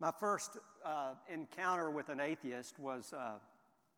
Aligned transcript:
My 0.00 0.10
first 0.10 0.56
uh, 0.82 1.12
encounter 1.30 1.90
with 1.90 2.08
an 2.08 2.20
atheist 2.20 2.78
was 2.78 3.12
uh, 3.12 3.32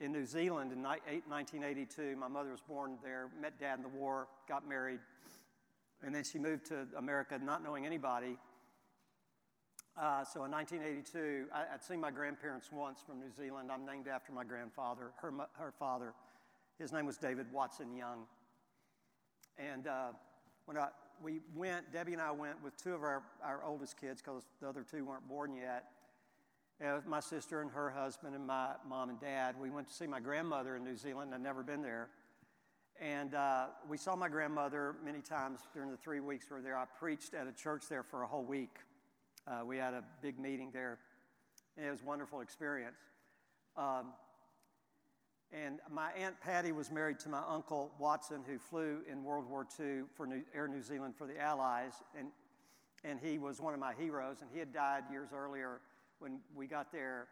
in 0.01 0.11
New 0.11 0.27
Zealand 0.27 0.73
in 0.73 0.83
1982. 0.83 2.17
My 2.17 2.27
mother 2.27 2.51
was 2.51 2.61
born 2.61 2.99
there, 3.05 3.29
met 3.41 3.61
dad 3.61 3.77
in 3.77 3.83
the 3.83 3.89
war, 3.89 4.27
got 4.49 4.69
married, 4.69 4.99
and 6.05 6.13
then 6.13 6.25
she 6.25 6.41
moved 6.41 6.67
to 6.67 6.89
America 6.99 7.39
not 7.41 7.63
knowing 7.63 7.87
anybody. 7.87 8.37
Uh, 9.97 10.25
so 10.25 10.45
in 10.45 10.51
1982, 10.51 11.47
I, 11.55 11.67
would 11.71 11.85
seen 11.85 12.01
my 12.01 12.11
grandparents 12.11 12.73
once 12.73 13.01
from 13.01 13.21
New 13.21 13.31
Zealand. 13.31 13.71
I'm 13.71 13.87
named 13.87 14.09
after 14.09 14.33
my 14.33 14.43
grandfather, 14.43 15.13
her, 15.19 15.33
her 15.53 15.73
father. 15.79 16.15
His 16.81 16.93
name 16.93 17.07
was 17.07 17.17
David 17.17 17.47
Watson 17.53 17.97
Young. 17.97 18.25
And 19.57 19.87
uh, 19.87 20.09
when 20.65 20.79
I, 20.79 20.89
we 21.23 21.41
went, 21.55 21.93
Debbie 21.93 22.13
and 22.13 22.23
I 22.23 22.33
went 22.33 22.63
with 22.63 22.77
two 22.83 22.95
of 22.95 23.03
our, 23.03 23.23
our 23.45 23.63
oldest 23.65 24.01
kids 24.01 24.21
because 24.21 24.43
the 24.61 24.69
other 24.69 24.85
two 24.89 25.05
weren't 25.05 25.29
born 25.29 25.55
yet. 25.55 25.85
And 26.81 27.05
my 27.07 27.21
sister 27.21 27.61
and 27.61 27.71
her 27.71 27.91
husband 27.91 28.35
and 28.35 28.47
my 28.47 28.71
mom 28.89 29.11
and 29.11 29.21
dad. 29.21 29.55
We 29.61 29.71
went 29.71 29.89
to 29.89 29.95
see 29.95 30.07
my 30.07 30.21
grandmother 30.21 30.77
in 30.77 30.85
New 30.85 30.97
Zealand. 30.97 31.33
I'd 31.35 31.43
never 31.43 31.63
been 31.63 31.83
there. 31.83 32.09
And 33.01 33.35
uh, 33.35 33.67
we 33.89 33.97
saw 33.97 34.17
my 34.17 34.29
grandmother 34.29 34.97
many 35.05 35.21
times 35.21 35.61
during 35.75 35.91
the 35.91 35.97
three 35.97 36.21
weeks 36.21 36.47
we 36.51 36.57
were 36.57 36.63
there. 36.63 36.77
I 36.77 36.85
preached 36.99 37.35
at 37.35 37.47
a 37.47 37.53
church 37.53 37.85
there 37.89 38.03
for 38.03 38.23
a 38.23 38.27
whole 38.27 38.45
week. 38.45 38.77
Uh, 39.47 39.65
we 39.65 39.77
had 39.77 39.95
a 39.95 40.03
big 40.23 40.39
meeting 40.39 40.71
there. 40.73 40.99
and 41.77 41.87
it 41.87 41.91
was 41.91 42.03
a 42.03 42.05
wonderful 42.05 42.41
experience. 42.41 42.99
Um, 43.77 44.13
and 45.53 45.81
my 45.91 46.11
Aunt 46.13 46.41
Patty 46.41 46.73
was 46.73 46.91
married 46.91 47.19
to 47.21 47.29
my 47.29 47.43
Uncle 47.47 47.93
Watson, 47.99 48.43
who 48.47 48.59
flew 48.59 49.01
in 49.11 49.23
World 49.23 49.49
War 49.49 49.67
II 49.79 50.05
for 50.15 50.27
New, 50.27 50.43
Air 50.55 50.67
New 50.67 50.81
Zealand 50.81 51.15
for 51.17 51.27
the 51.27 51.39
Allies. 51.39 51.93
And, 52.19 52.29
and 53.05 53.19
he 53.21 53.39
was 53.39 53.61
one 53.61 53.75
of 53.75 53.81
my 53.81 53.93
heroes, 53.93 54.39
and 54.41 54.49
he 54.51 54.59
had 54.59 54.73
died 54.73 55.05
years 55.11 55.29
earlier 55.35 55.81
when 56.21 56.39
we 56.55 56.67
got 56.67 56.91
there. 56.91 57.27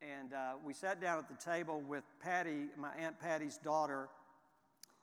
And 0.00 0.32
uh, 0.32 0.54
we 0.64 0.72
sat 0.72 1.00
down 1.00 1.18
at 1.18 1.28
the 1.28 1.50
table 1.50 1.82
with 1.86 2.04
Patty, 2.22 2.68
my 2.78 2.94
Aunt 2.98 3.18
Patty's 3.20 3.58
daughter, 3.58 4.08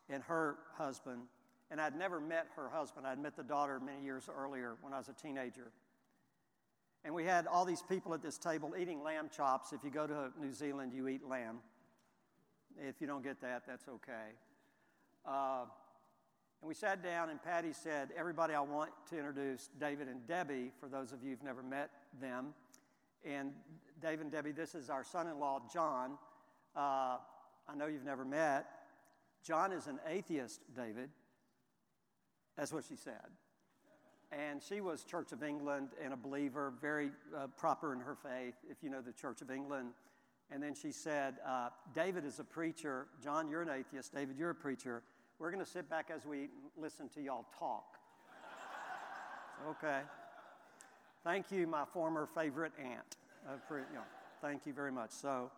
and 0.09 0.23
her 0.23 0.55
husband. 0.77 1.21
And 1.69 1.79
I'd 1.79 1.95
never 1.95 2.19
met 2.19 2.47
her 2.55 2.69
husband. 2.69 3.05
I'd 3.05 3.19
met 3.19 3.35
the 3.35 3.43
daughter 3.43 3.79
many 3.79 4.03
years 4.03 4.27
earlier 4.35 4.77
when 4.81 4.93
I 4.93 4.97
was 4.97 5.09
a 5.09 5.13
teenager. 5.13 5.71
And 7.05 7.13
we 7.13 7.23
had 7.23 7.45
all 7.47 7.65
these 7.65 7.81
people 7.81 8.13
at 8.13 8.21
this 8.21 8.37
table 8.37 8.73
eating 8.77 9.03
lamb 9.03 9.29
chops. 9.35 9.73
If 9.73 9.83
you 9.83 9.91
go 9.91 10.07
to 10.07 10.31
New 10.39 10.53
Zealand, 10.53 10.91
you 10.93 11.07
eat 11.07 11.27
lamb. 11.27 11.59
If 12.79 13.01
you 13.01 13.07
don't 13.07 13.23
get 13.23 13.41
that, 13.41 13.63
that's 13.67 13.87
okay. 13.87 14.35
Uh, 15.25 15.65
and 16.61 16.67
we 16.67 16.73
sat 16.73 17.03
down, 17.03 17.29
and 17.29 17.41
Patty 17.41 17.73
said, 17.73 18.09
Everybody, 18.15 18.53
I 18.53 18.61
want 18.61 18.91
to 19.09 19.17
introduce 19.17 19.69
David 19.79 20.07
and 20.07 20.25
Debbie, 20.27 20.71
for 20.79 20.87
those 20.87 21.11
of 21.11 21.23
you 21.23 21.31
who've 21.31 21.43
never 21.43 21.63
met 21.63 21.89
them. 22.21 22.53
And 23.25 23.51
David 24.01 24.21
and 24.21 24.31
Debbie, 24.31 24.51
this 24.51 24.75
is 24.75 24.89
our 24.89 25.03
son 25.03 25.27
in 25.27 25.39
law, 25.39 25.61
John. 25.71 26.17
Uh, 26.75 27.17
I 27.67 27.75
know 27.75 27.87
you've 27.87 28.05
never 28.05 28.25
met. 28.25 28.67
John 29.43 29.71
is 29.71 29.87
an 29.87 29.99
atheist, 30.07 30.61
David. 30.75 31.09
That's 32.57 32.71
what 32.71 32.83
she 32.87 32.95
said. 32.95 33.15
And 34.31 34.61
she 34.61 34.81
was 34.81 35.03
Church 35.03 35.31
of 35.31 35.43
England 35.43 35.89
and 36.03 36.13
a 36.13 36.17
believer, 36.17 36.73
very 36.79 37.11
uh, 37.35 37.47
proper 37.57 37.93
in 37.93 37.99
her 37.99 38.15
faith, 38.15 38.55
if 38.69 38.77
you 38.81 38.89
know 38.89 39.01
the 39.01 39.11
Church 39.11 39.41
of 39.41 39.51
England. 39.51 39.89
And 40.51 40.61
then 40.61 40.75
she 40.75 40.91
said, 40.91 41.35
uh, 41.47 41.69
David 41.95 42.25
is 42.25 42.39
a 42.39 42.43
preacher. 42.43 43.07
John, 43.23 43.49
you're 43.49 43.61
an 43.61 43.69
atheist. 43.69 44.13
David, 44.13 44.35
you're 44.37 44.49
a 44.49 44.55
preacher. 44.55 45.01
We're 45.39 45.49
going 45.49 45.63
to 45.63 45.69
sit 45.69 45.89
back 45.89 46.11
as 46.13 46.25
we 46.25 46.49
listen 46.77 47.07
to 47.15 47.21
y'all 47.21 47.45
talk. 47.57 47.97
okay. 49.69 50.01
Thank 51.23 51.51
you, 51.51 51.67
my 51.67 51.85
former 51.93 52.27
favorite 52.35 52.73
aunt. 52.77 53.15
Uh, 53.47 53.53
for, 53.65 53.79
you 53.79 53.95
know, 53.95 54.03
thank 54.41 54.65
you 54.65 54.73
very 54.73 54.91
much. 54.91 55.11
So, 55.11 55.49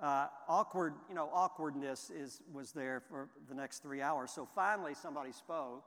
uh, 0.00 0.28
awkward, 0.48 0.94
you 1.08 1.14
know, 1.16 1.28
awkwardness 1.32 2.10
is, 2.10 2.40
was 2.52 2.70
there 2.70 3.02
for 3.08 3.28
the 3.48 3.54
next 3.54 3.82
three 3.82 4.00
hours. 4.00 4.30
So 4.30 4.46
finally, 4.54 4.94
somebody 4.94 5.32
spoke. 5.32 5.84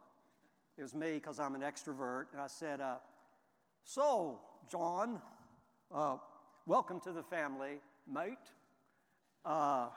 It 0.78 0.82
was 0.84 0.94
me 0.94 1.14
because 1.14 1.40
I'm 1.40 1.56
an 1.56 1.62
extrovert. 1.62 2.26
And 2.34 2.42
I 2.42 2.48
said, 2.48 2.82
uh, 2.82 2.96
So, 3.86 4.40
John, 4.70 5.22
uh, 5.94 6.18
welcome 6.66 7.00
to 7.02 7.14
the 7.14 7.24
family 7.24 7.80
mate. 8.12 8.38
Uh, 9.46 9.88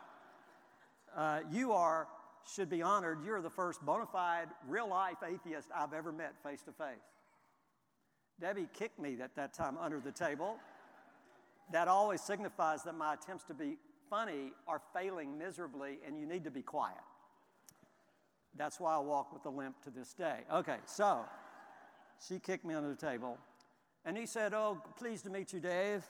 uh, 1.16 1.40
you 1.50 1.72
are, 1.72 2.06
should 2.54 2.68
be 2.68 2.82
honored. 2.82 3.18
You're 3.24 3.42
the 3.42 3.50
first 3.50 3.84
bona 3.84 4.06
fide, 4.06 4.48
real 4.68 4.88
life 4.88 5.18
atheist 5.26 5.68
I've 5.74 5.92
ever 5.92 6.12
met 6.12 6.34
face 6.42 6.62
to 6.62 6.72
face. 6.72 6.98
Debbie 8.40 8.68
kicked 8.72 8.98
me 8.98 9.16
at 9.22 9.34
that 9.36 9.52
time 9.52 9.76
under 9.78 10.00
the 10.00 10.12
table. 10.12 10.56
That 11.72 11.88
always 11.88 12.20
signifies 12.20 12.82
that 12.84 12.96
my 12.96 13.14
attempts 13.14 13.44
to 13.44 13.54
be 13.54 13.76
funny 14.08 14.52
are 14.66 14.80
failing 14.94 15.38
miserably, 15.38 15.98
and 16.06 16.18
you 16.18 16.26
need 16.26 16.44
to 16.44 16.50
be 16.50 16.62
quiet. 16.62 16.96
That's 18.56 18.80
why 18.80 18.96
I 18.96 18.98
walk 18.98 19.32
with 19.32 19.44
a 19.46 19.50
limp 19.50 19.80
to 19.82 19.90
this 19.90 20.12
day. 20.12 20.40
Okay, 20.52 20.78
so 20.86 21.20
she 22.26 22.38
kicked 22.38 22.64
me 22.64 22.74
under 22.74 22.88
the 22.88 22.96
table. 22.96 23.38
And 24.04 24.16
he 24.16 24.26
said, 24.26 24.54
Oh, 24.54 24.82
pleased 24.96 25.24
to 25.24 25.30
meet 25.30 25.52
you, 25.52 25.60
Dave. 25.60 26.04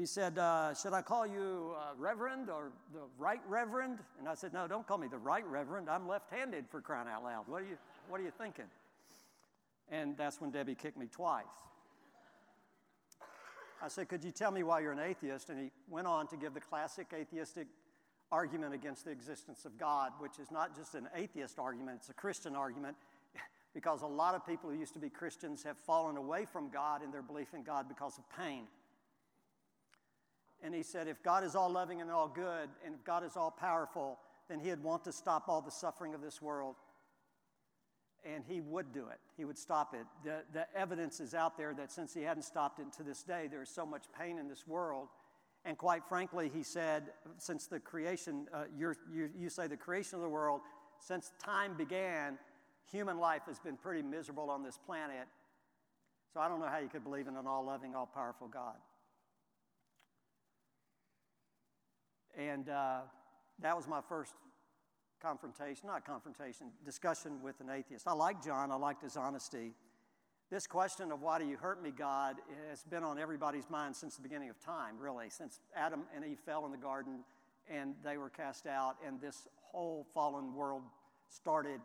He 0.00 0.06
said, 0.06 0.38
uh, 0.38 0.72
Should 0.72 0.94
I 0.94 1.02
call 1.02 1.26
you 1.26 1.74
uh, 1.76 1.92
Reverend 1.98 2.48
or 2.48 2.72
the 2.94 3.02
Right 3.18 3.42
Reverend? 3.46 3.98
And 4.18 4.26
I 4.26 4.32
said, 4.34 4.54
No, 4.54 4.66
don't 4.66 4.86
call 4.86 4.96
me 4.96 5.08
the 5.08 5.18
Right 5.18 5.46
Reverend. 5.46 5.90
I'm 5.90 6.08
left 6.08 6.32
handed 6.32 6.64
for 6.70 6.80
crying 6.80 7.06
out 7.06 7.22
loud. 7.22 7.46
What 7.46 7.60
are, 7.60 7.66
you, 7.66 7.76
what 8.08 8.18
are 8.18 8.24
you 8.24 8.30
thinking? 8.30 8.64
And 9.90 10.16
that's 10.16 10.40
when 10.40 10.52
Debbie 10.52 10.74
kicked 10.74 10.96
me 10.96 11.06
twice. 11.12 11.44
I 13.82 13.88
said, 13.88 14.08
Could 14.08 14.24
you 14.24 14.30
tell 14.30 14.50
me 14.50 14.62
why 14.62 14.80
you're 14.80 14.92
an 14.92 15.00
atheist? 15.00 15.50
And 15.50 15.60
he 15.60 15.70
went 15.86 16.06
on 16.06 16.26
to 16.28 16.36
give 16.38 16.54
the 16.54 16.60
classic 16.60 17.08
atheistic 17.12 17.66
argument 18.32 18.72
against 18.72 19.04
the 19.04 19.10
existence 19.10 19.66
of 19.66 19.76
God, 19.76 20.12
which 20.18 20.38
is 20.38 20.50
not 20.50 20.74
just 20.74 20.94
an 20.94 21.08
atheist 21.14 21.58
argument, 21.58 21.98
it's 22.00 22.08
a 22.08 22.14
Christian 22.14 22.56
argument, 22.56 22.96
because 23.74 24.00
a 24.00 24.06
lot 24.06 24.34
of 24.34 24.46
people 24.46 24.70
who 24.70 24.78
used 24.78 24.94
to 24.94 24.98
be 24.98 25.10
Christians 25.10 25.62
have 25.62 25.76
fallen 25.76 26.16
away 26.16 26.46
from 26.50 26.70
God 26.70 27.02
in 27.02 27.10
their 27.10 27.20
belief 27.20 27.52
in 27.52 27.64
God 27.64 27.86
because 27.86 28.16
of 28.16 28.24
pain. 28.34 28.62
And 30.62 30.74
he 30.74 30.82
said, 30.82 31.08
if 31.08 31.22
God 31.22 31.42
is 31.44 31.54
all 31.54 31.70
loving 31.70 32.00
and 32.00 32.10
all 32.10 32.28
good, 32.28 32.68
and 32.84 32.94
if 32.94 33.02
God 33.04 33.24
is 33.24 33.36
all 33.36 33.50
powerful, 33.50 34.18
then 34.48 34.60
he'd 34.60 34.82
want 34.82 35.04
to 35.04 35.12
stop 35.12 35.48
all 35.48 35.62
the 35.62 35.70
suffering 35.70 36.14
of 36.14 36.20
this 36.20 36.42
world. 36.42 36.76
And 38.24 38.44
he 38.46 38.60
would 38.60 38.92
do 38.92 39.06
it. 39.08 39.18
He 39.38 39.46
would 39.46 39.56
stop 39.56 39.94
it. 39.94 40.06
The, 40.22 40.42
the 40.52 40.66
evidence 40.76 41.20
is 41.20 41.32
out 41.32 41.56
there 41.56 41.72
that 41.74 41.90
since 41.90 42.12
he 42.12 42.20
hadn't 42.20 42.42
stopped 42.42 42.78
it 42.78 42.92
to 42.98 43.02
this 43.02 43.22
day, 43.22 43.48
there 43.50 43.62
is 43.62 43.70
so 43.70 43.86
much 43.86 44.04
pain 44.18 44.38
in 44.38 44.48
this 44.48 44.66
world. 44.66 45.08
And 45.64 45.78
quite 45.78 46.04
frankly, 46.06 46.50
he 46.54 46.62
said, 46.62 47.04
since 47.38 47.66
the 47.66 47.80
creation, 47.80 48.46
uh, 48.52 48.64
you 48.76 48.94
you 49.10 49.48
say 49.48 49.66
the 49.66 49.76
creation 49.76 50.16
of 50.16 50.22
the 50.22 50.28
world, 50.28 50.60
since 50.98 51.32
time 51.42 51.74
began, 51.76 52.38
human 52.90 53.18
life 53.18 53.42
has 53.46 53.58
been 53.58 53.76
pretty 53.76 54.02
miserable 54.02 54.50
on 54.50 54.62
this 54.62 54.78
planet. 54.78 55.28
So 56.32 56.40
I 56.40 56.48
don't 56.48 56.60
know 56.60 56.68
how 56.68 56.78
you 56.78 56.88
could 56.88 57.04
believe 57.04 57.26
in 57.26 57.36
an 57.36 57.46
all 57.46 57.64
loving, 57.64 57.94
all 57.94 58.06
powerful 58.06 58.48
God. 58.48 58.76
And 62.40 62.70
uh, 62.70 63.00
that 63.58 63.76
was 63.76 63.86
my 63.86 64.00
first 64.08 64.32
confrontation, 65.20 65.88
not 65.88 66.06
confrontation, 66.06 66.68
discussion 66.86 67.42
with 67.42 67.60
an 67.60 67.68
atheist. 67.68 68.08
I 68.08 68.12
like 68.12 68.42
John, 68.42 68.72
I 68.72 68.76
liked 68.76 69.02
his 69.02 69.14
honesty. 69.14 69.74
This 70.50 70.66
question 70.66 71.12
of 71.12 71.20
why 71.20 71.38
do 71.38 71.44
you 71.44 71.58
hurt 71.58 71.82
me, 71.82 71.90
God, 71.90 72.36
has 72.70 72.82
been 72.82 73.04
on 73.04 73.18
everybody's 73.18 73.68
mind 73.68 73.94
since 73.94 74.16
the 74.16 74.22
beginning 74.22 74.48
of 74.48 74.58
time, 74.58 74.94
really, 74.98 75.28
since 75.28 75.60
Adam 75.76 76.04
and 76.16 76.24
Eve 76.24 76.38
fell 76.38 76.64
in 76.64 76.72
the 76.72 76.78
garden 76.78 77.24
and 77.70 77.94
they 78.02 78.16
were 78.16 78.30
cast 78.30 78.66
out, 78.66 78.96
and 79.06 79.20
this 79.20 79.46
whole 79.56 80.06
fallen 80.14 80.54
world 80.54 80.82
started 81.28 81.80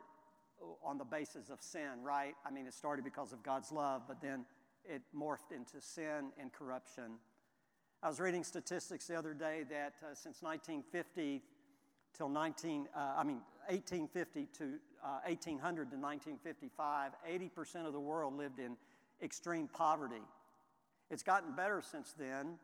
on 0.85 0.97
the 0.97 1.03
basis 1.03 1.49
of 1.49 1.61
sin, 1.61 2.01
right? 2.01 2.33
I 2.45 2.49
mean, 2.49 2.65
it 2.65 2.73
started 2.73 3.03
because 3.03 3.33
of 3.33 3.43
God's 3.43 3.73
love, 3.73 4.03
but 4.07 4.21
then 4.21 4.45
it 4.85 5.01
morphed 5.15 5.51
into 5.53 5.81
sin 5.81 6.31
and 6.39 6.51
corruption. 6.53 7.19
I 8.03 8.07
was 8.07 8.19
reading 8.19 8.43
statistics 8.43 9.07
the 9.07 9.15
other 9.15 9.33
day 9.33 9.63
that 9.69 9.93
uh, 10.03 10.13
since 10.13 10.41
1950 10.41 11.41
till 12.15 12.29
19, 12.29 12.87
uh, 12.95 12.99
I 13.17 13.23
mean 13.23 13.41
1850 13.67 14.47
to 14.57 14.63
uh, 15.03 15.19
1800 15.25 15.91
to 15.91 15.97
1955, 15.97 17.11
80% 17.27 17.87
of 17.87 17.93
the 17.93 17.99
world 17.99 18.37
lived 18.37 18.59
in 18.59 18.77
extreme 19.21 19.67
poverty. 19.67 20.21
It's 21.09 21.23
gotten 21.23 21.53
better 21.55 21.81
since 21.81 22.13
then. 22.17 22.57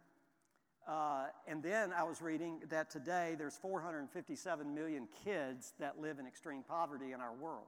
Uh, 0.87 1.25
and 1.47 1.61
then 1.61 1.93
I 1.93 2.03
was 2.03 2.21
reading 2.21 2.61
that 2.69 2.89
today 2.89 3.35
there's 3.37 3.55
457 3.55 4.73
million 4.73 5.07
kids 5.23 5.73
that 5.79 5.99
live 5.99 6.17
in 6.19 6.25
extreme 6.25 6.63
poverty 6.63 7.11
in 7.13 7.21
our 7.21 7.33
world. 7.33 7.67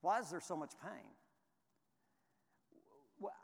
Why 0.00 0.20
is 0.20 0.30
there 0.30 0.40
so 0.40 0.56
much 0.56 0.72
pain? 0.82 1.10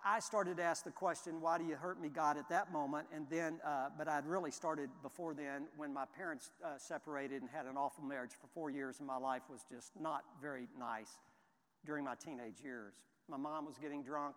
I 0.05 0.21
started 0.21 0.59
to 0.59 0.63
ask 0.63 0.85
the 0.85 0.91
question, 0.91 1.41
why 1.41 1.57
do 1.57 1.65
you 1.65 1.77
hurt 1.77 2.01
me, 2.01 2.11
God, 2.11 2.37
at 2.37 2.49
that 2.51 2.73
moment? 2.73 3.07
And 3.15 3.27
then, 3.31 3.59
uh, 3.65 3.89
but 3.97 4.07
I'd 4.07 4.27
really 4.27 4.51
started 4.51 4.91
before 5.03 5.33
then 5.33 5.65
when 5.77 5.95
my 5.95 6.05
parents 6.17 6.51
uh, 6.63 6.77
separated 6.77 7.41
and 7.41 7.51
had 7.51 7.65
an 7.65 7.77
awful 7.77 8.05
marriage 8.05 8.33
for 8.39 8.49
four 8.49 8.71
years, 8.71 8.99
and 8.99 9.07
my 9.07 9.17
life 9.17 9.43
was 9.51 9.65
just 9.71 9.93
not 9.99 10.25
very 10.43 10.69
nice 10.79 11.19
during 11.87 12.05
my 12.05 12.15
teenage 12.15 12.61
years. 12.63 12.93
My 13.29 13.39
mom 13.39 13.65
was 13.65 13.79
getting 13.79 14.03
drunk. 14.03 14.35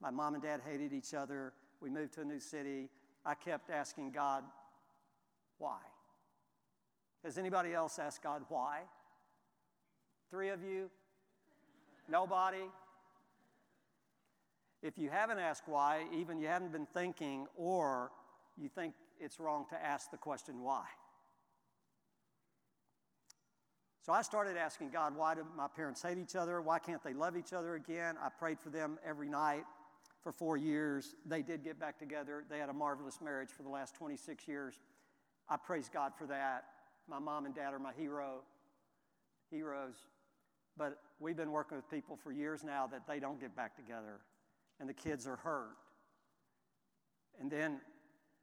My 0.00 0.10
mom 0.10 0.34
and 0.34 0.42
dad 0.42 0.60
hated 0.66 0.92
each 0.94 1.12
other. 1.12 1.52
We 1.80 1.90
moved 1.90 2.14
to 2.14 2.22
a 2.22 2.24
new 2.24 2.40
city. 2.40 2.88
I 3.26 3.34
kept 3.34 3.68
asking 3.68 4.12
God, 4.12 4.42
why? 5.58 5.78
Has 7.24 7.36
anybody 7.36 7.74
else 7.74 7.98
asked 7.98 8.22
God 8.22 8.42
why? 8.48 8.80
Three 10.30 10.48
of 10.48 10.64
you? 10.64 10.90
Nobody? 12.08 12.64
If 14.82 14.98
you 14.98 15.10
haven't 15.10 15.38
asked 15.38 15.64
why, 15.66 16.04
even 16.12 16.38
you 16.38 16.48
haven't 16.48 16.72
been 16.72 16.86
thinking, 16.86 17.46
or 17.56 18.10
you 18.56 18.68
think 18.68 18.94
it's 19.20 19.38
wrong 19.38 19.66
to 19.70 19.82
ask 19.82 20.10
the 20.10 20.16
question 20.16 20.62
why. 20.62 20.84
So 24.04 24.12
I 24.12 24.22
started 24.22 24.56
asking 24.56 24.90
God, 24.90 25.16
why 25.16 25.36
do 25.36 25.46
my 25.56 25.68
parents 25.68 26.02
hate 26.02 26.18
each 26.18 26.34
other? 26.34 26.60
Why 26.60 26.80
can't 26.80 27.02
they 27.04 27.14
love 27.14 27.36
each 27.36 27.52
other 27.52 27.76
again? 27.76 28.16
I 28.20 28.30
prayed 28.30 28.58
for 28.58 28.70
them 28.70 28.98
every 29.06 29.28
night 29.28 29.62
for 30.22 30.32
four 30.32 30.56
years. 30.56 31.14
They 31.24 31.42
did 31.42 31.62
get 31.62 31.78
back 31.78 32.00
together. 32.00 32.44
They 32.50 32.58
had 32.58 32.68
a 32.68 32.72
marvelous 32.72 33.20
marriage 33.20 33.50
for 33.50 33.62
the 33.62 33.68
last 33.68 33.94
26 33.94 34.48
years. 34.48 34.74
I 35.48 35.56
praise 35.56 35.88
God 35.92 36.12
for 36.18 36.26
that. 36.26 36.64
My 37.08 37.20
mom 37.20 37.46
and 37.46 37.54
dad 37.54 37.74
are 37.74 37.78
my 37.78 37.92
hero, 37.92 38.42
heroes. 39.50 39.94
But 40.76 40.98
we've 41.20 41.36
been 41.36 41.52
working 41.52 41.76
with 41.76 41.88
people 41.88 42.16
for 42.16 42.32
years 42.32 42.64
now 42.64 42.88
that 42.88 43.06
they 43.06 43.20
don't 43.20 43.40
get 43.40 43.54
back 43.54 43.76
together, 43.76 44.20
and 44.82 44.90
the 44.90 44.94
kids 44.94 45.28
are 45.28 45.36
hurt. 45.36 45.76
And 47.40 47.48
then 47.48 47.80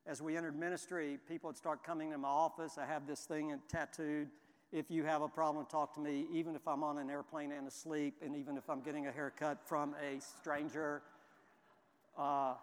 as 0.07 0.21
we 0.21 0.37
entered 0.37 0.57
ministry, 0.57 1.19
people 1.27 1.49
would 1.49 1.57
start 1.57 1.83
coming 1.83 2.11
to 2.11 2.17
my 2.17 2.29
office. 2.29 2.77
I 2.77 2.85
have 2.85 3.05
this 3.05 3.25
thing 3.25 3.59
tattooed. 3.67 4.29
If 4.71 4.89
you 4.89 5.03
have 5.03 5.21
a 5.21 5.27
problem, 5.27 5.65
talk 5.65 5.93
to 5.95 5.99
me, 5.99 6.27
even 6.31 6.55
if 6.55 6.65
I'm 6.65 6.81
on 6.81 6.97
an 6.97 7.09
airplane 7.09 7.51
and 7.51 7.67
asleep, 7.67 8.15
and 8.25 8.37
even 8.37 8.55
if 8.55 8.69
I'm 8.69 8.79
getting 8.79 9.07
a 9.07 9.11
haircut 9.11 9.59
from 9.67 9.95
a 10.01 10.21
stranger. 10.21 11.01
Uh, 12.17 12.53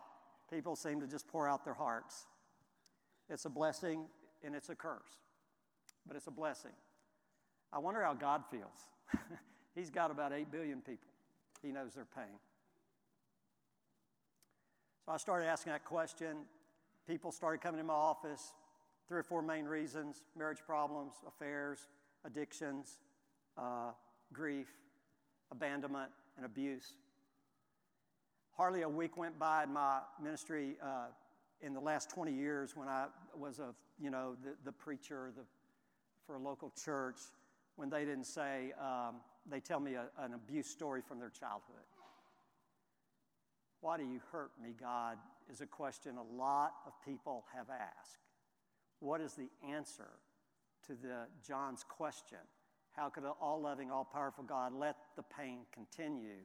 people 0.51 0.75
seem 0.75 0.99
to 1.03 1.07
just 1.07 1.29
pour 1.29 1.47
out 1.47 1.63
their 1.63 1.75
hearts. 1.75 2.25
It's 3.29 3.45
a 3.45 3.51
blessing 3.51 4.07
and 4.43 4.55
it's 4.55 4.71
a 4.71 4.75
curse, 4.75 5.21
but 6.07 6.17
it's 6.17 6.29
a 6.29 6.33
blessing. 6.33 6.73
I 7.75 7.79
wonder 7.79 8.03
how 8.03 8.15
God 8.15 8.43
feels. 8.51 8.89
He's 9.75 9.91
got 9.91 10.11
about 10.11 10.33
8 10.33 10.51
billion 10.51 10.81
people. 10.81 11.11
He 11.63 11.73
knows 11.73 11.93
their 11.93 12.07
pain. 12.07 12.39
So 15.07 15.13
I 15.13 15.19
started 15.19 15.47
asking 15.47 15.71
that 15.71 15.85
question. 15.85 16.39
People 17.07 17.31
started 17.31 17.61
coming 17.61 17.79
to 17.79 17.87
my 17.87 17.95
office. 17.95 18.55
Three 19.07 19.21
or 19.21 19.23
four 19.23 19.41
main 19.41 19.65
reasons 19.67 20.25
marriage 20.37 20.59
problems, 20.67 21.13
affairs, 21.29 21.87
addictions, 22.25 22.99
uh, 23.57 23.93
grief, 24.33 24.67
abandonment, 25.53 26.11
and 26.37 26.45
abuse. 26.45 26.95
Hardly 28.57 28.83
a 28.83 28.89
week 28.89 29.17
went 29.17 29.39
by 29.39 29.63
in 29.63 29.73
my 29.73 30.01
ministry 30.21 30.75
uh, 30.83 31.07
in 31.63 31.73
the 31.73 31.81
last 31.81 32.11
20 32.11 32.33
years 32.33 32.75
when 32.75 32.89
I 32.89 33.07
was 33.39 33.61
a, 33.61 33.77
you 34.01 34.11
know, 34.11 34.35
the, 34.43 34.57
the 34.65 34.73
preacher 34.73 35.31
the, 35.37 35.43
for 36.27 36.35
a 36.35 36.41
local 36.41 36.73
church 36.85 37.21
when 37.77 37.89
they 37.89 38.05
didn't 38.05 38.27
say, 38.27 38.73
um, 38.81 39.17
they 39.49 39.61
tell 39.61 39.79
me 39.79 39.95
a, 39.95 40.07
an 40.19 40.35
abuse 40.35 40.67
story 40.67 41.01
from 41.01 41.21
their 41.21 41.31
childhood. 41.31 41.85
Why 43.81 43.97
do 43.97 44.05
you 44.05 44.21
hurt 44.33 44.51
me, 44.61 44.75
God? 44.79 45.19
is 45.51 45.61
a 45.61 45.67
question 45.67 46.17
a 46.17 46.37
lot 46.37 46.73
of 46.87 46.93
people 47.05 47.45
have 47.55 47.67
asked. 47.71 48.19
What 49.01 49.21
is 49.21 49.35
the 49.35 49.49
answer 49.69 50.09
to 50.87 50.95
the 50.95 51.27
John's 51.47 51.85
question? 51.89 52.39
How 52.93 53.09
could 53.09 53.25
an 53.25 53.33
all-loving, 53.41 53.91
all-powerful 53.91 54.45
God 54.45 54.73
let 54.73 54.97
the 55.17 55.23
pain 55.23 55.61
continue 55.73 56.43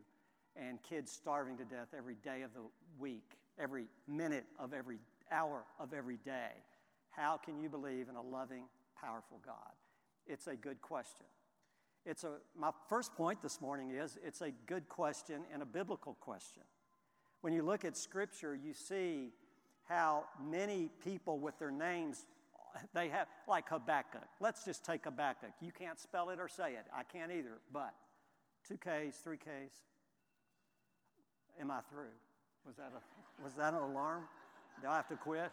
and 0.56 0.82
kids 0.84 1.12
starving 1.12 1.58
to 1.58 1.66
death 1.66 1.88
every 1.98 2.16
day 2.16 2.42
of 2.42 2.54
the 2.54 2.62
week, 3.00 3.38
every 3.58 3.86
minute 4.08 4.46
of 4.60 4.74
every 4.74 5.00
hour 5.32 5.64
of 5.80 5.94
every 5.94 6.18
day? 6.18 6.52
How 7.10 7.38
can 7.38 7.62
you 7.62 7.70
believe 7.70 8.10
in 8.10 8.16
a 8.16 8.22
loving, 8.22 8.66
powerful 9.00 9.40
God? 9.46 9.56
It's 10.28 10.48
a 10.48 10.56
good 10.56 10.82
question. 10.82 11.26
It's 12.06 12.24
a, 12.24 12.34
my 12.58 12.72
first 12.90 13.16
point 13.16 13.42
this 13.42 13.62
morning 13.62 13.92
is 13.92 14.18
it's 14.26 14.42
a 14.42 14.52
good 14.66 14.90
question 14.90 15.44
and 15.54 15.62
a 15.62 15.66
biblical 15.66 16.16
question. 16.20 16.64
When 17.42 17.54
you 17.54 17.64
look 17.64 17.86
at 17.86 17.98
Scripture, 17.98 18.56
you 18.56 18.74
see 18.74 19.32
how 19.88 20.26
many 20.50 20.90
people 21.04 21.40
with 21.40 21.58
their 21.60 21.72
names 21.72 22.26
they 22.94 23.10
have, 23.10 23.28
like 23.48 23.68
Habakkuk. 23.70 24.28
Let's 24.40 24.64
just 24.64 24.86
take 24.86 25.04
Habakkuk. 25.04 25.52
You 25.60 25.72
can't 25.72 26.00
spell 26.00 26.30
it 26.30 26.40
or 26.40 26.48
say 26.48 26.74
it. 26.74 26.86
I 26.96 27.04
can't 27.04 27.32
either, 27.32 27.60
but 27.74 27.94
two 28.68 28.78
K's, 28.78 29.16
three 29.24 29.38
K's. 29.38 29.74
Am 31.60 31.70
I 31.70 31.82
through? 31.90 32.14
Was 32.66 32.78
that, 32.78 32.92
a, 32.96 33.44
was 33.44 33.54
that 33.56 33.74
an 33.74 33.80
alarm? 33.80 34.24
Do 34.82 34.88
I 34.88 34.96
have 34.96 35.08
to 35.10 35.16
quit? 35.16 35.52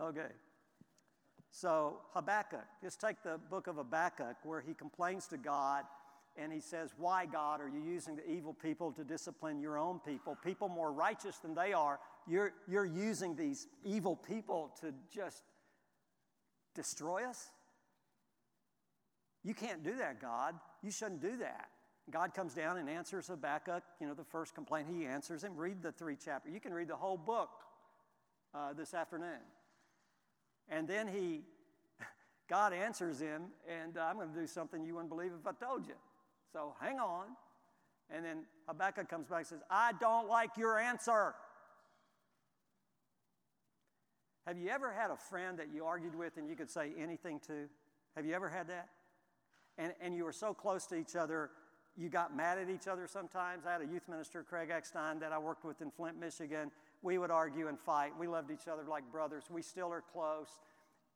Okay. 0.00 0.32
So, 1.50 1.98
Habakkuk, 2.14 2.64
just 2.82 3.00
take 3.00 3.22
the 3.22 3.38
book 3.50 3.66
of 3.66 3.76
Habakkuk 3.76 4.36
where 4.44 4.60
he 4.60 4.72
complains 4.72 5.26
to 5.28 5.36
God 5.36 5.84
and 6.40 6.52
he 6.52 6.60
says, 6.60 6.94
Why, 6.96 7.26
God, 7.26 7.60
are 7.60 7.68
you 7.68 7.80
using 7.80 8.16
the 8.16 8.28
evil 8.28 8.54
people 8.54 8.92
to 8.92 9.04
discipline 9.04 9.60
your 9.60 9.78
own 9.78 10.00
people? 10.00 10.36
People 10.42 10.68
more 10.68 10.92
righteous 10.92 11.36
than 11.36 11.54
they 11.54 11.72
are. 11.72 12.00
You're, 12.26 12.52
you're 12.66 12.86
using 12.86 13.36
these 13.36 13.66
evil 13.84 14.16
people 14.16 14.72
to 14.80 14.94
just 15.14 15.42
destroy 16.74 17.24
us? 17.24 17.50
You 19.44 19.54
can't 19.54 19.82
do 19.82 19.96
that, 19.96 20.20
God. 20.20 20.54
You 20.82 20.90
shouldn't 20.90 21.20
do 21.20 21.36
that. 21.38 21.68
God 22.10 22.34
comes 22.34 22.54
down 22.54 22.78
and 22.78 22.88
answers 22.88 23.28
Habakkuk, 23.28 23.82
you 24.00 24.06
know, 24.06 24.14
the 24.14 24.24
first 24.24 24.54
complaint. 24.54 24.88
He 24.92 25.06
answers 25.06 25.44
him. 25.44 25.56
Read 25.56 25.82
the 25.82 25.92
three 25.92 26.16
chapters. 26.16 26.52
You 26.52 26.60
can 26.60 26.74
read 26.74 26.88
the 26.88 26.96
whole 26.96 27.16
book 27.16 27.50
uh, 28.54 28.72
this 28.72 28.94
afternoon. 28.94 29.38
And 30.68 30.88
then 30.88 31.06
he, 31.06 31.42
God 32.48 32.72
answers 32.72 33.20
him, 33.20 33.44
and 33.68 33.96
uh, 33.96 34.02
I'm 34.02 34.16
going 34.16 34.32
to 34.32 34.38
do 34.38 34.46
something 34.46 34.84
you 34.84 34.94
wouldn't 34.94 35.10
believe 35.10 35.32
if 35.38 35.46
I 35.46 35.52
told 35.52 35.86
you. 35.86 35.94
So 36.52 36.74
hang 36.80 36.98
on. 36.98 37.26
And 38.14 38.24
then 38.24 38.44
Habakkuk 38.66 39.08
comes 39.08 39.28
back 39.28 39.38
and 39.38 39.46
says, 39.46 39.62
I 39.70 39.92
don't 40.00 40.28
like 40.28 40.56
your 40.56 40.78
answer. 40.78 41.34
Have 44.46 44.58
you 44.58 44.68
ever 44.70 44.92
had 44.92 45.10
a 45.10 45.16
friend 45.16 45.58
that 45.58 45.68
you 45.72 45.84
argued 45.84 46.16
with 46.16 46.36
and 46.36 46.48
you 46.48 46.56
could 46.56 46.70
say 46.70 46.90
anything 46.98 47.40
to? 47.46 47.68
Have 48.16 48.26
you 48.26 48.34
ever 48.34 48.48
had 48.48 48.68
that? 48.68 48.88
And, 49.78 49.94
and 50.00 50.14
you 50.14 50.24
were 50.24 50.32
so 50.32 50.52
close 50.52 50.86
to 50.86 50.96
each 50.96 51.14
other, 51.14 51.50
you 51.96 52.08
got 52.08 52.34
mad 52.34 52.58
at 52.58 52.70
each 52.70 52.88
other 52.88 53.06
sometimes. 53.06 53.66
I 53.66 53.72
had 53.72 53.82
a 53.82 53.86
youth 53.86 54.08
minister, 54.08 54.42
Craig 54.42 54.70
Eckstein, 54.70 55.18
that 55.20 55.32
I 55.32 55.38
worked 55.38 55.64
with 55.64 55.80
in 55.82 55.90
Flint, 55.90 56.18
Michigan. 56.18 56.70
We 57.02 57.18
would 57.18 57.30
argue 57.30 57.68
and 57.68 57.78
fight. 57.78 58.12
We 58.18 58.26
loved 58.26 58.50
each 58.50 58.68
other 58.68 58.82
like 58.88 59.10
brothers. 59.12 59.44
We 59.50 59.62
still 59.62 59.92
are 59.92 60.02
close. 60.12 60.48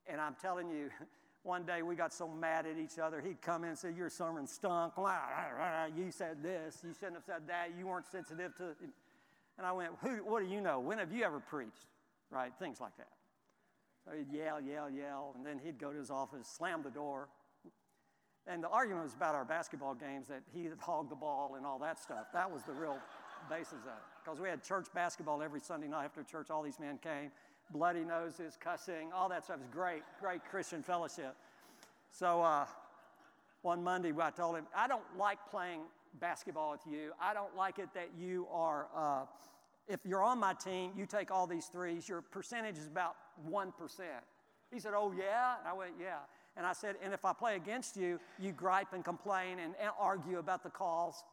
And 0.07 0.21
I'm 0.21 0.37
telling 0.41 0.69
you, 0.69 0.91
one 1.45 1.65
day 1.65 1.83
we 1.83 1.95
got 1.95 2.13
so 2.13 2.27
mad 2.27 2.67
at 2.67 2.79
each 2.79 2.99
other, 2.99 3.21
he'd 3.21 3.41
come 3.43 3.65
in 3.65 3.71
and 3.71 3.79
say, 3.79 3.93
Your 3.93 4.09
sermon 4.09 4.47
stunk. 4.47 4.95
You 4.97 6.11
said 6.11 6.43
this. 6.43 6.79
You 6.83 6.93
shouldn't 6.95 7.17
have 7.17 7.25
said 7.25 7.47
that. 7.47 7.69
You 7.79 7.87
weren't 7.87 8.07
sensitive 8.07 8.57
to. 8.57 8.75
And 9.59 9.67
I 9.67 9.73
went, 9.73 9.91
Who, 10.01 10.17
What 10.25 10.43
do 10.43 10.49
you 10.49 10.61
know? 10.61 10.81
When 10.81 10.99
have 10.99 11.13
you 11.13 11.23
ever 11.23 11.41
preached? 11.41 11.87
Right? 12.31 12.51
Things 12.59 12.81
like 12.81 12.97
that. 12.97 13.09
So 14.05 14.13
he'd 14.17 14.33
yell, 14.33 14.61
yell, 14.61 14.91
yell. 14.91 15.35
And 15.37 15.47
then 15.47 15.61
he'd 15.63 15.79
go 15.79 15.93
to 15.93 15.99
his 15.99 16.11
office, 16.11 16.49
slam 16.49 16.83
the 16.83 16.91
door. 16.91 17.29
And 18.47 18.63
the 18.63 18.69
argument 18.69 19.05
was 19.05 19.15
about 19.15 19.35
our 19.35 19.45
basketball 19.45 19.95
games 19.95 20.29
that 20.29 20.43
he 20.53 20.65
had 20.65 20.79
hogged 20.79 21.11
the 21.11 21.17
ball 21.17 21.55
and 21.57 21.65
all 21.65 21.79
that 21.79 21.99
stuff. 21.99 22.27
That 22.33 22.51
was 22.51 22.63
the 22.63 22.73
real 22.73 22.97
basis 23.51 23.73
of 23.73 23.89
it. 23.89 24.05
Because 24.25 24.41
we 24.41 24.49
had 24.49 24.63
church 24.63 24.87
basketball 24.95 25.43
every 25.43 25.61
Sunday 25.61 25.89
night 25.89 26.07
after 26.07 26.23
church. 26.23 26.51
All 26.51 26.63
these 26.63 26.81
men 26.81 26.99
came 26.99 27.31
bloody 27.71 28.05
noses, 28.05 28.57
cussing, 28.61 29.13
all 29.13 29.29
that 29.29 29.45
stuff 29.45 29.61
is 29.61 29.69
great, 29.73 30.03
great 30.21 30.45
Christian 30.45 30.83
fellowship. 30.83 31.35
So 32.11 32.43
uh, 32.43 32.67
one 33.63 33.83
Monday, 33.83 34.13
I 34.19 34.31
told 34.31 34.57
him, 34.57 34.67
I 34.75 34.87
don't 34.87 35.05
like 35.19 35.39
playing 35.51 35.81
basketball 36.21 36.73
with 36.73 36.81
you. 36.91 37.13
I 37.21 37.35
don't 37.35 37.57
like 37.57 37.79
it 37.79 37.89
that 37.95 38.11
you 38.19 38.47
are, 38.53 38.87
uh, 38.95 39.25
if 39.89 40.01
you're 40.05 40.23
on 40.23 40.39
my 40.39 40.55
team, 40.55 40.93
you 40.97 41.07
take 41.07 41.31
all 41.31 41.47
these 41.47 41.67
threes, 41.67 42.09
your 42.09 42.23
percentage 42.23 42.79
is 42.79 42.87
about 42.87 43.17
1%. 43.51 43.73
He 44.73 44.79
said, 44.79 44.93
Oh, 44.95 45.13
yeah? 45.17 45.57
And 45.59 45.69
I 45.69 45.73
went, 45.73 45.93
Yeah. 46.01 46.19
And 46.57 46.65
I 46.65 46.73
said, 46.73 46.97
And 47.03 47.13
if 47.13 47.25
I 47.25 47.33
play 47.33 47.57
against 47.57 47.97
you, 47.97 48.21
you 48.39 48.53
gripe 48.53 48.93
and 48.93 49.05
complain 49.05 49.59
and 49.59 49.75
argue 49.99 50.39
about 50.39 50.63
the 50.63 50.71
calls. 50.71 51.25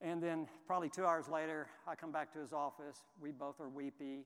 And 0.00 0.22
then, 0.22 0.48
probably 0.66 0.88
two 0.88 1.04
hours 1.04 1.28
later, 1.28 1.66
I 1.86 1.94
come 1.94 2.10
back 2.10 2.32
to 2.32 2.38
his 2.38 2.52
office. 2.52 3.02
We 3.20 3.32
both 3.32 3.60
are 3.60 3.68
weepy 3.68 4.24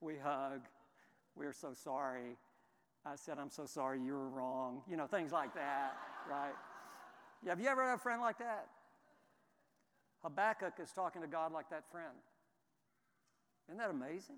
we 0.00 0.14
hug. 0.16 0.60
We're 1.34 1.52
so 1.52 1.72
sorry. 1.72 2.36
I 3.04 3.16
said, 3.16 3.38
I'm 3.38 3.50
so 3.50 3.66
sorry 3.66 4.00
you 4.00 4.12
were 4.12 4.28
wrong. 4.28 4.82
You 4.88 4.96
know, 4.96 5.06
things 5.06 5.32
like 5.32 5.54
that, 5.54 5.96
right? 6.30 6.54
Yeah, 7.44 7.50
have 7.50 7.60
you 7.60 7.68
ever 7.68 7.84
had 7.84 7.94
a 7.94 7.98
friend 7.98 8.20
like 8.20 8.38
that? 8.38 8.68
Habakkuk 10.22 10.74
is 10.82 10.90
talking 10.90 11.22
to 11.22 11.28
God 11.28 11.52
like 11.52 11.70
that 11.70 11.84
friend. 11.90 12.14
Isn't 13.68 13.78
that 13.78 13.90
amazing? 13.90 14.36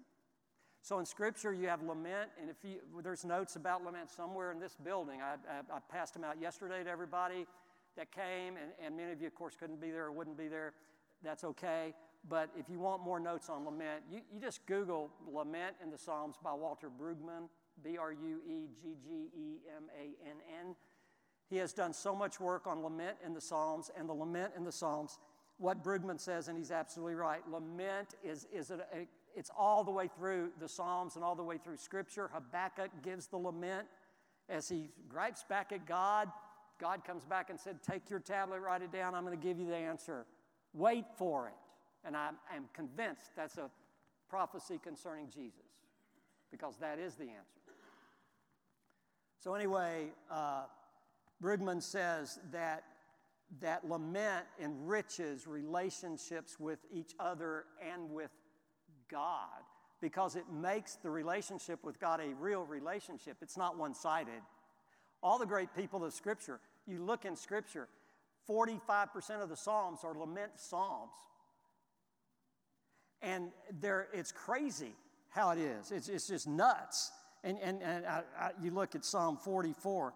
So 0.82 0.98
in 0.98 1.06
Scripture, 1.06 1.52
you 1.52 1.68
have 1.68 1.82
lament, 1.82 2.30
and 2.40 2.48
if 2.48 2.56
you, 2.62 2.78
there's 3.02 3.24
notes 3.24 3.56
about 3.56 3.84
lament 3.84 4.10
somewhere 4.10 4.52
in 4.52 4.60
this 4.60 4.76
building, 4.82 5.20
I, 5.20 5.34
I, 5.50 5.76
I 5.76 5.78
passed 5.90 6.14
them 6.14 6.24
out 6.24 6.40
yesterday 6.40 6.84
to 6.84 6.90
everybody 6.90 7.46
that 7.96 8.12
came, 8.12 8.56
and, 8.56 8.72
and 8.84 8.96
many 8.96 9.12
of 9.12 9.20
you, 9.20 9.26
of 9.26 9.34
course, 9.34 9.54
couldn't 9.58 9.80
be 9.80 9.90
there 9.90 10.06
or 10.06 10.12
wouldn't 10.12 10.38
be 10.38 10.48
there. 10.48 10.72
that's 11.22 11.44
okay. 11.44 11.94
But 12.28 12.50
if 12.58 12.68
you 12.68 12.78
want 12.78 13.02
more 13.02 13.18
notes 13.20 13.48
on 13.48 13.64
lament, 13.64 14.02
you, 14.10 14.20
you 14.32 14.40
just 14.40 14.66
Google 14.66 15.10
Lament 15.32 15.76
in 15.82 15.90
the 15.90 15.98
Psalms 15.98 16.36
by 16.42 16.52
Walter 16.52 16.90
Brueggemann, 16.90 17.48
B 17.82 17.96
R 17.96 18.12
U 18.12 18.40
E 18.46 18.68
G 18.82 18.96
G 19.02 19.30
E 19.36 19.58
M 19.76 19.84
A 19.98 20.28
N 20.28 20.36
N. 20.60 20.74
He 21.48 21.56
has 21.56 21.72
done 21.72 21.94
so 21.94 22.14
much 22.14 22.40
work 22.40 22.66
on 22.66 22.82
lament 22.82 23.16
in 23.24 23.32
the 23.32 23.40
Psalms 23.40 23.90
and 23.96 24.08
the 24.08 24.12
lament 24.12 24.52
in 24.56 24.64
the 24.64 24.72
Psalms. 24.72 25.18
What 25.56 25.82
Brueggemann 25.82 26.20
says, 26.20 26.48
and 26.48 26.58
he's 26.58 26.70
absolutely 26.70 27.14
right, 27.14 27.40
lament 27.50 28.14
is, 28.22 28.46
is 28.52 28.70
a, 28.70 28.74
a, 28.94 29.08
it's 29.34 29.50
all 29.56 29.82
the 29.82 29.90
way 29.90 30.08
through 30.08 30.50
the 30.60 30.68
Psalms 30.68 31.16
and 31.16 31.24
all 31.24 31.34
the 31.34 31.42
way 31.42 31.56
through 31.56 31.78
Scripture. 31.78 32.30
Habakkuk 32.32 32.90
gives 33.02 33.26
the 33.26 33.38
lament 33.38 33.88
as 34.48 34.68
he 34.68 34.90
gripes 35.08 35.44
back 35.48 35.72
at 35.72 35.86
God. 35.86 36.30
God 36.78 37.04
comes 37.04 37.24
back 37.24 37.50
and 37.50 37.58
said, 37.58 37.82
Take 37.82 38.10
your 38.10 38.20
tablet, 38.20 38.60
write 38.60 38.82
it 38.82 38.92
down, 38.92 39.14
I'm 39.14 39.24
going 39.24 39.36
to 39.36 39.42
give 39.42 39.58
you 39.58 39.66
the 39.66 39.76
answer. 39.76 40.26
Wait 40.74 41.06
for 41.16 41.48
it. 41.48 41.54
And 42.04 42.16
I 42.16 42.30
am 42.54 42.68
convinced 42.72 43.30
that's 43.36 43.58
a 43.58 43.70
prophecy 44.28 44.78
concerning 44.82 45.28
Jesus 45.30 45.66
because 46.50 46.76
that 46.78 46.98
is 46.98 47.14
the 47.14 47.24
answer. 47.24 47.58
So, 49.40 49.54
anyway, 49.54 50.08
uh, 50.30 50.64
says 51.80 52.40
that, 52.50 52.84
that 53.60 53.88
lament 53.88 54.46
enriches 54.60 55.46
relationships 55.46 56.58
with 56.58 56.80
each 56.92 57.14
other 57.20 57.64
and 57.92 58.10
with 58.10 58.30
God 59.10 59.62
because 60.00 60.36
it 60.36 60.44
makes 60.52 60.96
the 60.96 61.10
relationship 61.10 61.84
with 61.84 62.00
God 62.00 62.20
a 62.20 62.34
real 62.34 62.64
relationship. 62.64 63.36
It's 63.42 63.56
not 63.56 63.78
one 63.78 63.94
sided. 63.94 64.42
All 65.22 65.38
the 65.38 65.46
great 65.46 65.74
people 65.74 66.04
of 66.04 66.12
Scripture, 66.12 66.60
you 66.86 67.02
look 67.02 67.24
in 67.24 67.36
Scripture, 67.36 67.88
45% 68.48 69.42
of 69.42 69.48
the 69.48 69.56
Psalms 69.56 70.00
are 70.04 70.14
lament 70.14 70.52
Psalms. 70.56 71.12
And 73.22 73.50
there, 73.80 74.08
it's 74.12 74.32
crazy 74.32 74.92
how 75.30 75.50
it 75.50 75.58
is. 75.58 75.90
It's, 75.90 76.08
it's 76.08 76.26
just 76.26 76.46
nuts. 76.46 77.10
And, 77.44 77.58
and, 77.62 77.82
and 77.82 78.06
I, 78.06 78.22
I, 78.38 78.50
you 78.62 78.70
look 78.70 78.94
at 78.94 79.04
Psalm 79.04 79.36
44. 79.36 80.14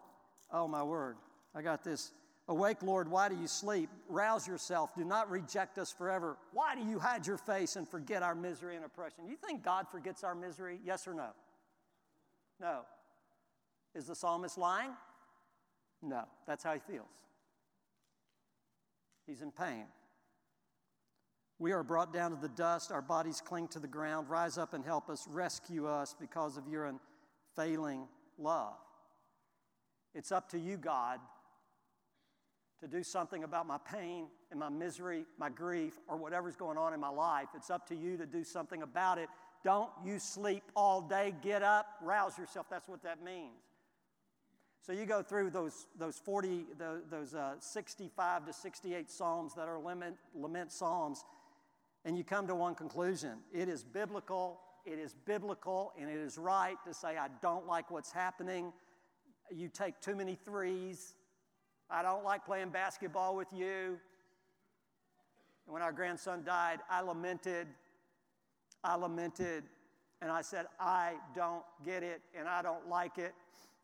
Oh, 0.53 0.69
my 0.69 0.83
word. 0.83 1.17
I 1.55 1.63
got 1.63 1.85
this. 1.85 2.13
Awake, 2.49 2.83
Lord, 2.83 3.09
why 3.09 3.29
do 3.29 3.37
you 3.37 3.47
sleep? 3.47 3.89
Rouse 4.09 4.49
yourself. 4.49 4.95
Do 4.97 5.05
not 5.05 5.31
reject 5.31 5.79
us 5.79 5.93
forever. 5.93 6.37
Why 6.53 6.75
do 6.75 6.83
you 6.83 6.99
hide 6.99 7.27
your 7.27 7.39
face 7.39 7.77
and 7.77 7.89
forget 7.89 8.23
our 8.23 8.35
misery 8.35 8.75
and 8.77 8.85
oppression? 8.85 9.27
You 9.29 9.37
think 9.37 9.63
God 9.63 9.87
forgets 9.89 10.25
our 10.25 10.35
misery? 10.35 10.81
Yes 10.85 11.07
or 11.07 11.15
no? 11.15 11.29
No. 12.61 12.81
Is 13.95 14.07
the 14.07 14.15
psalmist 14.15 14.59
lying? 14.59 14.91
No. 16.03 16.25
That's 16.47 16.65
how 16.65 16.75
he 16.75 16.81
feels. 16.81 17.07
He's 19.27 19.41
in 19.41 19.53
pain. 19.53 19.85
We 21.63 21.71
are 21.71 21.85
brought 21.85 22.13
down 22.13 22.33
to 22.33 22.37
the 22.37 22.49
dust, 22.49 22.91
our 22.91 23.01
bodies 23.01 23.41
cling 23.41 23.69
to 23.69 23.79
the 23.79 23.87
ground. 23.87 24.29
Rise 24.29 24.59
up 24.59 24.75
and 24.75 24.85
help 24.85 25.09
us, 25.09 25.29
rescue 25.31 25.87
us 25.87 26.13
because 26.19 26.57
of 26.57 26.67
your 26.67 26.93
unfailing 27.57 28.09
love. 28.37 28.75
It's 30.13 30.33
up 30.33 30.49
to 30.49 30.59
you, 30.59 30.77
God, 30.77 31.21
to 32.81 32.89
do 32.89 33.05
something 33.05 33.45
about 33.45 33.69
my 33.69 33.79
pain 33.79 34.27
and 34.51 34.59
my 34.59 34.71
misery, 34.71 35.25
my 35.39 35.51
grief, 35.51 36.01
or 36.09 36.17
whatever's 36.17 36.57
going 36.57 36.79
on 36.79 36.95
in 36.95 36.99
my 36.99 37.11
life. 37.11 37.47
It's 37.55 37.71
up 37.71 37.87
to 37.91 37.95
you 37.95 38.17
to 38.17 38.27
do 38.27 38.43
something 38.43 38.83
about 38.83 39.19
it. 39.19 39.29
Don't 39.63 39.91
you 40.05 40.19
sleep 40.19 40.65
all 40.75 41.01
day. 41.01 41.33
Get 41.43 41.63
up, 41.63 41.87
rouse 42.03 42.37
yourself. 42.39 42.67
That's 42.69 42.89
what 42.89 43.05
that 43.05 43.23
means. 43.23 43.63
So 44.85 44.93
you 44.93 45.07
go 45.07 45.23
through 45.23 45.51
those, 45.51 45.87
those 45.97 46.19
40, 46.19 46.65
those, 47.09 47.37
uh, 47.37 47.53
65 47.61 48.47
to 48.47 48.53
68 48.53 49.09
Psalms 49.09 49.55
that 49.55 49.69
are 49.69 49.79
lament, 49.79 50.17
lament 50.35 50.73
Psalms, 50.73 51.25
and 52.05 52.17
you 52.17 52.25
come 52.25 52.47
to 52.49 52.55
one 52.55 52.75
conclusion. 52.75 53.39
It 53.53 53.69
is 53.69 53.83
biblical, 53.83 54.61
it 54.85 54.99
is 54.99 55.15
biblical, 55.25 55.93
and 55.99 56.11
it 56.11 56.17
is 56.19 56.39
right 56.39 56.77
to 56.87 56.95
say, 56.95 57.17
I 57.17 57.29
don't 57.41 57.67
like 57.67 57.91
what's 57.91 58.11
happening. 58.11 58.73
You 59.51 59.69
take 59.69 60.01
too 60.01 60.15
many 60.17 60.37
threes. 60.45 61.15
I 61.91 62.03
don't 62.03 62.25
like 62.25 62.45
playing 62.45 62.71
basketball 62.71 63.37
with 63.37 63.53
you. 63.53 63.99
And 65.67 65.75
when 65.75 65.83
our 65.83 65.93
grandson 65.93 66.43
died, 66.45 66.81
I 66.91 67.03
lamented. 67.03 67.69
I 68.83 68.97
lamented. 68.97 69.65
And 70.21 70.31
I 70.31 70.41
said, 70.41 70.67
I 70.81 71.15
don't 71.35 71.65
get 71.85 72.03
it 72.03 72.23
and 72.39 72.49
I 72.49 72.63
don't 72.63 72.89
like 72.89 73.19
it. 73.19 73.35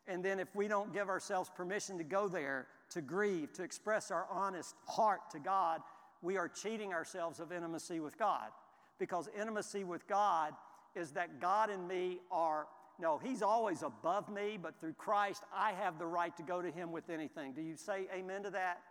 And 0.07 0.23
then 0.23 0.39
if 0.39 0.55
we 0.55 0.67
don't 0.67 0.91
give 0.93 1.07
ourselves 1.07 1.51
permission 1.55 1.97
to 1.97 2.03
go 2.03 2.27
there, 2.27 2.67
to 2.91 3.01
grieve, 3.01 3.53
to 3.53 3.63
express 3.63 4.09
our 4.09 4.25
honest 4.31 4.73
heart 4.87 5.29
to 5.31 5.39
God, 5.39 5.81
we 6.21 6.37
are 6.37 6.47
cheating 6.47 6.93
ourselves 6.93 7.39
of 7.39 7.51
intimacy 7.51 7.99
with 7.99 8.17
God. 8.17 8.49
Because 8.97 9.29
intimacy 9.37 9.83
with 9.83 10.07
God 10.07 10.53
is 10.95 11.11
that 11.11 11.39
God 11.39 11.69
and 11.69 11.87
me 11.87 12.19
are, 12.31 12.67
no, 12.99 13.17
He's 13.17 13.41
always 13.41 13.83
above 13.83 14.29
me, 14.29 14.57
but 14.61 14.79
through 14.79 14.93
Christ, 14.93 15.43
I 15.55 15.71
have 15.71 15.97
the 15.97 16.05
right 16.05 16.35
to 16.37 16.43
go 16.43 16.61
to 16.61 16.69
Him 16.69 16.91
with 16.91 17.09
anything. 17.09 17.53
Do 17.53 17.61
you 17.61 17.77
say 17.77 18.07
amen 18.13 18.43
to 18.43 18.49
that? 18.51 18.81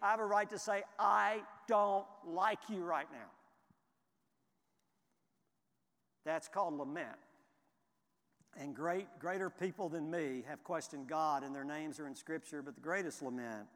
I 0.00 0.10
have 0.10 0.20
a 0.20 0.26
right 0.26 0.50
to 0.50 0.58
say, 0.58 0.82
I 0.98 1.42
don't 1.68 2.06
like 2.26 2.58
you 2.68 2.82
right 2.82 3.06
now. 3.12 3.30
That's 6.24 6.48
called 6.48 6.76
lament. 6.76 7.16
And 8.56 8.74
great, 8.74 9.06
greater 9.18 9.48
people 9.48 9.88
than 9.88 10.10
me 10.10 10.44
have 10.48 10.62
questioned 10.64 11.06
God, 11.06 11.42
and 11.42 11.54
their 11.54 11.64
names 11.64 11.98
are 12.00 12.06
in 12.06 12.14
Scripture, 12.14 12.62
but 12.62 12.74
the 12.74 12.80
greatest 12.80 13.22
lament 13.22 13.66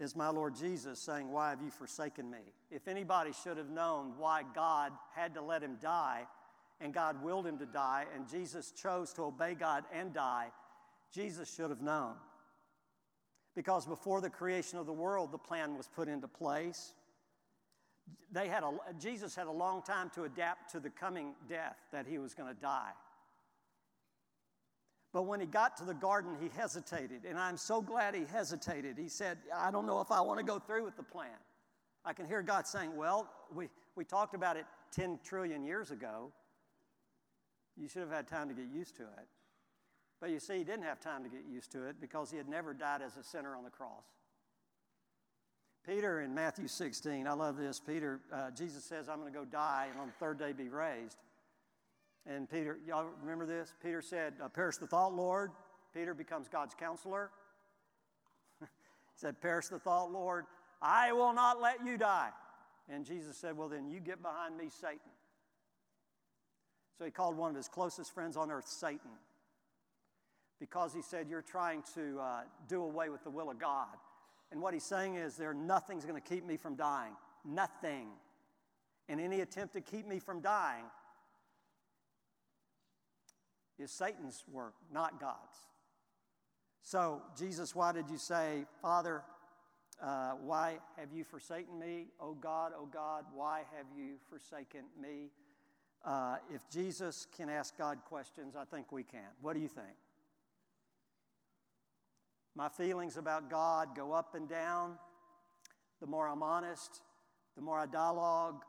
is 0.00 0.16
my 0.16 0.28
Lord 0.28 0.54
Jesus 0.54 0.98
saying, 0.98 1.30
Why 1.30 1.50
have 1.50 1.62
you 1.62 1.70
forsaken 1.70 2.30
me? 2.30 2.38
If 2.70 2.88
anybody 2.88 3.32
should 3.44 3.58
have 3.58 3.70
known 3.70 4.14
why 4.16 4.42
God 4.54 4.92
had 5.14 5.34
to 5.34 5.42
let 5.42 5.62
him 5.62 5.76
die, 5.80 6.26
and 6.80 6.94
God 6.94 7.22
willed 7.22 7.46
him 7.46 7.58
to 7.58 7.66
die, 7.66 8.06
and 8.14 8.28
Jesus 8.28 8.72
chose 8.72 9.12
to 9.12 9.24
obey 9.24 9.54
God 9.54 9.84
and 9.92 10.14
die, 10.14 10.48
Jesus 11.12 11.54
should 11.54 11.68
have 11.68 11.82
known. 11.82 12.14
Because 13.54 13.84
before 13.84 14.20
the 14.20 14.30
creation 14.30 14.78
of 14.78 14.86
the 14.86 14.92
world, 14.92 15.32
the 15.32 15.38
plan 15.38 15.76
was 15.76 15.86
put 15.88 16.08
into 16.08 16.28
place. 16.28 16.94
They 18.32 18.48
had 18.48 18.62
a, 18.62 18.72
Jesus 18.98 19.34
had 19.34 19.48
a 19.48 19.52
long 19.52 19.82
time 19.82 20.10
to 20.14 20.24
adapt 20.24 20.72
to 20.72 20.80
the 20.80 20.90
coming 20.90 21.34
death 21.48 21.76
that 21.92 22.06
he 22.06 22.18
was 22.18 22.32
going 22.32 22.54
to 22.54 22.60
die. 22.60 22.92
But 25.12 25.22
when 25.22 25.40
he 25.40 25.46
got 25.46 25.76
to 25.78 25.84
the 25.84 25.94
garden, 25.94 26.36
he 26.40 26.48
hesitated. 26.56 27.24
And 27.28 27.38
I'm 27.38 27.56
so 27.56 27.82
glad 27.82 28.14
he 28.14 28.24
hesitated. 28.24 28.96
He 28.96 29.08
said, 29.08 29.38
I 29.54 29.70
don't 29.70 29.86
know 29.86 30.00
if 30.00 30.12
I 30.12 30.20
want 30.20 30.38
to 30.38 30.44
go 30.44 30.58
through 30.58 30.84
with 30.84 30.96
the 30.96 31.02
plan. 31.02 31.30
I 32.04 32.12
can 32.12 32.26
hear 32.26 32.42
God 32.42 32.66
saying, 32.66 32.96
Well, 32.96 33.28
we, 33.54 33.68
we 33.96 34.04
talked 34.04 34.34
about 34.34 34.56
it 34.56 34.66
10 34.92 35.18
trillion 35.24 35.64
years 35.64 35.90
ago. 35.90 36.32
You 37.76 37.88
should 37.88 38.02
have 38.02 38.10
had 38.10 38.28
time 38.28 38.48
to 38.48 38.54
get 38.54 38.66
used 38.72 38.96
to 38.96 39.02
it. 39.02 39.26
But 40.20 40.30
you 40.30 40.38
see, 40.38 40.58
he 40.58 40.64
didn't 40.64 40.84
have 40.84 41.00
time 41.00 41.24
to 41.24 41.30
get 41.30 41.44
used 41.50 41.72
to 41.72 41.88
it 41.88 41.96
because 42.00 42.30
he 42.30 42.36
had 42.36 42.48
never 42.48 42.74
died 42.74 43.00
as 43.02 43.16
a 43.16 43.22
sinner 43.22 43.56
on 43.56 43.64
the 43.64 43.70
cross. 43.70 44.04
Peter 45.86 46.20
in 46.20 46.34
Matthew 46.34 46.68
16, 46.68 47.26
I 47.26 47.32
love 47.32 47.56
this. 47.56 47.80
Peter, 47.80 48.20
uh, 48.32 48.50
Jesus 48.50 48.84
says, 48.84 49.08
I'm 49.08 49.18
going 49.18 49.32
to 49.32 49.38
go 49.38 49.46
die 49.46 49.86
and 49.90 49.98
on 49.98 50.08
the 50.08 50.12
third 50.12 50.38
day 50.38 50.52
be 50.52 50.68
raised. 50.68 51.16
And 52.26 52.48
Peter, 52.48 52.78
y'all 52.86 53.06
remember 53.22 53.46
this? 53.46 53.74
Peter 53.82 54.02
said, 54.02 54.34
uh, 54.42 54.48
Perish 54.48 54.76
the 54.76 54.86
thought, 54.86 55.14
Lord. 55.14 55.50
Peter 55.94 56.14
becomes 56.14 56.48
God's 56.48 56.74
counselor. 56.74 57.30
he 58.60 58.66
said, 59.16 59.40
Perish 59.40 59.68
the 59.68 59.78
thought, 59.78 60.12
Lord. 60.12 60.44
I 60.82 61.12
will 61.12 61.32
not 61.32 61.60
let 61.60 61.84
you 61.84 61.96
die. 61.96 62.30
And 62.88 63.04
Jesus 63.04 63.36
said, 63.36 63.56
Well, 63.56 63.68
then 63.68 63.88
you 63.88 64.00
get 64.00 64.22
behind 64.22 64.56
me, 64.56 64.68
Satan. 64.68 64.98
So 66.98 67.04
he 67.04 67.10
called 67.10 67.36
one 67.36 67.50
of 67.50 67.56
his 67.56 67.68
closest 67.68 68.12
friends 68.12 68.36
on 68.36 68.50
earth 68.50 68.68
Satan 68.68 69.10
because 70.58 70.92
he 70.92 71.02
said, 71.02 71.26
You're 71.28 71.42
trying 71.42 71.82
to 71.94 72.18
uh, 72.20 72.40
do 72.68 72.82
away 72.82 73.08
with 73.08 73.24
the 73.24 73.30
will 73.30 73.50
of 73.50 73.58
God. 73.58 73.96
And 74.52 74.60
what 74.60 74.74
he's 74.74 74.84
saying 74.84 75.14
is, 75.14 75.36
there 75.36 75.54
nothing's 75.54 76.04
going 76.04 76.20
to 76.20 76.28
keep 76.28 76.44
me 76.44 76.56
from 76.56 76.74
dying. 76.74 77.12
Nothing. 77.44 78.08
And 79.08 79.20
any 79.20 79.40
attempt 79.40 79.74
to 79.74 79.80
keep 79.80 80.06
me 80.06 80.18
from 80.18 80.40
dying 80.40 80.84
is 83.80 83.90
Satan's 83.90 84.44
work, 84.50 84.74
not 84.92 85.20
God's. 85.20 85.66
So, 86.82 87.22
Jesus, 87.38 87.74
why 87.74 87.92
did 87.92 88.08
you 88.10 88.16
say, 88.16 88.64
Father, 88.80 89.22
uh, 90.02 90.32
why 90.42 90.78
have 90.96 91.12
you 91.12 91.24
forsaken 91.24 91.78
me? 91.78 92.06
Oh 92.18 92.34
God, 92.34 92.72
oh 92.76 92.86
God, 92.86 93.24
why 93.34 93.62
have 93.76 93.86
you 93.96 94.14
forsaken 94.30 94.84
me? 95.00 95.30
Uh, 96.04 96.36
if 96.54 96.62
Jesus 96.70 97.26
can 97.36 97.50
ask 97.50 97.76
God 97.76 97.98
questions, 98.06 98.56
I 98.56 98.64
think 98.64 98.90
we 98.92 99.02
can. 99.02 99.28
What 99.42 99.54
do 99.54 99.60
you 99.60 99.68
think? 99.68 99.88
My 102.54 102.68
feelings 102.68 103.16
about 103.16 103.50
God 103.50 103.94
go 103.94 104.12
up 104.12 104.34
and 104.34 104.48
down. 104.48 104.96
The 106.00 106.06
more 106.06 106.26
I'm 106.26 106.42
honest, 106.42 107.02
the 107.56 107.62
more 107.62 107.78
I 107.78 107.84
dialogue, 107.84 108.64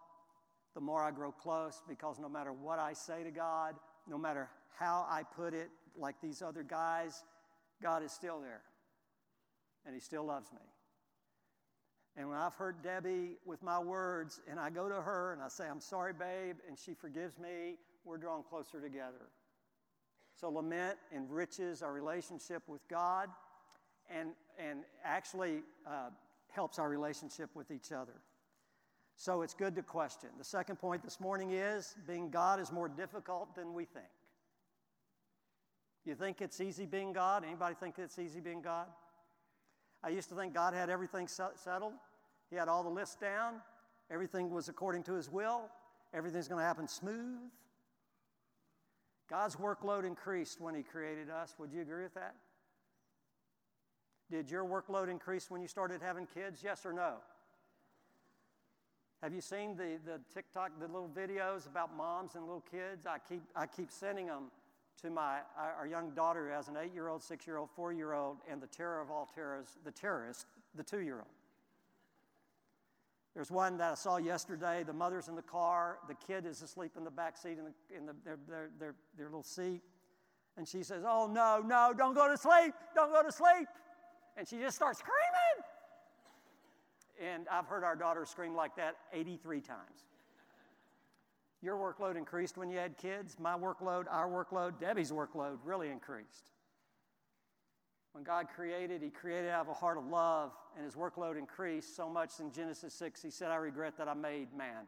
the 0.76 0.82
more 0.82 1.02
I 1.02 1.12
grow 1.12 1.32
close 1.32 1.82
because 1.88 2.20
no 2.20 2.28
matter 2.28 2.52
what 2.52 2.78
I 2.78 2.92
say 2.92 3.24
to 3.24 3.32
God, 3.32 3.76
no 4.08 4.18
matter 4.18 4.50
how 4.78 5.06
I 5.10 5.24
put 5.24 5.54
it, 5.54 5.70
like 5.98 6.16
these 6.22 6.42
other 6.42 6.64
guys, 6.64 7.24
God 7.82 8.04
is 8.04 8.12
still 8.12 8.40
there. 8.40 8.62
And 9.86 9.94
He 9.96 10.02
still 10.02 10.24
loves 10.24 10.52
me. 10.52 10.60
And 12.18 12.30
when 12.30 12.38
I've 12.38 12.56
hurt 12.56 12.84
Debbie 12.84 13.38
with 13.46 13.64
my 13.64 13.80
words, 13.80 14.42
and 14.50 14.60
I 14.60 14.70
go 14.70 14.90
to 14.90 15.02
her 15.02 15.32
and 15.34 15.42
I 15.42 15.48
say, 15.48 15.68
I'm 15.68 15.80
sorry, 15.80 16.14
babe, 16.14 16.58
and 16.68 16.78
she 16.78 16.94
forgives 16.94 17.40
me, 17.40 17.78
we're 18.04 18.18
drawn 18.18 18.44
closer 18.44 18.82
together. 18.82 19.30
So 20.36 20.50
lament 20.50 20.98
enriches 21.16 21.82
our 21.82 21.94
relationship 21.94 22.64
with 22.68 22.86
God 22.90 23.30
and, 24.10 24.30
and 24.60 24.80
actually 25.04 25.62
uh, 25.88 26.10
helps 26.50 26.80
our 26.80 26.90
relationship 26.90 27.50
with 27.56 27.72
each 27.72 27.92
other. 27.92 28.22
So 29.16 29.42
it's 29.42 29.54
good 29.54 29.76
to 29.76 29.84
question. 29.84 30.30
The 30.38 30.44
second 30.44 30.78
point 30.78 31.04
this 31.04 31.20
morning 31.20 31.52
is 31.52 31.96
being 32.08 32.30
God 32.30 32.60
is 32.60 32.72
more 32.72 32.90
difficult 32.90 33.56
than 33.56 33.74
we 33.74 33.86
think. 33.86 34.08
You 36.06 36.16
think 36.16 36.42
it's 36.42 36.60
easy 36.60 36.86
being 36.86 37.14
God? 37.14 37.44
Anybody 37.46 37.76
think 37.80 37.96
it's 38.00 38.18
easy 38.18 38.40
being 38.40 38.62
God? 38.62 38.88
I 40.04 40.10
used 40.10 40.30
to 40.30 40.36
think 40.36 40.54
God 40.54 40.74
had 40.74 40.90
everything 40.90 41.28
settled. 41.28 41.94
He 42.50 42.56
had 42.56 42.68
all 42.68 42.84
the 42.84 42.90
lists 42.90 43.16
down. 43.16 43.56
Everything 44.10 44.50
was 44.50 44.68
according 44.68 45.04
to 45.04 45.14
His 45.14 45.30
will. 45.30 45.70
Everything's 46.14 46.48
going 46.48 46.60
to 46.60 46.66
happen 46.66 46.88
smooth. 46.88 47.40
God's 49.30 49.56
workload 49.56 50.06
increased 50.06 50.60
when 50.60 50.74
He 50.74 50.82
created 50.82 51.30
us. 51.30 51.54
Would 51.60 51.72
you 51.72 51.82
agree 51.82 52.04
with 52.04 52.16
that? 52.16 52.36
Did 54.32 54.50
your 54.50 54.66
workload 54.66 55.10
increase 55.10 55.52
when 55.52 55.62
you 55.62 55.68
started 55.68 56.02
having 56.02 56.26
kids? 56.26 56.62
Yes 56.64 56.86
or 56.86 56.94
no? 56.94 57.16
Have 59.22 59.36
you 59.36 59.42
seen 59.42 59.76
the, 59.76 60.00
the 60.04 60.20
TikTok, 60.34 60.72
the 60.80 60.88
little 60.88 61.10
videos 61.10 61.68
about 61.68 61.96
moms 61.96 62.34
and 62.34 62.44
little 62.44 62.64
kids? 62.72 63.06
I 63.06 63.18
keep, 63.20 63.44
I 63.56 63.68
keep 63.68 63.92
sending 63.92 64.26
them 64.26 64.46
to 65.02 65.10
my, 65.10 65.40
our 65.58 65.88
young 65.88 66.12
daughter 66.12 66.48
who 66.48 66.54
has 66.54 66.68
an 66.68 66.78
eight 66.78 66.94
year 66.94 67.08
old, 67.08 67.24
six 67.24 67.48
year 67.48 67.58
old, 67.58 67.70
four 67.76 67.92
year 67.92 68.14
old, 68.14 68.38
and 68.50 68.62
the 68.62 68.68
terror 68.68 69.02
of 69.02 69.10
all 69.10 69.28
terrors, 69.34 69.78
the 69.84 69.92
terrorist, 69.92 70.46
the 70.76 70.84
two 70.84 71.00
year 71.00 71.16
old. 71.16 71.28
There's 73.34 73.50
one 73.50 73.78
that 73.78 73.92
I 73.94 73.96
saw 73.96 74.18
yesterday. 74.18 74.84
The 74.84 74.94
mother's 74.94 75.28
in 75.28 75.36
the 75.36 75.42
car. 75.42 76.00
The 76.08 76.16
kid 76.16 76.46
is 76.46 76.62
asleep 76.62 76.92
in 76.98 77.04
the 77.04 77.12
back 77.12 77.38
seat 77.38 77.58
in, 77.58 77.66
the, 77.66 77.98
in 77.98 78.06
the, 78.06 78.14
their, 78.26 78.38
their, 78.48 78.70
their, 78.78 78.96
their 79.18 79.26
little 79.28 79.44
seat. 79.44 79.82
And 80.58 80.68
she 80.68 80.84
says, 80.84 81.04
Oh, 81.08 81.28
no, 81.32 81.64
no, 81.66 81.94
don't 81.98 82.14
go 82.14 82.28
to 82.28 82.38
sleep. 82.38 82.74
Don't 82.94 83.12
go 83.12 83.24
to 83.24 83.32
sleep. 83.32 83.68
And 84.38 84.48
she 84.48 84.60
just 84.60 84.76
starts 84.76 85.00
screaming. 85.00 85.66
And 87.34 87.48
I've 87.50 87.68
heard 87.68 87.84
our 87.84 87.96
daughter 87.96 88.26
scream 88.26 88.54
like 88.54 88.76
that 88.76 88.98
83 89.14 89.62
times. 89.62 90.06
Your 91.62 91.78
workload 91.78 92.18
increased 92.18 92.58
when 92.58 92.70
you 92.70 92.78
had 92.78 92.98
kids. 92.98 93.38
My 93.40 93.56
workload, 93.56 94.06
our 94.10 94.28
workload, 94.28 94.80
Debbie's 94.80 95.12
workload 95.12 95.58
really 95.64 95.90
increased. 95.90 96.52
When 98.14 98.24
God 98.24 98.48
created, 98.54 99.02
He 99.02 99.10
created 99.10 99.52
out 99.52 99.62
of 99.62 99.68
a 99.70 99.74
heart 99.74 99.98
of 99.98 100.08
love, 100.08 100.52
and 100.76 100.84
His 100.84 100.96
workload 100.96 101.38
increased 101.38 101.96
so 101.96 102.10
much 102.10 102.40
in 102.40 102.52
Genesis 102.52 102.94
6, 102.96 103.22
He 103.22 103.30
said, 103.30 103.52
I 103.52 103.56
regret 103.56 103.98
that 103.98 104.08
I 104.08 104.14
made 104.14 104.54
man. 104.54 104.88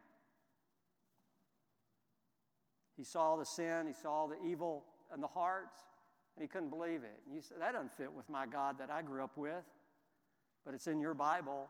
He 2.96 3.04
saw 3.04 3.36
the 3.36 3.46
sin, 3.46 3.86
He 3.86 3.92
saw 3.92 4.26
the 4.26 4.36
evil 4.44 4.84
in 5.14 5.20
the 5.20 5.28
hearts, 5.28 5.78
and 6.36 6.42
He 6.42 6.48
couldn't 6.48 6.70
believe 6.70 7.02
it. 7.04 7.20
And 7.24 7.34
you 7.34 7.40
said, 7.40 7.58
That 7.60 7.72
doesn't 7.72 7.92
fit 7.92 8.12
with 8.12 8.28
my 8.28 8.46
God 8.46 8.78
that 8.78 8.90
I 8.90 9.00
grew 9.02 9.22
up 9.22 9.36
with, 9.36 9.64
but 10.64 10.74
it's 10.74 10.88
in 10.88 11.00
your 11.00 11.14
Bible. 11.14 11.68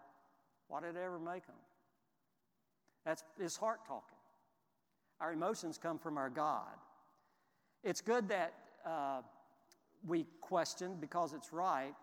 Why 0.68 0.80
did 0.80 0.96
it 0.96 1.02
ever 1.04 1.18
make 1.18 1.46
them? 1.46 1.56
That's 3.04 3.22
His 3.38 3.56
heart 3.56 3.80
talking. 3.86 4.13
Our 5.24 5.32
emotions 5.32 5.78
come 5.78 5.98
from 5.98 6.18
our 6.18 6.28
God. 6.28 6.74
It's 7.82 8.02
good 8.02 8.28
that 8.28 8.52
uh, 8.84 9.22
we 10.06 10.26
question 10.42 10.96
because 11.00 11.32
it's 11.32 11.50
right. 11.50 11.94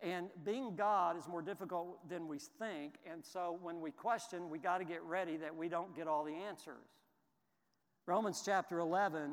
And 0.00 0.28
being 0.44 0.76
God 0.76 1.18
is 1.18 1.26
more 1.26 1.42
difficult 1.42 2.08
than 2.08 2.28
we 2.28 2.38
think. 2.60 2.98
And 3.10 3.24
so 3.24 3.58
when 3.60 3.80
we 3.80 3.90
question, 3.90 4.48
we 4.48 4.60
got 4.60 4.78
to 4.78 4.84
get 4.84 5.02
ready 5.02 5.36
that 5.38 5.56
we 5.56 5.68
don't 5.68 5.92
get 5.96 6.06
all 6.06 6.22
the 6.22 6.34
answers. 6.34 6.86
Romans 8.06 8.42
chapter 8.46 8.78
11, 8.78 9.32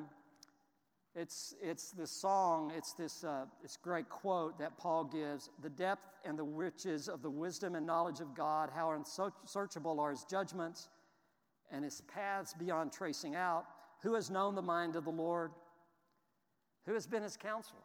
it's, 1.14 1.54
it's 1.62 1.92
this 1.92 2.10
song, 2.10 2.74
it's 2.76 2.94
this, 2.94 3.24
uh, 3.24 3.46
this 3.62 3.78
great 3.78 4.10
quote 4.10 4.58
that 4.58 4.76
Paul 4.80 5.04
gives 5.04 5.52
The 5.62 5.70
depth 5.70 6.18
and 6.26 6.36
the 6.36 6.44
riches 6.44 7.08
of 7.08 7.22
the 7.22 7.30
wisdom 7.30 7.76
and 7.76 7.86
knowledge 7.86 8.22
of 8.22 8.34
God, 8.34 8.72
how 8.74 8.90
unsearchable 8.90 10.00
are 10.00 10.10
his 10.10 10.24
judgments 10.24 10.90
and 11.72 11.84
his 11.84 12.02
paths 12.02 12.54
beyond 12.54 12.92
tracing 12.92 13.36
out. 13.36 13.66
Who 14.02 14.16
has 14.16 14.30
known 14.30 14.56
the 14.56 14.62
mind 14.62 14.96
of 14.96 15.06
the 15.06 15.12
Lord? 15.12 15.52
Who 16.86 16.94
has 16.94 17.08
been 17.08 17.24
his 17.24 17.38
counselor? 17.38 17.82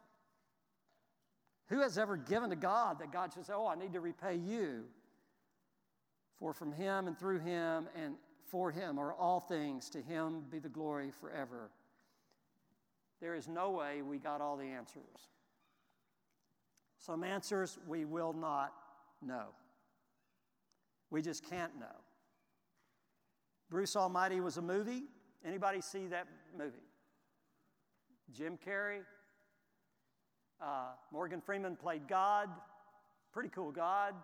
Who 1.68 1.80
has 1.80 1.98
ever 1.98 2.16
given 2.16 2.50
to 2.50 2.56
God 2.56 2.98
that 3.00 3.12
God 3.12 3.32
should 3.32 3.46
say, 3.46 3.52
Oh, 3.54 3.66
I 3.66 3.74
need 3.74 3.92
to 3.92 4.00
repay 4.00 4.36
you? 4.36 4.84
For 6.38 6.52
from 6.52 6.72
him 6.72 7.06
and 7.06 7.18
through 7.18 7.40
him 7.40 7.88
and 7.96 8.14
for 8.50 8.70
him 8.70 8.98
are 8.98 9.12
all 9.12 9.40
things. 9.40 9.90
To 9.90 10.00
him 10.00 10.44
be 10.50 10.58
the 10.58 10.68
glory 10.68 11.10
forever. 11.10 11.70
There 13.20 13.34
is 13.34 13.48
no 13.48 13.70
way 13.70 14.02
we 14.02 14.18
got 14.18 14.40
all 14.40 14.56
the 14.56 14.66
answers. 14.66 15.30
Some 16.98 17.24
answers 17.24 17.78
we 17.86 18.04
will 18.04 18.32
not 18.32 18.72
know. 19.22 19.46
We 21.10 21.22
just 21.22 21.48
can't 21.48 21.78
know. 21.78 21.86
Bruce 23.68 23.96
Almighty 23.96 24.40
was 24.40 24.56
a 24.58 24.62
movie. 24.62 25.04
Anybody 25.44 25.80
see 25.80 26.06
that 26.06 26.26
movie? 26.56 26.76
Jim 28.32 28.58
Carrey. 28.64 29.00
Uh, 30.60 30.90
Morgan 31.12 31.40
Freeman 31.40 31.76
played 31.76 32.08
God, 32.08 32.48
pretty 33.32 33.48
cool 33.48 33.72
God. 33.72 34.14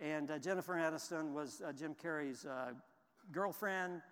And 0.00 0.30
uh, 0.30 0.38
Jennifer 0.38 0.74
Aniston 0.74 1.32
was 1.32 1.62
uh, 1.66 1.72
Jim 1.72 1.94
Carrey's 1.94 2.44
uh, 2.44 2.72
girlfriend 3.30 4.02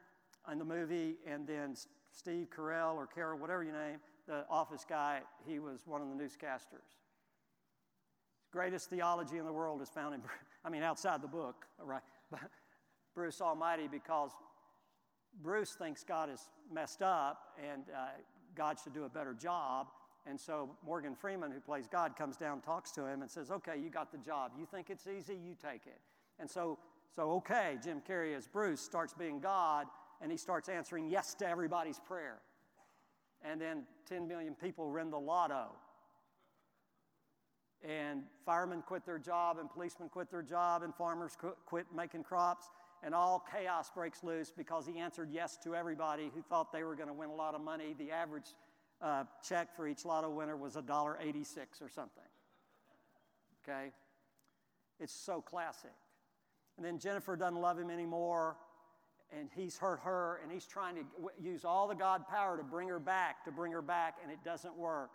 in 0.50 0.58
the 0.58 0.64
movie. 0.64 1.16
And 1.26 1.46
then 1.46 1.76
Steve 2.10 2.48
Carell 2.54 2.94
or 2.94 3.06
Carol, 3.06 3.38
whatever 3.38 3.62
you 3.62 3.72
name, 3.72 3.98
the 4.26 4.46
office 4.48 4.84
guy, 4.88 5.20
he 5.46 5.58
was 5.58 5.86
one 5.86 6.00
of 6.00 6.08
the 6.08 6.14
newscasters. 6.14 6.96
Greatest 8.50 8.90
theology 8.90 9.38
in 9.38 9.44
the 9.44 9.52
world 9.52 9.82
is 9.82 9.88
found 9.88 10.14
in, 10.14 10.22
I 10.64 10.70
mean, 10.70 10.82
outside 10.82 11.22
the 11.22 11.28
book, 11.28 11.66
right? 11.78 12.02
Bruce 13.14 13.40
Almighty 13.40 13.88
because 13.90 14.30
Bruce 15.42 15.72
thinks 15.72 16.04
God 16.04 16.30
is 16.30 16.48
messed 16.72 17.02
up 17.02 17.54
and 17.58 17.84
uh, 17.94 18.08
God 18.54 18.78
should 18.82 18.94
do 18.94 19.04
a 19.04 19.08
better 19.08 19.34
job. 19.34 19.88
And 20.26 20.38
so 20.38 20.70
Morgan 20.84 21.14
Freeman, 21.14 21.50
who 21.50 21.60
plays 21.60 21.86
God, 21.90 22.16
comes 22.16 22.36
down, 22.36 22.60
talks 22.60 22.90
to 22.92 23.06
him, 23.06 23.22
and 23.22 23.30
says, 23.30 23.50
Okay, 23.50 23.78
you 23.82 23.90
got 23.90 24.12
the 24.12 24.18
job. 24.18 24.52
You 24.58 24.66
think 24.66 24.90
it's 24.90 25.06
easy, 25.06 25.34
you 25.34 25.54
take 25.60 25.86
it. 25.86 26.00
And 26.38 26.48
so, 26.48 26.78
so 27.14 27.30
okay, 27.32 27.78
Jim 27.82 28.02
Carrey 28.06 28.36
as 28.36 28.46
Bruce 28.46 28.80
starts 28.80 29.14
being 29.14 29.40
God, 29.40 29.86
and 30.20 30.30
he 30.30 30.36
starts 30.36 30.68
answering 30.68 31.08
yes 31.08 31.34
to 31.34 31.48
everybody's 31.48 31.98
prayer. 31.98 32.40
And 33.42 33.60
then 33.60 33.84
10 34.08 34.28
million 34.28 34.54
people 34.54 34.90
win 34.92 35.10
the 35.10 35.18
lotto. 35.18 35.68
And 37.82 38.24
firemen 38.44 38.82
quit 38.82 39.06
their 39.06 39.18
job, 39.18 39.56
and 39.58 39.70
policemen 39.70 40.10
quit 40.10 40.30
their 40.30 40.42
job, 40.42 40.82
and 40.82 40.94
farmers 40.94 41.38
quit 41.64 41.86
making 41.94 42.24
crops 42.24 42.68
and 43.02 43.14
all 43.14 43.44
chaos 43.52 43.90
breaks 43.94 44.22
loose 44.22 44.52
because 44.54 44.86
he 44.86 44.98
answered 44.98 45.30
yes 45.30 45.56
to 45.64 45.74
everybody 45.74 46.30
who 46.34 46.42
thought 46.42 46.72
they 46.72 46.84
were 46.84 46.94
going 46.94 47.08
to 47.08 47.14
win 47.14 47.30
a 47.30 47.34
lot 47.34 47.54
of 47.54 47.60
money. 47.60 47.94
The 47.98 48.10
average 48.10 48.54
uh, 49.00 49.24
check 49.42 49.74
for 49.74 49.88
each 49.88 50.04
lotto 50.04 50.30
winner 50.30 50.56
was 50.56 50.74
$1.86 50.74 51.56
or 51.80 51.88
something. 51.88 52.22
Okay? 53.62 53.92
It's 54.98 55.14
so 55.14 55.40
classic. 55.40 55.94
And 56.76 56.84
then 56.84 56.98
Jennifer 56.98 57.36
doesn't 57.36 57.60
love 57.60 57.78
him 57.78 57.90
anymore, 57.90 58.56
and 59.36 59.48
he's 59.54 59.78
hurt 59.78 60.00
her, 60.00 60.40
and 60.42 60.52
he's 60.52 60.66
trying 60.66 60.96
to 60.96 61.02
use 61.40 61.64
all 61.64 61.88
the 61.88 61.94
God 61.94 62.26
power 62.28 62.56
to 62.56 62.62
bring 62.62 62.88
her 62.88 62.98
back, 62.98 63.44
to 63.44 63.50
bring 63.50 63.72
her 63.72 63.82
back, 63.82 64.16
and 64.22 64.30
it 64.30 64.38
doesn't 64.44 64.76
work. 64.76 65.10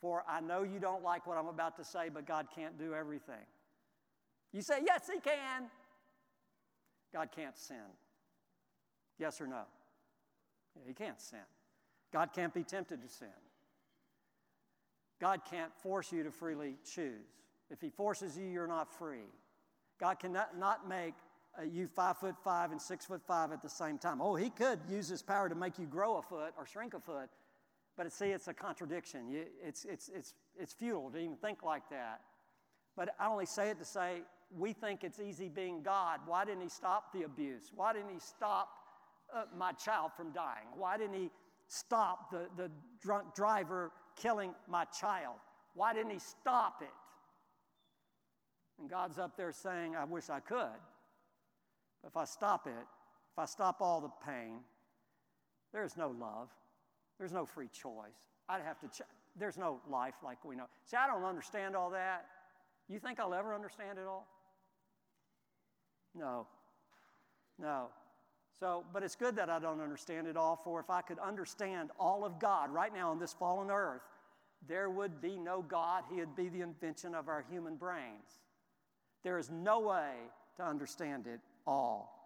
For 0.00 0.24
I 0.28 0.40
know 0.40 0.64
you 0.64 0.80
don't 0.80 1.04
like 1.04 1.26
what 1.26 1.38
I'm 1.38 1.46
about 1.46 1.76
to 1.76 1.84
say, 1.84 2.08
but 2.12 2.26
God 2.26 2.48
can't 2.54 2.76
do 2.78 2.94
everything. 2.94 3.46
You 4.52 4.62
say, 4.62 4.80
Yes, 4.84 5.08
He 5.12 5.20
can. 5.20 5.70
God 7.12 7.28
can't 7.34 7.56
sin. 7.56 7.76
Yes 9.18 9.40
or 9.40 9.46
no? 9.46 9.62
Yeah, 10.76 10.82
he 10.86 10.94
can't 10.94 11.20
sin. 11.20 11.38
God 12.12 12.30
can't 12.34 12.52
be 12.52 12.64
tempted 12.64 13.02
to 13.02 13.08
sin. 13.08 13.28
God 15.20 15.42
can't 15.48 15.72
force 15.82 16.12
you 16.12 16.22
to 16.24 16.30
freely 16.30 16.74
choose. 16.84 17.12
If 17.70 17.80
He 17.80 17.90
forces 17.90 18.36
you, 18.36 18.44
you're 18.44 18.66
not 18.66 18.92
free. 18.92 19.30
God 20.00 20.18
cannot 20.18 20.58
not 20.58 20.88
make 20.88 21.14
uh, 21.58 21.62
you 21.62 21.86
five 21.86 22.18
foot 22.18 22.34
five 22.42 22.72
and 22.72 22.82
six 22.82 23.06
foot 23.06 23.22
five 23.26 23.52
at 23.52 23.62
the 23.62 23.68
same 23.68 23.98
time. 23.98 24.20
Oh, 24.20 24.34
He 24.34 24.50
could 24.50 24.80
use 24.90 25.08
His 25.08 25.22
power 25.22 25.48
to 25.48 25.54
make 25.54 25.78
you 25.78 25.86
grow 25.86 26.16
a 26.16 26.22
foot 26.22 26.54
or 26.58 26.66
shrink 26.66 26.94
a 26.94 27.00
foot, 27.00 27.30
but 27.96 28.10
see, 28.12 28.26
it's 28.26 28.48
a 28.48 28.54
contradiction. 28.54 29.20
It's, 29.62 29.84
it's, 29.84 30.10
it's, 30.14 30.34
it's 30.58 30.72
futile 30.72 31.10
to 31.10 31.18
even 31.18 31.36
think 31.36 31.62
like 31.62 31.88
that. 31.90 32.20
But 32.96 33.14
I 33.20 33.28
only 33.28 33.46
say 33.46 33.70
it 33.70 33.78
to 33.78 33.84
say 33.84 34.22
we 34.58 34.72
think 34.72 35.04
it's 35.04 35.20
easy 35.20 35.48
being 35.48 35.82
God. 35.82 36.20
Why 36.26 36.44
didn't 36.44 36.62
He 36.62 36.68
stop 36.68 37.12
the 37.12 37.22
abuse? 37.22 37.70
Why 37.74 37.92
didn't 37.92 38.10
He 38.10 38.20
stop 38.20 38.68
uh, 39.34 39.44
my 39.56 39.72
child 39.72 40.12
from 40.16 40.32
dying? 40.32 40.66
Why 40.76 40.96
didn't 40.96 41.14
He 41.14 41.30
stop 41.68 42.30
the, 42.30 42.46
the 42.56 42.70
drunk 43.00 43.34
driver 43.34 43.92
killing 44.16 44.54
my 44.68 44.84
child? 44.86 45.36
Why 45.74 45.94
didn't 45.94 46.10
He 46.10 46.18
stop 46.18 46.82
it? 46.82 46.88
And 48.78 48.90
God's 48.90 49.18
up 49.18 49.36
there 49.36 49.52
saying, 49.52 49.96
I 49.96 50.04
wish 50.04 50.28
I 50.28 50.40
could. 50.40 50.80
But 52.02 52.08
if 52.08 52.16
I 52.16 52.24
stop 52.24 52.66
it, 52.66 52.72
if 53.32 53.38
I 53.38 53.44
stop 53.46 53.76
all 53.80 54.00
the 54.00 54.10
pain, 54.26 54.58
there's 55.72 55.96
no 55.96 56.08
love. 56.10 56.48
There's 57.18 57.32
no 57.32 57.46
free 57.46 57.68
choice. 57.68 58.28
I'd 58.48 58.62
have 58.62 58.78
to, 58.80 58.88
ch- 58.88 59.06
there's 59.38 59.56
no 59.56 59.80
life 59.88 60.14
like 60.24 60.44
we 60.44 60.56
know. 60.56 60.66
See, 60.84 60.96
I 60.96 61.06
don't 61.06 61.24
understand 61.24 61.76
all 61.76 61.90
that. 61.90 62.26
You 62.88 62.98
think 62.98 63.20
I'll 63.20 63.34
ever 63.34 63.54
understand 63.54 63.98
it 63.98 64.06
all? 64.06 64.26
No. 66.14 66.46
No. 67.58 67.86
So, 68.58 68.84
but 68.92 69.02
it's 69.02 69.16
good 69.16 69.36
that 69.36 69.50
I 69.50 69.58
don't 69.58 69.80
understand 69.80 70.26
it 70.26 70.36
all, 70.36 70.60
for 70.62 70.78
if 70.78 70.90
I 70.90 71.00
could 71.00 71.18
understand 71.18 71.90
all 71.98 72.24
of 72.24 72.38
God 72.38 72.70
right 72.70 72.92
now 72.94 73.10
on 73.10 73.18
this 73.18 73.32
fallen 73.32 73.70
earth, 73.70 74.02
there 74.68 74.88
would 74.90 75.20
be 75.20 75.36
no 75.36 75.62
God. 75.62 76.04
He 76.10 76.20
would 76.20 76.36
be 76.36 76.48
the 76.48 76.60
invention 76.60 77.14
of 77.14 77.28
our 77.28 77.44
human 77.50 77.76
brains. 77.76 78.40
There 79.24 79.38
is 79.38 79.50
no 79.50 79.80
way 79.80 80.12
to 80.56 80.64
understand 80.64 81.26
it 81.26 81.40
all. 81.66 82.18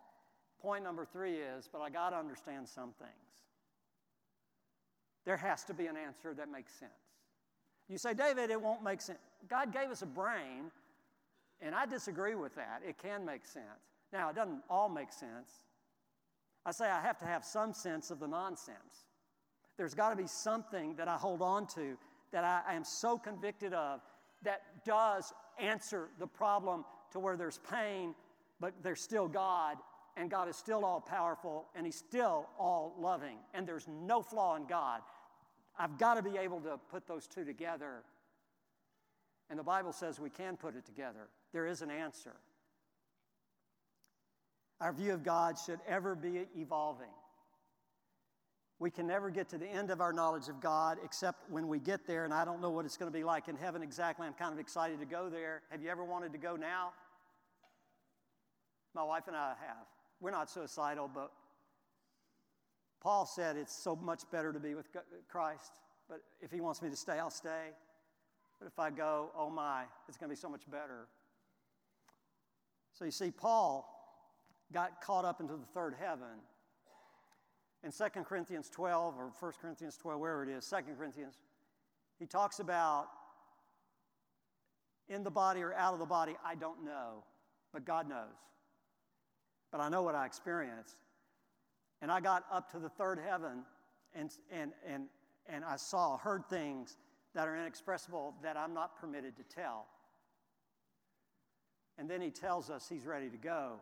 Point 0.60 0.84
number 0.84 1.04
three 1.04 1.36
is, 1.36 1.68
but 1.70 1.80
I 1.80 1.90
got 1.90 2.10
to 2.10 2.16
understand 2.16 2.68
some 2.68 2.92
things. 2.98 3.10
There 5.24 5.36
has 5.36 5.64
to 5.64 5.74
be 5.74 5.86
an 5.86 5.96
answer 5.96 6.34
that 6.34 6.50
makes 6.50 6.72
sense. 6.72 6.92
You 7.88 7.98
say, 7.98 8.14
David, 8.14 8.50
it 8.50 8.60
won't 8.60 8.82
make 8.82 9.00
sense. 9.00 9.18
God 9.48 9.72
gave 9.72 9.90
us 9.90 10.02
a 10.02 10.06
brain, 10.06 10.70
and 11.60 11.74
I 11.74 11.86
disagree 11.86 12.34
with 12.34 12.54
that. 12.56 12.82
It 12.86 12.98
can 12.98 13.24
make 13.24 13.46
sense. 13.46 13.64
Now, 14.12 14.30
it 14.30 14.36
doesn't 14.36 14.62
all 14.68 14.88
make 14.88 15.12
sense. 15.12 15.50
I 16.64 16.72
say 16.72 16.86
I 16.86 17.00
have 17.00 17.18
to 17.18 17.26
have 17.26 17.44
some 17.44 17.72
sense 17.72 18.10
of 18.10 18.18
the 18.18 18.26
nonsense. 18.26 19.06
There's 19.76 19.94
got 19.94 20.10
to 20.10 20.16
be 20.16 20.26
something 20.26 20.96
that 20.96 21.08
I 21.08 21.16
hold 21.16 21.42
on 21.42 21.66
to 21.74 21.96
that 22.32 22.44
I, 22.44 22.74
am 22.74 22.84
so 22.84 23.18
convicted 23.18 23.72
of 23.72 24.00
that 24.42 24.62
does 24.84 25.32
answer 25.58 26.08
the 26.18 26.26
problem 26.26 26.84
to 27.12 27.18
where 27.18 27.36
there's 27.36 27.60
pain, 27.70 28.14
but 28.60 28.74
there's 28.82 29.00
still 29.00 29.28
God, 29.28 29.76
and 30.16 30.30
God 30.30 30.48
is 30.48 30.56
still 30.56 30.84
all 30.84 31.00
powerful, 31.00 31.66
and 31.74 31.86
He's 31.86 31.96
still 31.96 32.48
all 32.58 32.94
loving, 32.98 33.38
and 33.54 33.66
there's 33.66 33.86
no 33.88 34.22
flaw 34.22 34.56
in 34.56 34.66
God. 34.66 35.00
I've 35.78 35.98
got 35.98 36.14
to 36.14 36.22
be 36.22 36.38
able 36.38 36.60
to 36.60 36.78
put 36.90 37.06
those 37.06 37.26
two 37.26 37.44
together. 37.44 38.02
And 39.50 39.58
the 39.58 39.64
Bible 39.64 39.92
says 39.92 40.18
we 40.18 40.30
can 40.30 40.56
put 40.56 40.74
it 40.74 40.84
together. 40.84 41.28
There 41.52 41.66
is 41.66 41.82
an 41.82 41.90
answer. 41.90 42.34
Our 44.80 44.92
view 44.92 45.14
of 45.14 45.24
God 45.24 45.56
should 45.58 45.80
ever 45.88 46.14
be 46.14 46.46
evolving. 46.56 47.06
We 48.78 48.90
can 48.90 49.06
never 49.06 49.30
get 49.30 49.48
to 49.50 49.58
the 49.58 49.66
end 49.66 49.90
of 49.90 50.02
our 50.02 50.12
knowledge 50.12 50.48
of 50.48 50.60
God 50.60 50.98
except 51.02 51.50
when 51.50 51.66
we 51.66 51.78
get 51.78 52.06
there, 52.06 52.26
and 52.26 52.34
I 52.34 52.44
don't 52.44 52.60
know 52.60 52.68
what 52.68 52.84
it's 52.84 52.98
going 52.98 53.10
to 53.10 53.18
be 53.18 53.24
like 53.24 53.48
in 53.48 53.56
heaven 53.56 53.82
exactly. 53.82 54.26
I'm 54.26 54.34
kind 54.34 54.52
of 54.52 54.58
excited 54.58 55.00
to 55.00 55.06
go 55.06 55.30
there. 55.30 55.62
Have 55.70 55.82
you 55.82 55.88
ever 55.88 56.04
wanted 56.04 56.32
to 56.32 56.38
go 56.38 56.56
now? 56.56 56.92
My 58.94 59.02
wife 59.02 59.28
and 59.28 59.36
I 59.36 59.54
have. 59.66 59.86
We're 60.20 60.30
not 60.30 60.50
suicidal, 60.50 61.10
but 61.12 61.32
Paul 63.00 63.24
said 63.24 63.56
it's 63.56 63.74
so 63.74 63.96
much 63.96 64.22
better 64.30 64.52
to 64.52 64.60
be 64.60 64.74
with 64.74 64.88
Christ. 65.28 65.72
But 66.08 66.20
if 66.40 66.50
he 66.50 66.60
wants 66.60 66.82
me 66.82 66.90
to 66.90 66.96
stay, 66.96 67.18
I'll 67.18 67.30
stay. 67.30 67.70
But 68.58 68.66
if 68.66 68.78
I 68.78 68.90
go, 68.90 69.30
oh 69.36 69.48
my, 69.50 69.84
it's 70.08 70.18
going 70.18 70.28
to 70.28 70.34
be 70.34 70.40
so 70.40 70.48
much 70.48 70.70
better. 70.70 71.08
So 72.98 73.04
you 73.04 73.10
see, 73.10 73.30
Paul 73.30 73.86
got 74.72 75.02
caught 75.02 75.26
up 75.26 75.40
into 75.40 75.54
the 75.54 75.66
third 75.74 75.94
heaven 76.00 76.40
in 77.84 77.92
2 77.92 78.04
Corinthians 78.22 78.70
12 78.70 79.14
or 79.18 79.30
1 79.38 79.52
Corinthians 79.60 79.98
12, 79.98 80.18
wherever 80.18 80.42
it 80.42 80.48
is, 80.48 80.66
2 80.66 80.76
Corinthians, 80.96 81.34
he 82.18 82.26
talks 82.26 82.58
about 82.58 83.08
in 85.08 85.22
the 85.22 85.30
body 85.30 85.60
or 85.60 85.74
out 85.74 85.92
of 85.92 86.00
the 86.00 86.06
body, 86.06 86.36
I 86.44 86.54
don't 86.54 86.84
know, 86.84 87.22
but 87.70 87.84
God 87.84 88.08
knows. 88.08 88.34
But 89.70 89.82
I 89.82 89.90
know 89.90 90.02
what 90.02 90.14
I 90.14 90.24
experienced. 90.24 90.96
And 92.00 92.10
I 92.10 92.20
got 92.20 92.44
up 92.50 92.72
to 92.72 92.78
the 92.78 92.88
third 92.88 93.18
heaven 93.18 93.64
and, 94.14 94.30
and, 94.50 94.72
and, 94.88 95.04
and 95.46 95.64
I 95.64 95.76
saw, 95.76 96.16
heard 96.16 96.46
things 96.48 96.96
that 97.34 97.46
are 97.46 97.56
inexpressible 97.56 98.34
that 98.42 98.56
I'm 98.56 98.72
not 98.72 98.98
permitted 98.98 99.36
to 99.36 99.42
tell. 99.42 99.86
And 101.98 102.08
then 102.08 102.20
he 102.20 102.30
tells 102.30 102.70
us 102.70 102.88
he's 102.88 103.06
ready 103.06 103.30
to 103.30 103.36
go 103.36 103.80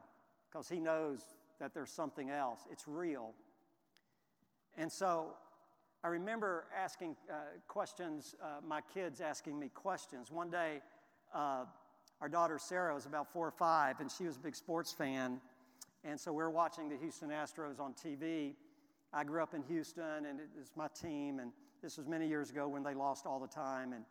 because 0.50 0.68
he 0.68 0.79
knows 0.79 1.20
that 1.61 1.74
there's 1.74 1.90
something 1.90 2.31
else. 2.31 2.61
It's 2.70 2.87
real. 2.87 3.33
And 4.77 4.90
so 4.90 5.35
I 6.03 6.09
remember 6.09 6.64
asking 6.77 7.16
uh, 7.31 7.35
questions, 7.66 8.35
uh, 8.42 8.61
my 8.66 8.81
kids 8.92 9.20
asking 9.20 9.59
me 9.59 9.70
questions. 9.72 10.31
One 10.31 10.50
day, 10.50 10.81
uh, 11.35 11.64
our 12.20 12.29
daughter 12.29 12.59
Sarah 12.59 12.94
was 12.94 13.07
about 13.07 13.33
four 13.33 13.46
or 13.46 13.53
five, 13.53 14.00
and 14.00 14.11
she 14.11 14.24
was 14.24 14.37
a 14.37 14.40
big 14.40 14.55
sports 14.55 14.92
fan. 14.92 15.40
And 16.05 16.20
so 16.20 16.33
we 16.33 16.42
were 16.42 16.50
watching 16.50 16.88
the 16.88 16.96
Houston 16.96 17.31
Astros 17.31 17.81
on 17.81 17.94
TV. 17.94 18.55
I 19.12 19.24
grew 19.24 19.42
up 19.42 19.55
in 19.55 19.62
Houston, 19.62 20.27
and 20.27 20.38
it 20.40 20.48
was 20.59 20.70
my 20.77 20.88
team. 20.88 21.38
And 21.38 21.53
this 21.83 21.96
was 21.96 22.07
many 22.07 22.29
years 22.29 22.50
ago 22.50 22.68
when 22.68 22.83
they 22.83 22.94
lost 22.94 23.27
all 23.27 23.40
the 23.40 23.48
time. 23.48 23.92
And, 23.92 24.05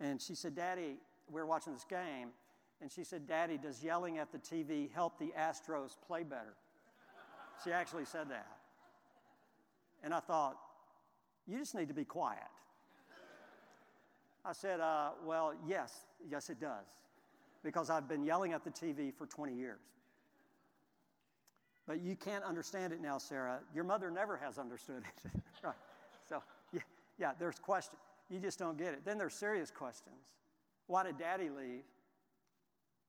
and 0.00 0.20
she 0.20 0.34
said, 0.34 0.54
Daddy, 0.54 0.96
we 1.30 1.40
were 1.40 1.46
watching 1.46 1.72
this 1.72 1.84
game. 1.84 2.28
And 2.80 2.92
she 2.92 3.04
said, 3.04 3.26
Daddy, 3.26 3.58
does 3.58 3.82
yelling 3.82 4.18
at 4.18 4.32
the 4.32 4.38
TV 4.38 4.90
help 4.92 5.18
the 5.18 5.32
Astros 5.38 5.96
play 6.06 6.22
better? 6.22 6.54
she 7.64 7.72
actually 7.72 8.04
said 8.04 8.28
that. 8.30 8.46
And 10.02 10.12
I 10.12 10.20
thought, 10.20 10.56
you 11.46 11.58
just 11.58 11.74
need 11.74 11.88
to 11.88 11.94
be 11.94 12.04
quiet. 12.04 12.42
I 14.44 14.52
said, 14.52 14.80
uh, 14.80 15.10
well, 15.24 15.54
yes, 15.66 16.04
yes, 16.30 16.50
it 16.50 16.60
does. 16.60 16.86
Because 17.64 17.90
I've 17.90 18.08
been 18.08 18.24
yelling 18.24 18.52
at 18.52 18.62
the 18.62 18.70
TV 18.70 19.12
for 19.12 19.26
20 19.26 19.54
years. 19.54 19.80
But 21.86 22.00
you 22.00 22.14
can't 22.16 22.44
understand 22.44 22.92
it 22.92 23.00
now, 23.00 23.18
Sarah. 23.18 23.60
Your 23.74 23.84
mother 23.84 24.10
never 24.10 24.36
has 24.36 24.58
understood 24.58 25.02
it. 25.24 25.30
right. 25.62 25.74
So, 26.28 26.42
yeah, 26.72 26.80
yeah, 27.18 27.32
there's 27.38 27.58
questions. 27.58 28.00
You 28.28 28.40
just 28.40 28.58
don't 28.58 28.76
get 28.76 28.92
it. 28.92 29.04
Then 29.04 29.18
there's 29.18 29.34
serious 29.34 29.70
questions. 29.70 30.16
Why 30.88 31.04
did 31.04 31.18
daddy 31.18 31.48
leave? 31.48 31.82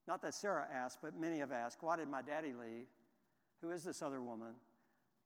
Not 0.08 0.22
that 0.22 0.32
Sarah 0.32 0.66
asked, 0.74 1.00
but 1.02 1.20
many 1.20 1.38
have 1.40 1.52
asked, 1.52 1.82
why 1.82 1.96
did 1.96 2.08
my 2.08 2.22
daddy 2.22 2.54
leave? 2.54 2.86
Who 3.60 3.70
is 3.70 3.84
this 3.84 4.00
other 4.00 4.22
woman? 4.22 4.54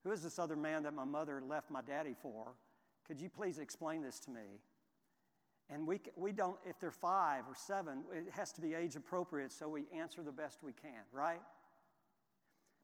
Who 0.03 0.11
is 0.11 0.25
this 0.25 0.41
other 0.41 0.57
man 0.57 0.83
that 0.83 0.93
my 0.93 1.05
mother 1.05 1.41
left 1.41 1.71
my 1.71 1.83
daddy 1.83 2.17
for? 2.21 2.49
Could 3.07 3.21
you 3.21 3.29
please 3.29 3.59
explain 3.59 4.03
this 4.03 4.19
to 4.21 4.31
me? 4.33 4.59
And 5.71 5.87
we, 5.87 6.01
we 6.17 6.33
don't, 6.33 6.57
if 6.67 6.81
they're 6.81 6.91
five 6.91 7.45
or 7.49 7.55
seven, 7.55 8.03
it 8.13 8.33
has 8.33 8.51
to 8.53 8.61
be 8.61 8.75
age 8.75 8.97
appropriate 8.97 9.53
so 9.53 9.69
we 9.69 9.85
answer 9.97 10.21
the 10.21 10.33
best 10.33 10.59
we 10.65 10.73
can, 10.73 11.05
right? 11.13 11.41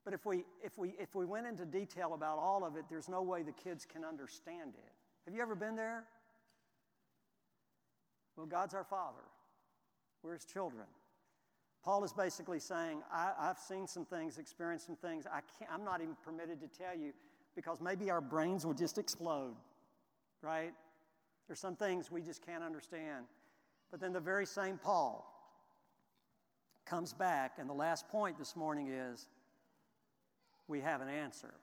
But 0.05 0.15
if 0.15 0.25
we, 0.25 0.45
if, 0.63 0.79
we, 0.79 0.95
if 1.01 1.17
we 1.17 1.25
went 1.27 1.49
into 1.49 1.67
detail 1.67 2.15
about 2.15 2.39
all 2.39 2.65
of 2.65 2.77
it, 2.77 2.85
there's 2.89 3.09
no 3.09 3.23
way 3.23 3.43
the 3.43 3.51
kids 3.51 3.85
can 3.85 4.05
understand 4.05 4.75
it. 4.75 4.93
Have 5.25 5.35
you 5.35 5.43
ever 5.43 5.57
been 5.57 5.75
there? 5.75 6.05
Well, 8.37 8.47
God's 8.47 8.73
our 8.73 8.85
Father, 8.85 9.25
we're 10.23 10.35
His 10.35 10.45
children. 10.45 10.87
Paul 11.89 12.05
is 12.05 12.13
basically 12.13 12.61
saying, 12.61 13.01
I, 13.11 13.33
have 13.41 13.59
seen 13.59 13.87
some 13.87 14.05
things, 14.05 14.37
experienced 14.37 14.85
some 14.85 14.97
things. 14.97 15.25
I 15.27 15.41
can't, 15.59 15.71
I'm 15.73 15.87
not 15.87 16.03
even 16.03 16.17
permitted 16.23 16.61
to 16.61 16.67
tell 16.67 16.95
you 16.95 17.15
because 17.57 17.81
maybe 17.81 18.11
our 18.11 18.21
brains 18.21 18.67
will 18.67 18.75
just 18.75 18.99
explode, 18.99 19.55
right? 20.43 20.75
There's 21.47 21.61
some 21.61 21.77
things 21.77 22.11
we 22.11 22.21
just 22.21 22.45
can't 22.45 22.63
understand. 22.63 23.25
But 23.91 24.01
then 24.01 24.13
the 24.13 24.21
very 24.21 24.45
same 24.45 24.77
Paul 24.77 25.35
comes 26.85 27.15
back, 27.15 27.53
and 27.57 27.67
the 27.71 27.75
last 27.75 28.07
point 28.11 28.37
this 28.39 28.55
morning 28.55 28.89
is 28.89 29.27
we 30.67 30.83
have 30.83 31.01
an 31.01 31.09
answer. 31.09 31.55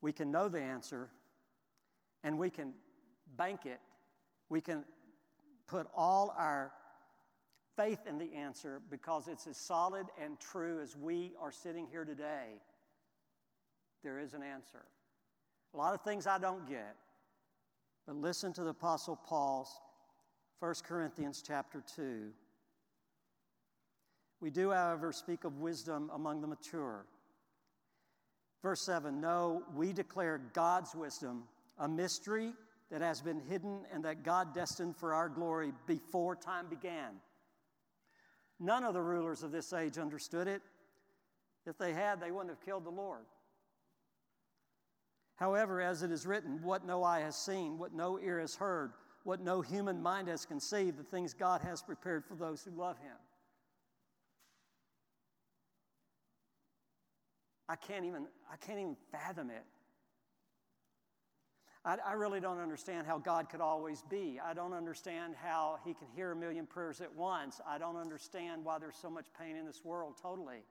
We 0.00 0.12
can 0.12 0.30
know 0.30 0.48
the 0.48 0.62
answer, 0.62 1.10
and 2.24 2.38
we 2.38 2.48
can 2.48 2.72
bank 3.36 3.66
it. 3.66 3.80
We 4.48 4.62
can 4.62 4.82
put 5.66 5.88
all 5.94 6.34
our 6.38 6.72
faith 7.76 8.06
in 8.08 8.18
the 8.18 8.34
answer 8.34 8.80
because 8.90 9.28
it's 9.28 9.46
as 9.46 9.56
solid 9.56 10.06
and 10.22 10.38
true 10.40 10.80
as 10.80 10.96
we 10.96 11.32
are 11.40 11.52
sitting 11.52 11.86
here 11.90 12.04
today. 12.04 12.60
There 14.02 14.18
is 14.18 14.34
an 14.34 14.42
answer. 14.42 14.84
A 15.74 15.76
lot 15.76 15.94
of 15.94 16.00
things 16.02 16.26
I 16.26 16.38
don't 16.38 16.68
get, 16.68 16.96
but 18.06 18.16
listen 18.16 18.52
to 18.54 18.62
the 18.62 18.70
Apostle 18.70 19.16
Paul's 19.16 19.80
1 20.60 20.74
Corinthians 20.84 21.42
chapter 21.46 21.82
2. 21.96 22.30
We 24.40 24.50
do, 24.50 24.70
however, 24.70 25.12
speak 25.12 25.44
of 25.44 25.58
wisdom 25.58 26.10
among 26.14 26.40
the 26.40 26.46
mature. 26.46 27.04
Verse 28.62 28.82
7 28.82 29.20
No, 29.20 29.62
we 29.74 29.92
declare 29.92 30.40
God's 30.52 30.94
wisdom, 30.94 31.44
a 31.78 31.88
mystery 31.88 32.52
that 32.90 33.02
has 33.02 33.20
been 33.20 33.40
hidden 33.40 33.80
and 33.92 34.04
that 34.04 34.22
God 34.22 34.54
destined 34.54 34.96
for 34.96 35.12
our 35.12 35.28
glory 35.28 35.72
before 35.86 36.36
time 36.36 36.66
began. 36.68 37.16
None 38.58 38.84
of 38.84 38.94
the 38.94 39.02
rulers 39.02 39.42
of 39.42 39.52
this 39.52 39.72
age 39.72 39.98
understood 39.98 40.48
it. 40.48 40.62
If 41.66 41.76
they 41.78 41.92
had, 41.92 42.20
they 42.20 42.30
wouldn't 42.30 42.50
have 42.50 42.64
killed 42.64 42.84
the 42.84 42.90
Lord. 42.90 43.24
However, 45.36 45.82
as 45.82 46.02
it 46.02 46.10
is 46.10 46.26
written, 46.26 46.62
what 46.62 46.86
no 46.86 47.02
eye 47.02 47.20
has 47.20 47.36
seen, 47.36 47.78
what 47.78 47.92
no 47.92 48.18
ear 48.18 48.40
has 48.40 48.54
heard, 48.54 48.92
what 49.24 49.40
no 49.40 49.60
human 49.60 50.02
mind 50.02 50.28
has 50.28 50.46
conceived, 50.46 50.96
the 50.96 51.02
things 51.02 51.34
God 51.34 51.60
has 51.60 51.82
prepared 51.82 52.24
for 52.24 52.34
those 52.34 52.62
who 52.62 52.70
love 52.70 52.96
Him. 52.98 53.16
I 57.68 57.76
can't 57.76 58.04
even, 58.04 58.26
I 58.50 58.56
can't 58.56 58.78
even 58.78 58.96
fathom 59.10 59.50
it. 59.50 59.64
I, 61.86 61.96
I 62.04 62.12
really 62.14 62.40
don't 62.40 62.58
understand 62.58 63.06
how 63.06 63.18
God 63.18 63.48
could 63.48 63.60
always 63.60 64.02
be. 64.10 64.40
I 64.44 64.52
don't 64.52 64.74
understand 64.74 65.34
how 65.40 65.78
He 65.84 65.94
can 65.94 66.08
hear 66.14 66.32
a 66.32 66.36
million 66.36 66.66
prayers 66.66 67.00
at 67.00 67.14
once. 67.14 67.60
I 67.66 67.78
don't 67.78 67.96
understand 67.96 68.64
why 68.64 68.78
there's 68.78 68.96
so 68.96 69.08
much 69.08 69.26
pain 69.38 69.56
in 69.56 69.64
this 69.64 69.84
world, 69.84 70.14
totally. 70.20 70.64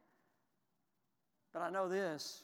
But 1.54 1.62
I 1.62 1.70
know 1.70 1.88
this 1.88 2.44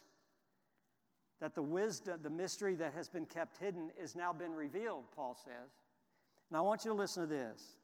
that 1.41 1.55
the 1.55 1.61
wisdom, 1.61 2.19
the 2.21 2.29
mystery 2.29 2.75
that 2.75 2.93
has 2.93 3.09
been 3.09 3.25
kept 3.25 3.57
hidden, 3.57 3.89
is 3.99 4.15
now 4.15 4.31
been 4.31 4.53
revealed, 4.53 5.05
Paul 5.15 5.35
says. 5.43 5.71
And 6.49 6.57
I 6.57 6.61
want 6.61 6.85
you 6.85 6.91
to 6.91 6.95
listen 6.95 7.23
to 7.23 7.27
this. 7.27 7.77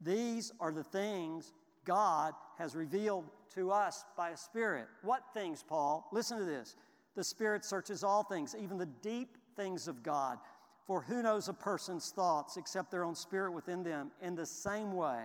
These 0.00 0.52
are 0.60 0.70
the 0.70 0.84
things 0.84 1.52
God 1.84 2.34
has 2.56 2.76
revealed 2.76 3.24
to 3.56 3.72
us 3.72 4.04
by 4.16 4.30
a 4.30 4.36
Spirit. 4.36 4.86
What 5.02 5.24
things, 5.34 5.64
Paul? 5.68 6.08
Listen 6.12 6.38
to 6.38 6.44
this. 6.44 6.76
The 7.16 7.24
Spirit 7.24 7.64
searches 7.64 8.04
all 8.04 8.22
things, 8.22 8.54
even 8.56 8.78
the 8.78 8.86
deep 8.86 9.36
things 9.58 9.88
of 9.88 10.02
God. 10.02 10.38
For 10.86 11.02
who 11.02 11.22
knows 11.22 11.48
a 11.48 11.52
person's 11.52 12.10
thoughts 12.10 12.56
except 12.56 12.90
their 12.90 13.04
own 13.04 13.14
spirit 13.14 13.52
within 13.52 13.82
them? 13.82 14.10
In 14.22 14.34
the 14.34 14.46
same 14.46 14.94
way, 14.94 15.24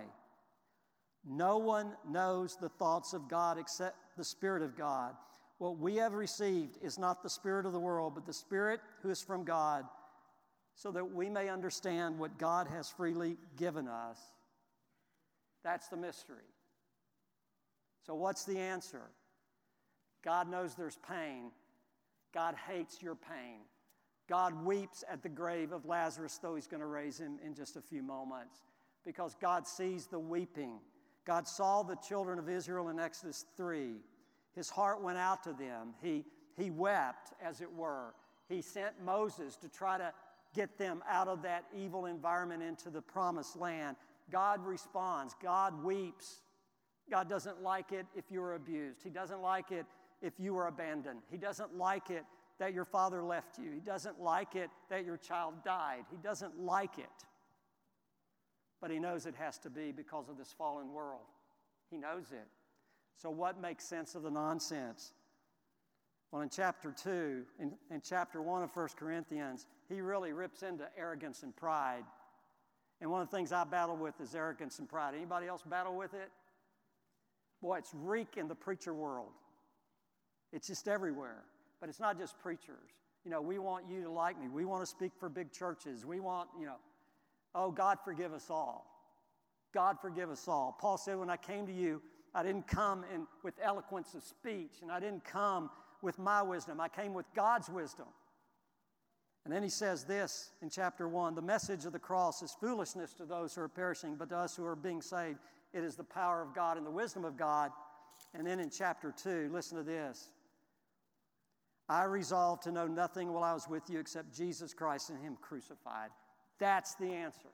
no 1.26 1.58
one 1.58 1.94
knows 2.10 2.58
the 2.58 2.68
thoughts 2.68 3.14
of 3.14 3.30
God 3.30 3.58
except 3.58 3.96
the 4.18 4.24
Spirit 4.26 4.62
of 4.62 4.76
God. 4.76 5.16
What 5.58 5.78
we 5.78 5.96
have 5.96 6.14
received 6.14 6.78
is 6.82 7.00
not 7.00 7.24
the 7.24 7.30
Spirit 7.30 7.66
of 7.66 7.72
the 7.72 7.80
world, 7.80 8.14
but 8.16 8.26
the 8.26 8.34
Spirit 8.34 8.82
who 9.02 9.10
is 9.10 9.22
from 9.22 9.46
God, 9.46 9.86
so 10.76 10.92
that 10.92 11.14
we 11.14 11.30
may 11.30 11.48
understand 11.48 12.20
what 12.20 12.38
God 12.38 12.68
has 12.68 12.90
freely 12.90 13.38
given 13.56 13.88
us. 13.88 14.20
That's 15.64 15.88
the 15.88 15.96
mystery. 15.96 16.44
So, 18.06 18.16
what's 18.16 18.44
the 18.44 18.60
answer? 18.60 19.04
God 20.26 20.50
knows 20.50 20.76
there's 20.76 20.98
pain. 21.08 21.52
God 22.34 22.56
hates 22.68 23.02
your 23.02 23.16
pain. 23.16 23.60
God 24.28 24.64
weeps 24.64 25.04
at 25.10 25.22
the 25.22 25.30
grave 25.30 25.72
of 25.72 25.86
Lazarus, 25.86 26.40
though 26.42 26.56
he's 26.56 26.68
going 26.68 26.82
to 26.82 26.88
raise 26.88 27.20
him 27.20 27.40
in 27.46 27.54
just 27.54 27.76
a 27.76 27.82
few 27.82 28.02
moments, 28.02 28.62
because 29.06 29.36
God 29.40 29.68
sees 29.68 30.08
the 30.08 30.20
weeping. 30.20 30.80
God 31.26 31.48
saw 31.48 31.84
the 31.84 31.96
children 31.96 32.40
of 32.40 32.50
Israel 32.50 32.90
in 32.90 33.00
Exodus 33.00 33.46
3. 33.58 33.96
His 34.56 34.70
heart 34.70 35.02
went 35.02 35.18
out 35.18 35.44
to 35.44 35.54
them. 35.54 35.94
He, 36.02 36.26
he 36.56 36.70
wept, 36.70 37.34
as 37.42 37.62
it 37.62 37.72
were. 37.74 38.14
He 38.48 38.62
sent 38.62 39.04
Moses 39.04 39.56
to 39.58 39.70
try 39.70 39.98
to 39.98 40.14
get 40.54 40.78
them 40.78 41.04
out 41.10 41.28
of 41.28 41.42
that 41.42 41.66
evil 41.76 42.06
environment 42.06 42.62
into 42.62 42.90
the 42.90 43.02
promised 43.02 43.56
land. 43.56 43.98
God 44.32 44.66
responds, 44.66 45.36
God 45.42 45.84
weeps. 45.84 46.42
God 47.10 47.28
doesn't 47.28 47.62
like 47.62 47.92
it 47.92 48.06
if 48.16 48.26
you 48.30 48.42
are 48.42 48.56
abused. 48.56 49.04
He 49.04 49.10
doesn't 49.10 49.42
like 49.42 49.72
it 49.72 49.86
if 50.22 50.34
you 50.40 50.58
are 50.58 50.68
abandoned. 50.68 51.20
He 51.30 51.38
doesn't 51.38 51.78
like 51.78 52.10
it 52.10 52.24
that 52.64 52.74
your 52.74 52.86
father 52.86 53.22
left 53.22 53.58
you. 53.58 53.72
He 53.74 53.82
doesn't 53.82 54.22
like 54.22 54.56
it 54.56 54.70
that 54.90 55.04
your 55.04 55.18
child 55.18 55.54
died. 55.66 56.06
He 56.10 56.16
doesn't 56.16 56.62
like 56.62 56.98
it. 56.98 57.26
But 58.80 58.90
he 58.90 59.00
knows 59.00 59.26
it 59.26 59.36
has 59.36 59.58
to 59.60 59.70
be 59.70 59.92
because 59.92 60.30
of 60.30 60.38
this 60.38 60.56
fallen 60.58 60.94
world. 60.94 61.28
He 61.92 61.98
knows 61.98 62.32
it. 62.32 62.48
So, 63.22 63.30
what 63.30 63.60
makes 63.60 63.84
sense 63.84 64.16
of 64.16 64.24
the 64.24 64.32
nonsense? 64.32 65.12
Well, 66.32 66.42
in 66.42 66.48
chapter 66.48 66.96
2, 67.04 67.44
in, 67.60 67.74
in 67.92 68.02
chapter 68.02 68.42
1 68.42 68.64
of 68.64 68.74
1 68.74 68.88
Corinthians, 68.96 69.68
he 69.90 70.00
really 70.00 70.32
rips 70.32 70.64
into 70.64 70.86
arrogance 70.98 71.44
and 71.44 71.54
pride. 71.54 72.06
And 73.02 73.12
one 73.12 73.22
of 73.22 73.30
the 73.30 73.36
things 73.36 73.52
I 73.52 73.66
battle 73.66 73.98
with 73.98 74.22
is 74.22 74.36
arrogance 74.36 74.80
and 74.80 74.88
pride. 74.88 75.16
Anybody 75.16 75.48
else 75.48 75.64
battle 75.64 75.98
with 75.98 76.14
it? 76.14 76.32
Boy, 77.62 77.80
it's 77.80 77.92
reek 77.94 78.38
in 78.38 78.48
the 78.48 78.56
preacher 78.56 78.94
world. 78.94 79.34
It's 80.54 80.68
just 80.68 80.88
everywhere. 80.88 81.44
But 81.84 81.90
it's 81.90 82.00
not 82.00 82.18
just 82.18 82.40
preachers. 82.40 82.94
You 83.26 83.32
know, 83.32 83.42
we 83.42 83.60
want 83.60 83.90
you 83.90 84.04
to 84.04 84.10
like 84.10 84.40
me. 84.40 84.48
We 84.48 84.64
want 84.64 84.84
to 84.84 84.86
speak 84.86 85.12
for 85.20 85.28
big 85.28 85.52
churches. 85.52 86.06
We 86.06 86.22
want, 86.22 86.48
you 86.58 86.66
know, 86.66 86.78
oh, 87.54 87.72
God 87.72 87.98
forgive 88.06 88.32
us 88.32 88.50
all. 88.50 88.86
God 89.74 89.98
forgive 90.02 90.30
us 90.30 90.48
all. 90.48 90.78
Paul 90.80 90.98
said, 90.98 91.18
when 91.20 91.30
I 91.30 91.36
came 91.36 91.68
to 91.68 91.74
you, 91.74 92.02
I 92.34 92.42
didn't 92.42 92.70
come 92.70 93.04
in, 93.14 93.28
with 93.44 93.56
eloquence 93.62 94.14
of 94.14 94.24
speech, 94.24 94.76
and 94.82 94.94
I 94.94 95.02
didn't 95.02 95.26
come 95.26 95.70
with 96.02 96.18
my 96.20 96.42
wisdom. 96.42 96.80
I 96.80 96.88
came 96.88 97.14
with 97.14 97.26
God's 97.36 97.68
wisdom. 97.68 98.08
And 99.44 99.54
then 99.54 99.62
he 99.62 99.68
says 99.68 100.06
this 100.06 100.52
in 100.62 100.70
chapter 100.70 101.10
1 101.10 101.36
the 101.36 101.42
message 101.42 101.84
of 101.84 101.92
the 101.92 102.00
cross 102.00 102.42
is 102.42 102.56
foolishness 102.62 103.14
to 103.16 103.26
those 103.26 103.56
who 103.56 103.62
are 103.62 103.68
perishing, 103.68 104.16
but 104.16 104.30
to 104.30 104.38
us 104.38 104.56
who 104.56 104.64
are 104.64 104.78
being 104.78 105.02
saved, 105.02 105.40
it 105.74 105.84
is 105.84 105.98
the 105.98 106.04
power 106.06 106.42
of 106.42 106.56
God 106.56 106.78
and 106.78 106.86
the 106.86 106.92
wisdom 106.92 107.26
of 107.26 107.36
God. 107.36 107.74
And 108.34 108.48
then 108.48 108.62
in 108.62 108.70
chapter 108.70 109.14
2, 109.22 109.50
listen 109.52 109.78
to 109.78 109.84
this 109.84 110.30
I 111.94 112.06
resolved 112.06 112.64
to 112.64 112.72
know 112.72 112.88
nothing 112.88 113.32
while 113.32 113.44
I 113.44 113.54
was 113.54 113.70
with 113.70 113.88
you 113.88 114.00
except 114.00 114.36
Jesus 114.36 114.74
Christ 114.74 115.12
and 115.12 115.20
Him 115.20 115.38
crucified. 115.40 116.10
That's 116.58 116.96
the 116.96 117.06
answer. 117.06 117.50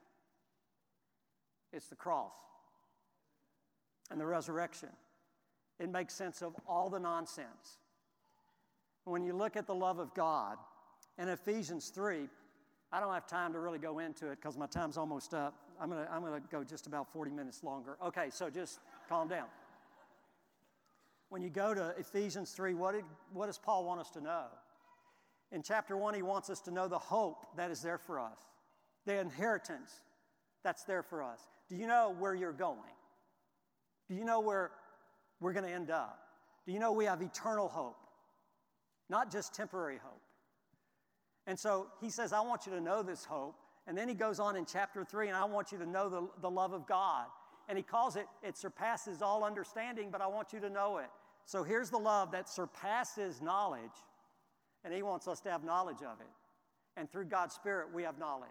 It's 1.74 1.88
the 1.88 1.98
cross 1.98 2.32
and 4.10 4.20
the 4.20 4.26
resurrection. 4.26 4.88
It 5.78 5.92
makes 5.92 6.14
sense 6.14 6.42
of 6.42 6.56
all 6.66 6.90
the 6.90 7.02
nonsense. 7.02 7.80
When 9.04 9.26
you 9.26 9.34
look 9.34 9.58
at 9.58 9.68
the 9.68 9.76
love 9.76 10.00
of 10.00 10.14
God, 10.14 10.58
in 11.18 11.28
Ephesians 11.28 11.90
3, 11.90 12.30
I 12.94 13.02
don't 13.02 13.14
have 13.14 13.28
time 13.28 13.52
to 13.52 13.60
really 13.60 13.78
go 13.78 14.00
into 14.00 14.28
it 14.28 14.38
because 14.38 14.58
my 14.58 14.68
time's 14.68 14.96
almost 14.96 15.34
up. 15.34 15.54
I'm 15.82 15.90
going 15.90 16.06
to 16.06 16.10
I'm 16.10 16.22
going 16.22 16.42
to 16.42 16.48
go 16.50 16.64
just 16.64 16.88
about 16.88 17.12
40 17.12 17.32
minutes 17.32 17.62
longer. 17.62 17.98
Okay, 18.02 18.30
so 18.32 18.50
just 18.50 18.80
calm 19.10 19.28
down. 19.28 19.48
When 21.30 21.42
you 21.42 21.50
go 21.50 21.74
to 21.74 21.94
Ephesians 21.98 22.52
3, 22.52 22.74
what, 22.74 22.96
did, 22.96 23.06
what 23.34 23.46
does 23.46 23.58
Paul 23.58 23.86
want 23.86 24.02
us 24.02 24.10
to 24.12 24.22
know? 24.22 24.46
In 25.52 25.64
chapter 25.64 25.96
1, 25.96 26.14
he 26.14 26.22
wants 26.22 26.50
us 26.50 26.60
to 26.62 26.72
know 26.72 26.88
the 26.88 26.98
hope 26.98 27.46
that 27.56 27.72
is 27.72 27.82
there 27.82 27.98
for 27.98 28.20
us, 28.20 28.38
the 29.06 29.20
inheritance 29.20 29.92
that's 30.64 30.84
there 30.84 31.04
for 31.04 31.24
us. 31.24 31.40
Do 31.70 31.76
you 31.76 31.88
know 31.88 32.16
where 32.18 32.36
you're 32.36 32.52
going? 32.52 32.80
Do 34.08 34.16
you 34.16 34.26
know 34.26 34.40
where 34.40 34.72
we're 35.40 35.54
going 35.54 35.66
to 35.66 35.72
end 35.72 35.92
up? 35.92 36.20
Do 36.66 36.74
you 36.74 36.80
know 36.80 36.92
we 36.92 37.06
have 37.06 37.22
eternal 37.22 37.68
hope, 37.68 37.98
not 39.10 39.32
just 39.32 39.54
temporary 39.54 40.00
hope? 40.04 40.22
And 41.48 41.58
so 41.58 41.88
he 42.02 42.10
says, 42.10 42.34
I 42.34 42.42
want 42.42 42.66
you 42.66 42.74
to 42.74 42.82
know 42.82 43.02
this 43.02 43.26
hope. 43.26 43.56
And 43.88 43.98
then 43.98 44.08
he 44.08 44.14
goes 44.14 44.40
on 44.40 44.56
in 44.56 44.66
chapter 44.66 45.04
3, 45.04 45.30
and 45.30 45.38
I 45.38 45.46
want 45.46 45.72
you 45.72 45.80
to 45.80 45.86
know 45.86 46.10
the, 46.10 46.28
the 46.42 46.50
love 46.50 46.74
of 46.74 46.86
God. 46.86 47.26
And 47.68 47.78
he 47.78 47.84
calls 47.84 48.16
it, 48.16 48.28
it 48.44 48.56
surpasses 48.58 49.22
all 49.22 49.44
understanding, 49.44 50.10
but 50.12 50.22
I 50.22 50.28
want 50.28 50.54
you 50.54 50.60
to 50.60 50.70
know 50.70 50.98
it. 50.98 51.10
So 51.50 51.64
here's 51.64 51.90
the 51.90 51.98
love 51.98 52.32
that 52.34 52.48
surpasses 52.48 53.42
knowledge, 53.42 53.82
and 54.84 54.94
he 54.94 55.02
wants 55.02 55.28
us 55.28 55.40
to 55.42 55.50
have 55.50 55.64
knowledge 55.64 56.04
of 56.04 56.22
it. 56.22 56.28
And 56.96 57.12
through 57.12 57.26
God's 57.26 57.56
Spirit, 57.56 57.88
we 57.92 58.04
have 58.04 58.20
knowledge. 58.20 58.50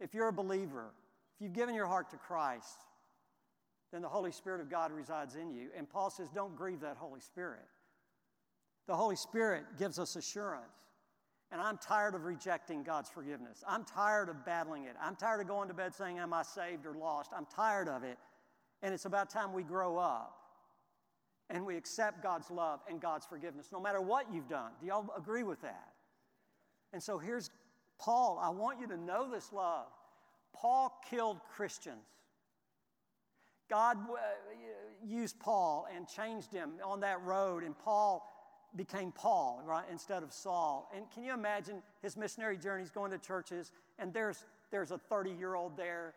If 0.00 0.14
you're 0.14 0.28
a 0.28 0.32
believer, 0.32 0.94
if 1.36 1.42
you've 1.42 1.52
given 1.52 1.74
your 1.74 1.86
heart 1.86 2.08
to 2.12 2.16
Christ, 2.16 2.78
then 3.92 4.00
the 4.00 4.08
Holy 4.08 4.32
Spirit 4.32 4.62
of 4.62 4.70
God 4.70 4.90
resides 4.90 5.34
in 5.34 5.52
you. 5.52 5.68
And 5.76 5.86
Paul 5.86 6.08
says, 6.08 6.30
don't 6.34 6.56
grieve 6.56 6.80
that 6.80 6.96
Holy 6.96 7.20
Spirit. 7.20 7.66
The 8.86 8.96
Holy 8.96 9.16
Spirit 9.16 9.64
gives 9.78 9.98
us 9.98 10.16
assurance. 10.16 10.64
And 11.52 11.60
I'm 11.60 11.76
tired 11.76 12.14
of 12.14 12.24
rejecting 12.24 12.82
God's 12.84 13.10
forgiveness. 13.10 13.62
I'm 13.68 13.84
tired 13.84 14.30
of 14.30 14.46
battling 14.46 14.84
it. 14.84 14.96
I'm 14.98 15.14
tired 15.14 15.42
of 15.42 15.46
going 15.46 15.68
to 15.68 15.74
bed 15.74 15.94
saying, 15.94 16.18
Am 16.18 16.32
I 16.32 16.42
saved 16.42 16.86
or 16.86 16.94
lost? 16.94 17.32
I'm 17.36 17.46
tired 17.54 17.88
of 17.90 18.02
it. 18.02 18.16
And 18.82 18.94
it's 18.94 19.04
about 19.04 19.30
time 19.30 19.52
we 19.52 19.62
grow 19.62 19.98
up 19.98 20.38
and 21.50 21.64
we 21.64 21.76
accept 21.76 22.22
God's 22.22 22.50
love 22.50 22.80
and 22.88 23.00
God's 23.00 23.26
forgiveness, 23.26 23.68
no 23.72 23.80
matter 23.80 24.00
what 24.00 24.26
you've 24.32 24.48
done. 24.48 24.72
Do 24.80 24.86
y'all 24.86 25.10
agree 25.16 25.42
with 25.42 25.60
that? 25.62 25.92
And 26.92 27.02
so 27.02 27.18
here's 27.18 27.50
Paul. 27.98 28.38
I 28.40 28.50
want 28.50 28.80
you 28.80 28.86
to 28.88 28.96
know 28.96 29.30
this 29.30 29.52
love. 29.52 29.86
Paul 30.54 31.00
killed 31.08 31.40
Christians. 31.54 32.06
God 33.68 33.98
uh, 33.98 34.16
used 35.06 35.38
Paul 35.38 35.86
and 35.94 36.08
changed 36.08 36.52
him 36.52 36.72
on 36.82 37.00
that 37.00 37.20
road, 37.22 37.62
and 37.62 37.78
Paul 37.78 38.26
became 38.76 39.12
Paul, 39.12 39.62
right, 39.64 39.84
instead 39.90 40.22
of 40.22 40.32
Saul. 40.32 40.90
And 40.94 41.04
can 41.10 41.22
you 41.22 41.34
imagine 41.34 41.82
his 42.02 42.16
missionary 42.16 42.56
journeys 42.56 42.90
going 42.90 43.10
to 43.10 43.18
churches, 43.18 43.72
and 43.98 44.12
there's, 44.12 44.46
there's 44.70 44.90
a 44.90 44.98
30 44.98 45.30
year 45.30 45.54
old 45.54 45.76
there, 45.76 46.14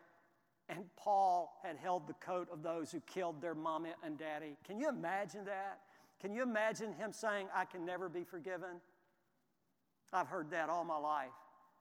and 0.72 0.84
Paul 0.96 1.52
had 1.62 1.76
held 1.76 2.06
the 2.06 2.14
coat 2.14 2.48
of 2.52 2.62
those 2.62 2.90
who 2.90 3.00
killed 3.00 3.40
their 3.40 3.54
mommy 3.54 3.90
and 4.02 4.18
daddy. 4.18 4.56
Can 4.66 4.78
you 4.78 4.88
imagine 4.88 5.44
that? 5.44 5.80
Can 6.20 6.32
you 6.32 6.42
imagine 6.42 6.92
him 6.92 7.12
saying, 7.12 7.48
I 7.54 7.64
can 7.64 7.84
never 7.84 8.08
be 8.08 8.24
forgiven? 8.24 8.80
I've 10.12 10.28
heard 10.28 10.50
that 10.50 10.68
all 10.68 10.84
my 10.84 10.98
life. 10.98 11.30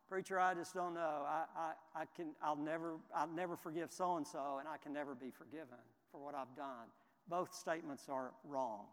Preacher, 0.10 0.40
I 0.40 0.54
just 0.54 0.74
don't 0.74 0.94
know. 0.94 1.26
I, 1.26 1.44
I, 1.56 2.02
I 2.02 2.06
can, 2.16 2.34
I'll, 2.44 2.56
never, 2.56 2.96
I'll 3.16 3.30
never 3.30 3.56
forgive 3.56 3.92
so 3.92 4.18
and 4.18 4.28
so, 4.28 4.58
and 4.60 4.68
I 4.68 4.78
can 4.78 4.94
never 4.94 5.16
be 5.16 5.32
forgiven 5.32 5.80
for 6.12 6.20
what 6.20 6.36
I've 6.36 6.54
done. 6.56 6.88
Both 7.30 7.54
statements 7.54 8.08
are 8.10 8.32
wrong 8.44 8.86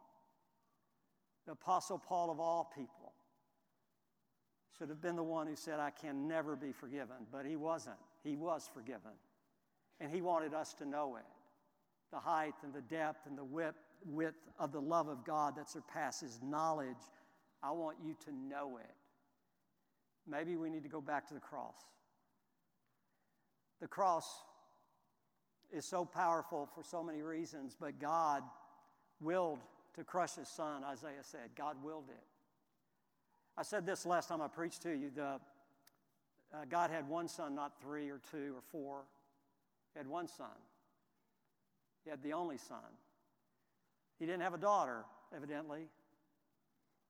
the 1.48 1.52
Apostle 1.52 1.98
Paul 1.98 2.30
of 2.30 2.38
all 2.38 2.70
people, 2.76 3.14
should 4.76 4.90
have 4.90 5.00
been 5.00 5.16
the 5.16 5.22
one 5.22 5.46
who 5.46 5.56
said, 5.56 5.80
I 5.80 5.88
can 5.88 6.28
never 6.28 6.54
be 6.54 6.72
forgiven. 6.72 7.16
But 7.32 7.46
he 7.46 7.56
wasn't. 7.56 7.96
He 8.22 8.36
was 8.36 8.68
forgiven. 8.72 9.12
And 10.00 10.10
he 10.10 10.20
wanted 10.22 10.54
us 10.54 10.74
to 10.74 10.86
know 10.86 11.16
it 11.16 11.24
the 12.10 12.18
height 12.18 12.54
and 12.62 12.72
the 12.72 12.80
depth 12.80 13.26
and 13.26 13.36
the 13.36 13.44
width 13.44 13.76
width 14.06 14.48
of 14.58 14.72
the 14.72 14.80
love 14.80 15.08
of 15.08 15.24
God 15.24 15.56
that 15.56 15.68
surpasses 15.68 16.38
knowledge. 16.42 16.96
I 17.62 17.72
want 17.72 17.96
you 18.04 18.14
to 18.24 18.32
know 18.32 18.78
it. 18.78 18.94
Maybe 20.26 20.56
we 20.56 20.70
need 20.70 20.82
to 20.84 20.88
go 20.88 21.00
back 21.00 21.26
to 21.28 21.34
the 21.34 21.40
cross. 21.40 21.74
The 23.80 23.88
cross 23.88 24.26
is 25.72 25.84
so 25.84 26.04
powerful 26.04 26.68
for 26.74 26.82
so 26.82 27.02
many 27.02 27.22
reasons, 27.22 27.76
but 27.78 27.98
God 27.98 28.42
willed 29.20 29.60
to 29.94 30.04
crush 30.04 30.34
his 30.34 30.48
son, 30.48 30.84
Isaiah 30.84 31.22
said. 31.22 31.50
God 31.56 31.76
willed 31.82 32.08
it. 32.08 32.24
I 33.56 33.62
said 33.62 33.84
this 33.84 34.06
last 34.06 34.28
time 34.28 34.40
I 34.40 34.48
preached 34.48 34.82
to 34.82 34.90
you. 34.90 35.10
The, 35.14 35.22
uh, 35.22 35.38
God 36.68 36.90
had 36.90 37.08
one 37.08 37.28
son, 37.28 37.54
not 37.54 37.80
three 37.80 38.08
or 38.08 38.20
two 38.30 38.54
or 38.56 38.62
four. 38.70 39.02
He 39.98 40.00
had 40.00 40.08
one 40.08 40.28
son. 40.28 40.46
He 42.04 42.10
had 42.10 42.22
the 42.22 42.32
only 42.32 42.56
son. 42.56 42.78
He 44.20 44.26
didn't 44.26 44.42
have 44.42 44.54
a 44.54 44.58
daughter, 44.58 45.04
evidently, 45.34 45.88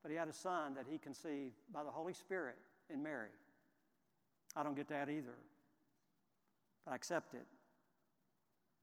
but 0.02 0.10
he 0.10 0.16
had 0.16 0.26
a 0.26 0.32
son 0.32 0.72
that 0.72 0.86
he 0.90 0.96
conceived 0.96 1.52
by 1.70 1.84
the 1.84 1.90
Holy 1.90 2.14
Spirit 2.14 2.56
in 2.88 3.02
Mary. 3.02 3.28
I 4.56 4.62
don't 4.62 4.74
get 4.74 4.88
that 4.88 5.10
either, 5.10 5.36
but 6.86 6.92
I 6.92 6.94
accept 6.94 7.34
it. 7.34 7.44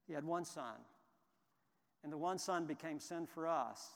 He 0.06 0.12
had 0.12 0.22
one 0.22 0.44
son, 0.44 0.76
and 2.04 2.12
the 2.12 2.16
one 2.16 2.38
son 2.38 2.64
became 2.64 3.00
sin 3.00 3.26
for 3.26 3.48
us 3.48 3.88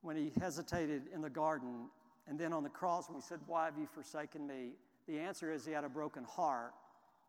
when 0.00 0.14
he 0.14 0.30
hesitated 0.38 1.08
in 1.12 1.22
the 1.22 1.30
garden 1.30 1.88
and 2.28 2.38
then 2.38 2.52
on 2.52 2.62
the 2.62 2.68
cross 2.68 3.08
when 3.08 3.16
he 3.16 3.26
said, 3.26 3.40
Why 3.48 3.64
have 3.64 3.76
you 3.76 3.88
forsaken 3.92 4.46
me? 4.46 4.74
The 5.08 5.18
answer 5.18 5.52
is 5.52 5.66
he 5.66 5.72
had 5.72 5.82
a 5.82 5.88
broken 5.88 6.22
heart. 6.22 6.72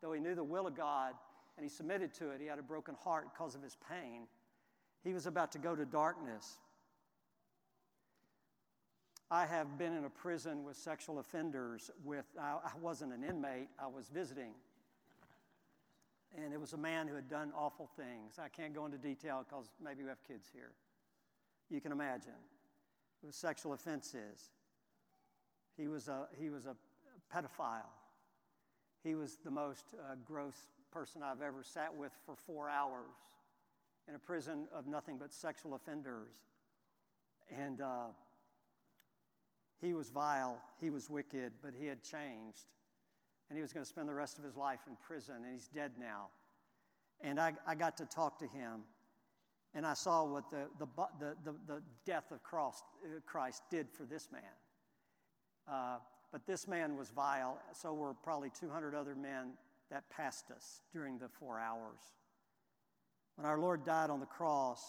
Though 0.00 0.12
he 0.12 0.20
knew 0.20 0.36
the 0.36 0.44
will 0.44 0.68
of 0.68 0.76
God 0.76 1.14
and 1.56 1.64
he 1.64 1.70
submitted 1.70 2.14
to 2.14 2.30
it, 2.30 2.40
he 2.40 2.46
had 2.46 2.58
a 2.58 2.62
broken 2.62 2.94
heart 2.94 3.28
because 3.32 3.54
of 3.54 3.62
his 3.62 3.76
pain. 3.88 4.26
He 5.04 5.12
was 5.12 5.26
about 5.26 5.52
to 5.52 5.58
go 5.58 5.74
to 5.74 5.84
darkness. 5.84 6.58
I 9.30 9.46
have 9.46 9.78
been 9.78 9.94
in 9.94 10.04
a 10.04 10.10
prison 10.10 10.62
with 10.64 10.76
sexual 10.76 11.18
offenders 11.18 11.90
with 12.04 12.26
I, 12.40 12.58
I 12.64 12.78
wasn't 12.80 13.12
an 13.12 13.24
inmate, 13.24 13.68
I 13.78 13.86
was 13.86 14.08
visiting. 14.08 14.52
And 16.36 16.52
it 16.52 16.60
was 16.60 16.72
a 16.72 16.78
man 16.78 17.08
who 17.08 17.14
had 17.14 17.28
done 17.28 17.52
awful 17.56 17.88
things. 17.96 18.38
I 18.38 18.48
can't 18.48 18.74
go 18.74 18.86
into 18.86 18.98
detail 18.98 19.44
because 19.46 19.66
maybe 19.82 20.02
we 20.02 20.08
have 20.08 20.22
kids 20.26 20.48
here. 20.52 20.72
You 21.68 21.80
can 21.80 21.92
imagine. 21.92 22.32
It 23.22 23.26
was 23.26 23.36
sexual 23.36 23.72
offenses. 23.74 24.50
He 25.76 25.88
was 25.88 26.08
a, 26.08 26.26
he 26.38 26.50
was 26.50 26.66
a 26.66 26.76
pedophile. 27.34 27.90
He 29.02 29.14
was 29.14 29.38
the 29.44 29.50
most 29.50 29.86
uh, 29.94 30.14
gross 30.24 30.56
person 30.92 31.22
I've 31.22 31.42
ever 31.42 31.62
sat 31.62 31.94
with 31.94 32.12
for 32.26 32.36
four 32.36 32.68
hours 32.68 33.16
in 34.08 34.14
a 34.14 34.18
prison 34.18 34.66
of 34.74 34.86
nothing 34.86 35.16
but 35.18 35.32
sexual 35.32 35.74
offenders. 35.74 36.44
And 37.56 37.80
uh, 37.80 38.08
he 39.80 39.94
was 39.94 40.10
vile, 40.10 40.60
he 40.80 40.90
was 40.90 41.08
wicked, 41.08 41.52
but 41.62 41.72
he 41.78 41.86
had 41.86 42.02
changed. 42.02 42.66
And 43.48 43.56
he 43.56 43.62
was 43.62 43.72
going 43.72 43.84
to 43.84 43.88
spend 43.88 44.08
the 44.08 44.14
rest 44.14 44.38
of 44.38 44.44
his 44.44 44.56
life 44.56 44.80
in 44.86 44.96
prison, 45.04 45.36
and 45.44 45.52
he's 45.52 45.68
dead 45.68 45.92
now. 45.98 46.28
And 47.20 47.40
I, 47.40 47.54
I 47.66 47.74
got 47.74 47.96
to 47.98 48.06
talk 48.06 48.38
to 48.40 48.46
him, 48.46 48.82
and 49.74 49.86
I 49.86 49.94
saw 49.94 50.24
what 50.24 50.50
the, 50.50 50.66
the, 50.78 50.86
the, 51.18 51.36
the, 51.44 51.54
the 51.66 51.82
death 52.04 52.30
of 52.32 52.42
Christ, 52.42 52.84
uh, 53.04 53.20
Christ 53.26 53.62
did 53.70 53.90
for 53.90 54.04
this 54.04 54.28
man. 54.32 54.42
Uh, 55.70 55.96
but 56.32 56.46
this 56.46 56.66
man 56.66 56.96
was 56.96 57.10
vile, 57.10 57.58
so 57.72 57.92
were 57.92 58.14
probably 58.14 58.50
200 58.58 58.94
other 58.94 59.14
men 59.14 59.52
that 59.92 60.08
passed 60.08 60.50
us 60.50 60.80
during 60.92 61.18
the 61.18 61.28
four 61.28 61.60
hours. 61.60 62.00
When 63.36 63.46
our 63.46 63.58
Lord 63.58 63.84
died 63.84 64.10
on 64.10 64.20
the 64.20 64.26
cross, 64.26 64.82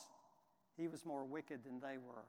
he 0.77 0.87
was 0.87 1.05
more 1.05 1.25
wicked 1.25 1.63
than 1.65 1.79
they 1.79 1.97
were. 1.97 2.25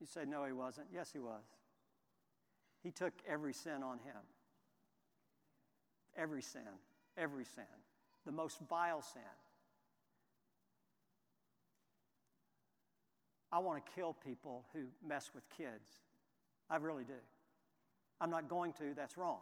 You 0.00 0.06
say, 0.06 0.24
no, 0.26 0.44
he 0.44 0.52
wasn't. 0.52 0.88
Yes, 0.92 1.10
he 1.12 1.18
was. 1.18 1.44
He 2.82 2.90
took 2.90 3.12
every 3.28 3.52
sin 3.52 3.82
on 3.82 3.98
him. 3.98 4.22
Every 6.16 6.42
sin, 6.42 6.62
every 7.16 7.44
sin, 7.44 7.64
the 8.24 8.32
most 8.32 8.58
vile 8.68 9.02
sin. 9.02 9.22
I 13.52 13.58
want 13.58 13.84
to 13.84 13.92
kill 13.92 14.14
people 14.24 14.64
who 14.72 14.80
mess 15.06 15.30
with 15.34 15.44
kids. 15.56 15.88
I 16.70 16.76
really 16.76 17.04
do. 17.04 17.12
I'm 18.20 18.30
not 18.30 18.48
going 18.48 18.72
to, 18.74 18.94
that's 18.96 19.16
wrong. 19.16 19.38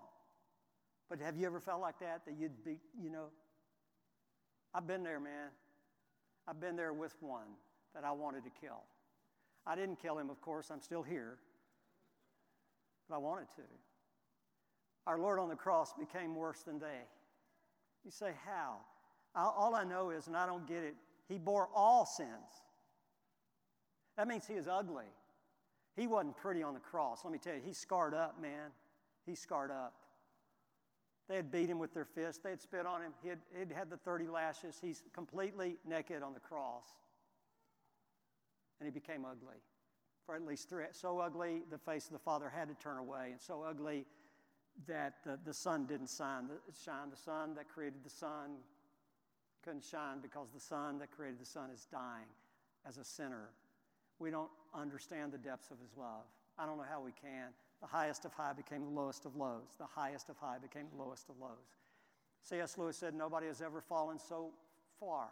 But 1.08 1.20
have 1.20 1.36
you 1.36 1.46
ever 1.46 1.60
felt 1.60 1.80
like 1.80 1.98
that? 2.00 2.24
That 2.26 2.34
you'd 2.38 2.64
be, 2.64 2.78
you 3.00 3.10
know, 3.10 3.26
I've 4.74 4.86
been 4.86 5.02
there, 5.02 5.20
man. 5.20 5.50
I've 6.48 6.60
been 6.60 6.76
there 6.76 6.92
with 6.92 7.14
one 7.20 7.48
that 7.94 8.04
I 8.04 8.12
wanted 8.12 8.44
to 8.44 8.50
kill. 8.60 8.82
I 9.66 9.74
didn't 9.74 10.00
kill 10.00 10.18
him, 10.18 10.30
of 10.30 10.40
course, 10.40 10.70
I'm 10.70 10.80
still 10.80 11.02
here, 11.02 11.38
but 13.08 13.16
I 13.16 13.18
wanted 13.18 13.48
to. 13.56 13.62
Our 15.06 15.18
Lord 15.18 15.38
on 15.38 15.48
the 15.48 15.56
cross 15.56 15.92
became 15.92 16.36
worse 16.36 16.62
than 16.62 16.78
they. 16.78 17.02
You 18.04 18.10
say, 18.10 18.32
how? 18.44 18.76
All 19.34 19.74
I 19.74 19.84
know 19.84 20.10
is, 20.10 20.28
and 20.28 20.36
I 20.36 20.46
don't 20.46 20.68
get 20.68 20.84
it, 20.84 20.94
he 21.28 21.38
bore 21.38 21.68
all 21.74 22.06
sins. 22.06 22.28
That 24.16 24.28
means 24.28 24.46
he 24.46 24.54
is 24.54 24.68
ugly. 24.68 25.04
He 25.96 26.06
wasn't 26.06 26.36
pretty 26.36 26.62
on 26.62 26.74
the 26.74 26.80
cross. 26.80 27.20
Let 27.24 27.32
me 27.32 27.38
tell 27.38 27.54
you, 27.54 27.60
he's 27.64 27.78
scarred 27.78 28.14
up, 28.14 28.40
man. 28.40 28.70
He's 29.26 29.40
scarred 29.40 29.70
up. 29.70 29.94
They 31.28 31.36
had 31.36 31.50
beat 31.50 31.68
him 31.68 31.78
with 31.78 31.92
their 31.92 32.04
fists. 32.04 32.40
They 32.42 32.50
had 32.50 32.60
spit 32.60 32.86
on 32.86 33.02
him. 33.02 33.12
He 33.22 33.28
had, 33.28 33.38
he'd 33.58 33.72
had 33.72 33.90
the 33.90 33.96
30 33.96 34.28
lashes. 34.28 34.78
He's 34.80 35.02
completely 35.12 35.76
naked 35.86 36.22
on 36.22 36.34
the 36.34 36.40
cross. 36.40 36.84
And 38.78 38.86
he 38.86 38.92
became 38.92 39.24
ugly. 39.24 39.56
For 40.24 40.36
at 40.36 40.42
least 40.42 40.68
three. 40.68 40.84
So 40.92 41.18
ugly, 41.18 41.62
the 41.70 41.78
face 41.78 42.06
of 42.06 42.12
the 42.12 42.18
Father 42.18 42.48
had 42.48 42.68
to 42.68 42.74
turn 42.74 42.98
away. 42.98 43.30
And 43.32 43.40
so 43.40 43.64
ugly 43.68 44.06
that 44.86 45.14
the, 45.24 45.38
the 45.44 45.54
sun 45.54 45.86
didn't 45.86 46.10
shine. 46.10 46.48
The, 46.48 46.58
shine. 46.84 47.10
the 47.10 47.16
son 47.16 47.54
that 47.56 47.68
created 47.68 48.04
the 48.04 48.10
sun 48.10 48.56
couldn't 49.64 49.84
shine 49.84 50.20
because 50.20 50.48
the 50.54 50.60
son 50.60 50.98
that 50.98 51.10
created 51.10 51.40
the 51.40 51.46
sun 51.46 51.70
is 51.70 51.86
dying 51.90 52.28
as 52.86 52.98
a 52.98 53.04
sinner 53.04 53.50
we 54.18 54.30
don't 54.30 54.50
understand 54.74 55.32
the 55.32 55.38
depths 55.38 55.70
of 55.70 55.78
his 55.80 55.96
love. 55.96 56.24
I 56.58 56.66
don't 56.66 56.78
know 56.78 56.86
how 56.88 57.00
we 57.00 57.12
can. 57.12 57.50
The 57.80 57.86
highest 57.86 58.24
of 58.24 58.32
high 58.32 58.52
became 58.52 58.82
the 58.82 58.90
lowest 58.90 59.26
of 59.26 59.36
lows. 59.36 59.76
The 59.78 59.86
highest 59.86 60.28
of 60.28 60.36
high 60.38 60.58
became 60.58 60.86
the 60.94 61.02
lowest 61.02 61.28
of 61.28 61.38
lows. 61.38 61.76
C.S. 62.42 62.78
Lewis 62.78 62.96
said, 62.96 63.14
Nobody 63.14 63.46
has 63.48 63.60
ever 63.60 63.80
fallen 63.80 64.18
so 64.18 64.50
far 64.98 65.28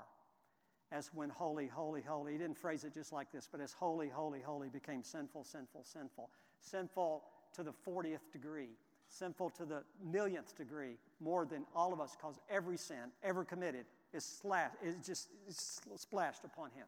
as 0.92 1.11
when 1.14 1.30
holy, 1.30 1.66
holy, 1.66 2.02
holy. 2.02 2.33
He 2.33 2.38
didn't 2.38 2.59
phrase 2.59 2.85
it 2.85 2.92
just 2.92 3.12
like 3.12 3.33
this, 3.33 3.48
but 3.50 3.61
as 3.61 3.72
holy, 3.72 4.09
holy, 4.09 4.40
holy 4.40 4.68
became 4.68 5.02
sinful, 5.02 5.44
sinful, 5.44 5.85
sinful. 5.85 6.30
Sinful 6.61 7.22
to 7.54 7.62
the 7.62 7.72
40th 7.87 8.30
degree, 8.33 8.70
sinful 9.09 9.50
to 9.50 9.64
the 9.64 9.85
millionth 10.04 10.57
degree, 10.57 10.98
more 11.20 11.46
than 11.46 11.64
all 11.74 11.92
of 11.92 12.00
us, 12.00 12.16
because 12.16 12.38
every 12.50 12.76
sin 12.76 13.11
ever 13.22 13.44
committed 13.44 13.87
is, 14.12 14.24
slashed, 14.24 14.76
is 14.83 14.96
just 15.04 15.28
is 15.48 15.78
splashed 15.96 16.44
upon 16.44 16.70
him. 16.70 16.87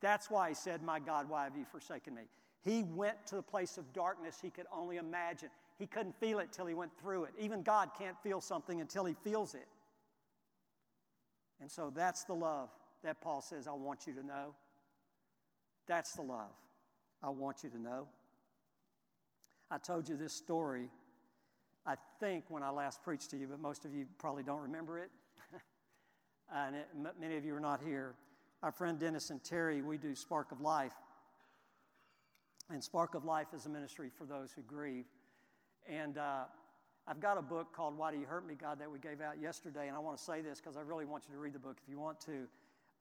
That's 0.00 0.30
why 0.30 0.48
he 0.48 0.54
said, 0.54 0.82
My 0.82 0.98
God, 0.98 1.28
why 1.28 1.44
have 1.44 1.56
you 1.56 1.64
forsaken 1.64 2.14
me? 2.14 2.22
He 2.64 2.84
went 2.84 3.26
to 3.26 3.36
the 3.36 3.42
place 3.42 3.76
of 3.76 3.92
darkness 3.92 4.38
he 4.40 4.50
could 4.50 4.66
only 4.72 4.96
imagine. 4.96 5.48
He 5.78 5.86
couldn't 5.86 6.18
feel 6.20 6.38
it 6.38 6.52
till 6.52 6.66
he 6.66 6.74
went 6.74 6.92
through 7.00 7.24
it. 7.24 7.32
Even 7.38 7.62
God 7.62 7.90
can't 7.98 8.16
feel 8.22 8.40
something 8.40 8.80
until 8.80 9.04
he 9.04 9.14
feels 9.24 9.54
it. 9.54 9.66
And 11.60 11.70
so 11.70 11.92
that's 11.94 12.24
the 12.24 12.34
love 12.34 12.68
that 13.02 13.20
Paul 13.20 13.40
says, 13.40 13.66
I 13.66 13.72
want 13.72 14.06
you 14.06 14.12
to 14.14 14.24
know. 14.24 14.54
That's 15.86 16.12
the 16.12 16.22
love 16.22 16.52
I 17.22 17.30
want 17.30 17.64
you 17.64 17.70
to 17.70 17.80
know. 17.80 18.06
I 19.70 19.78
told 19.78 20.08
you 20.08 20.16
this 20.16 20.32
story, 20.32 20.88
I 21.86 21.94
think, 22.20 22.44
when 22.48 22.62
I 22.62 22.70
last 22.70 23.02
preached 23.02 23.30
to 23.30 23.36
you, 23.36 23.48
but 23.48 23.58
most 23.58 23.84
of 23.84 23.94
you 23.94 24.06
probably 24.18 24.42
don't 24.42 24.60
remember 24.60 24.98
it. 24.98 25.10
and 26.54 26.76
it, 26.76 26.88
many 27.20 27.36
of 27.36 27.44
you 27.44 27.56
are 27.56 27.60
not 27.60 27.80
here 27.80 28.14
our 28.62 28.70
friend 28.70 28.98
Dennis 28.98 29.30
and 29.30 29.42
Terry, 29.42 29.82
we 29.82 29.98
do 29.98 30.14
Spark 30.14 30.52
of 30.52 30.60
Life. 30.60 30.92
And 32.70 32.82
Spark 32.82 33.14
of 33.14 33.24
Life 33.24 33.48
is 33.54 33.66
a 33.66 33.68
ministry 33.68 34.10
for 34.16 34.24
those 34.24 34.52
who 34.52 34.62
grieve. 34.62 35.04
And 35.88 36.18
uh, 36.18 36.44
I've 37.06 37.20
got 37.20 37.36
a 37.36 37.42
book 37.42 37.74
called 37.74 37.98
Why 37.98 38.12
Do 38.12 38.18
You 38.18 38.26
Hurt 38.26 38.46
Me, 38.46 38.54
God, 38.54 38.78
that 38.78 38.90
we 38.90 38.98
gave 38.98 39.20
out 39.20 39.40
yesterday. 39.40 39.88
And 39.88 39.96
I 39.96 40.00
want 40.00 40.16
to 40.16 40.22
say 40.22 40.40
this 40.40 40.60
because 40.60 40.76
I 40.76 40.80
really 40.80 41.04
want 41.04 41.24
you 41.28 41.34
to 41.34 41.40
read 41.40 41.52
the 41.52 41.58
book 41.58 41.76
if 41.82 41.88
you 41.90 41.98
want 41.98 42.20
to. 42.20 42.46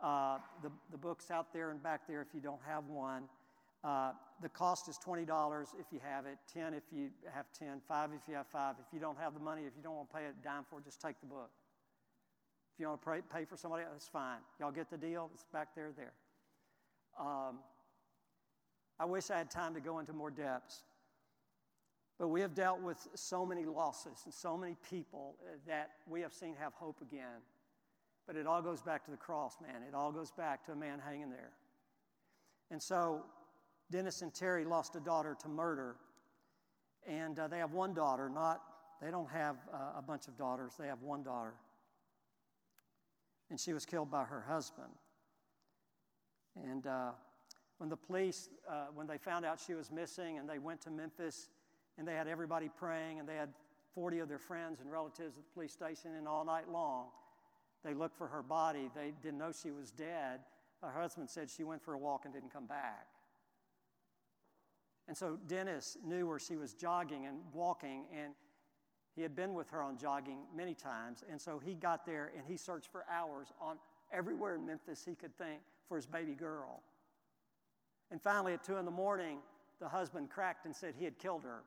Uh, 0.01 0.39
the, 0.63 0.71
the 0.89 0.97
book's 0.97 1.29
out 1.29 1.53
there 1.53 1.69
and 1.69 1.81
back 1.81 2.07
there 2.07 2.21
if 2.21 2.33
you 2.33 2.41
don't 2.41 2.61
have 2.65 2.85
one. 2.87 3.23
Uh, 3.83 4.11
the 4.41 4.49
cost 4.49 4.87
is 4.89 4.99
$20 5.05 5.27
if 5.79 5.87
you 5.91 5.99
have 6.03 6.25
it, 6.25 6.37
10 6.53 6.73
if 6.73 6.83
you 6.91 7.09
have 7.33 7.45
10, 7.57 7.81
5 7.87 8.09
if 8.13 8.21
you 8.27 8.35
have 8.35 8.47
5. 8.47 8.75
If 8.79 8.93
you 8.93 8.99
don't 8.99 9.17
have 9.17 9.33
the 9.33 9.39
money, 9.39 9.63
if 9.65 9.73
you 9.75 9.83
don't 9.83 9.95
want 9.95 10.09
to 10.09 10.15
pay 10.15 10.25
a 10.25 10.33
dime 10.43 10.63
for 10.69 10.79
it, 10.79 10.85
just 10.85 11.01
take 11.01 11.19
the 11.19 11.25
book. 11.25 11.49
If 12.73 12.79
you 12.79 12.87
want 12.87 13.01
to 13.01 13.09
pay, 13.09 13.21
pay 13.21 13.45
for 13.45 13.57
somebody 13.57 13.83
else, 13.83 13.93
that's 13.93 14.07
fine. 14.07 14.37
Y'all 14.59 14.71
get 14.71 14.89
the 14.89 14.97
deal? 14.97 15.29
It's 15.33 15.45
back 15.51 15.69
there, 15.75 15.91
there. 15.95 16.13
Um, 17.19 17.57
I 19.01 19.05
wish 19.05 19.31
I 19.31 19.37
had 19.39 19.49
time 19.49 19.73
to 19.73 19.79
go 19.79 19.97
into 19.97 20.13
more 20.13 20.29
depths. 20.29 20.83
But 22.19 22.27
we 22.27 22.39
have 22.41 22.53
dealt 22.53 22.81
with 22.81 23.07
so 23.15 23.47
many 23.47 23.65
losses 23.65 24.21
and 24.25 24.33
so 24.33 24.55
many 24.55 24.75
people 24.87 25.37
uh, 25.41 25.57
that 25.65 25.89
we 26.07 26.21
have 26.21 26.31
seen 26.31 26.53
have 26.59 26.73
hope 26.73 27.01
again. 27.01 27.41
But 28.27 28.35
it 28.35 28.45
all 28.45 28.61
goes 28.61 28.83
back 28.83 29.03
to 29.05 29.11
the 29.11 29.17
cross, 29.17 29.57
man. 29.59 29.81
It 29.87 29.95
all 29.95 30.11
goes 30.11 30.29
back 30.29 30.63
to 30.65 30.73
a 30.73 30.75
man 30.75 30.99
hanging 31.03 31.31
there. 31.31 31.49
And 32.69 32.79
so 32.79 33.23
Dennis 33.89 34.21
and 34.21 34.31
Terry 34.31 34.65
lost 34.65 34.95
a 34.95 34.99
daughter 34.99 35.35
to 35.41 35.49
murder. 35.49 35.95
And 37.07 37.39
uh, 37.39 37.47
they 37.47 37.57
have 37.57 37.71
one 37.71 37.95
daughter, 37.95 38.29
not, 38.29 38.61
they 39.01 39.09
don't 39.09 39.31
have 39.31 39.55
uh, 39.73 39.97
a 39.97 40.03
bunch 40.03 40.27
of 40.27 40.37
daughters, 40.37 40.73
they 40.79 40.85
have 40.85 41.01
one 41.01 41.23
daughter. 41.23 41.55
And 43.49 43.59
she 43.59 43.73
was 43.73 43.83
killed 43.83 44.11
by 44.11 44.25
her 44.25 44.45
husband. 44.47 44.93
And 46.55 46.85
uh, 46.85 47.13
when 47.81 47.89
the 47.89 47.97
police, 47.97 48.47
uh, 48.69 48.85
when 48.93 49.07
they 49.07 49.17
found 49.17 49.43
out 49.43 49.59
she 49.59 49.73
was 49.73 49.91
missing 49.91 50.37
and 50.37 50.47
they 50.47 50.59
went 50.59 50.79
to 50.79 50.91
Memphis 50.91 51.49
and 51.97 52.07
they 52.07 52.13
had 52.13 52.27
everybody 52.27 52.69
praying 52.69 53.19
and 53.19 53.27
they 53.27 53.33
had 53.33 53.49
40 53.95 54.19
of 54.19 54.29
their 54.29 54.37
friends 54.37 54.81
and 54.81 54.91
relatives 54.91 55.35
at 55.35 55.43
the 55.43 55.51
police 55.55 55.71
station 55.71 56.11
and 56.15 56.27
all 56.27 56.45
night 56.45 56.69
long, 56.69 57.07
they 57.83 57.95
looked 57.95 58.15
for 58.15 58.27
her 58.27 58.43
body. 58.43 58.91
They 58.93 59.13
didn't 59.23 59.39
know 59.39 59.51
she 59.51 59.71
was 59.71 59.89
dead. 59.89 60.41
Her 60.83 60.91
husband 60.91 61.27
said 61.27 61.49
she 61.49 61.63
went 61.63 61.81
for 61.81 61.95
a 61.95 61.97
walk 61.97 62.25
and 62.25 62.31
didn't 62.31 62.53
come 62.53 62.67
back. 62.67 63.07
And 65.07 65.17
so 65.17 65.39
Dennis 65.47 65.97
knew 66.05 66.27
where 66.27 66.37
she 66.37 66.57
was 66.57 66.75
jogging 66.75 67.25
and 67.25 67.37
walking, 67.51 68.05
and 68.15 68.33
he 69.15 69.23
had 69.23 69.35
been 69.35 69.55
with 69.55 69.71
her 69.71 69.81
on 69.81 69.97
jogging 69.97 70.41
many 70.55 70.75
times. 70.75 71.23
And 71.27 71.41
so 71.41 71.57
he 71.57 71.73
got 71.73 72.05
there 72.05 72.31
and 72.37 72.45
he 72.47 72.57
searched 72.57 72.91
for 72.91 73.05
hours 73.11 73.47
on 73.59 73.77
everywhere 74.13 74.53
in 74.53 74.67
Memphis 74.67 75.03
he 75.03 75.15
could 75.15 75.35
think 75.35 75.61
for 75.89 75.95
his 75.97 76.05
baby 76.05 76.35
girl. 76.35 76.83
And 78.11 78.21
finally, 78.21 78.53
at 78.53 78.63
two 78.63 78.77
in 78.77 78.85
the 78.85 78.91
morning, 78.91 79.39
the 79.79 79.87
husband 79.87 80.29
cracked 80.29 80.65
and 80.65 80.75
said 80.75 80.93
he 80.97 81.05
had 81.05 81.17
killed 81.17 81.43
her. 81.43 81.63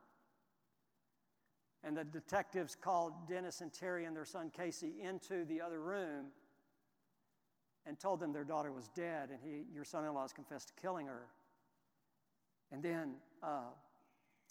And 1.83 1.97
the 1.97 2.03
detectives 2.03 2.75
called 2.75 3.27
Dennis 3.27 3.61
and 3.61 3.73
Terry 3.73 4.05
and 4.05 4.15
their 4.15 4.25
son 4.25 4.51
Casey 4.55 4.93
into 5.01 5.43
the 5.45 5.61
other 5.61 5.81
room 5.81 6.27
and 7.85 7.99
told 7.99 8.19
them 8.19 8.31
their 8.33 8.43
daughter 8.43 8.71
was 8.71 8.87
dead, 8.95 9.29
and 9.29 9.39
he, 9.43 9.63
your 9.73 9.83
son 9.83 10.05
in 10.05 10.13
law 10.13 10.23
has 10.23 10.33
confessed 10.33 10.69
to 10.69 10.73
killing 10.81 11.05
her. 11.05 11.27
And 12.71 12.81
then 12.81 13.15
uh, 13.43 13.69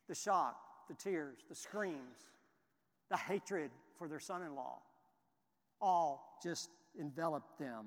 the 0.09 0.14
shock, 0.14 0.57
the 0.88 0.95
tears, 0.95 1.38
the 1.49 1.55
screams, 1.55 2.28
the 3.11 3.16
hatred 3.16 3.70
for 3.99 4.09
their 4.09 4.20
son 4.20 4.42
in 4.42 4.55
law 4.55 4.78
all 5.80 6.38
just 6.42 6.70
enveloped 6.99 7.59
them. 7.59 7.86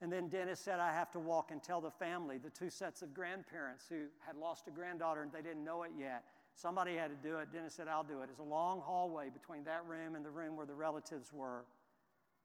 And 0.00 0.12
then 0.12 0.28
Dennis 0.28 0.60
said, 0.60 0.80
I 0.80 0.92
have 0.92 1.10
to 1.12 1.18
walk 1.18 1.50
and 1.50 1.62
tell 1.62 1.80
the 1.80 1.90
family, 1.90 2.38
the 2.38 2.50
two 2.50 2.68
sets 2.68 3.02
of 3.02 3.14
grandparents 3.14 3.86
who 3.88 4.06
had 4.26 4.36
lost 4.36 4.66
a 4.68 4.70
granddaughter 4.70 5.22
and 5.22 5.32
they 5.32 5.40
didn't 5.40 5.64
know 5.64 5.84
it 5.84 5.92
yet. 5.98 6.24
Somebody 6.54 6.94
had 6.94 7.10
to 7.10 7.28
do 7.28 7.38
it. 7.38 7.52
Dennis 7.52 7.74
said, 7.74 7.88
I'll 7.88 8.04
do 8.04 8.20
it. 8.22 8.28
It's 8.30 8.38
a 8.38 8.42
long 8.42 8.80
hallway 8.80 9.28
between 9.30 9.64
that 9.64 9.84
room 9.86 10.14
and 10.14 10.24
the 10.24 10.30
room 10.30 10.56
where 10.56 10.66
the 10.66 10.74
relatives 10.74 11.32
were. 11.32 11.64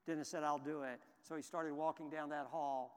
Dennis 0.08 0.30
said, 0.30 0.43
I'll 0.43 0.58
do 0.58 0.84
it. 0.84 1.00
So 1.22 1.36
he 1.36 1.41
started 1.41 1.74
walking 1.74 2.10
down 2.10 2.30
that 2.30 2.47
hall. 2.50 2.95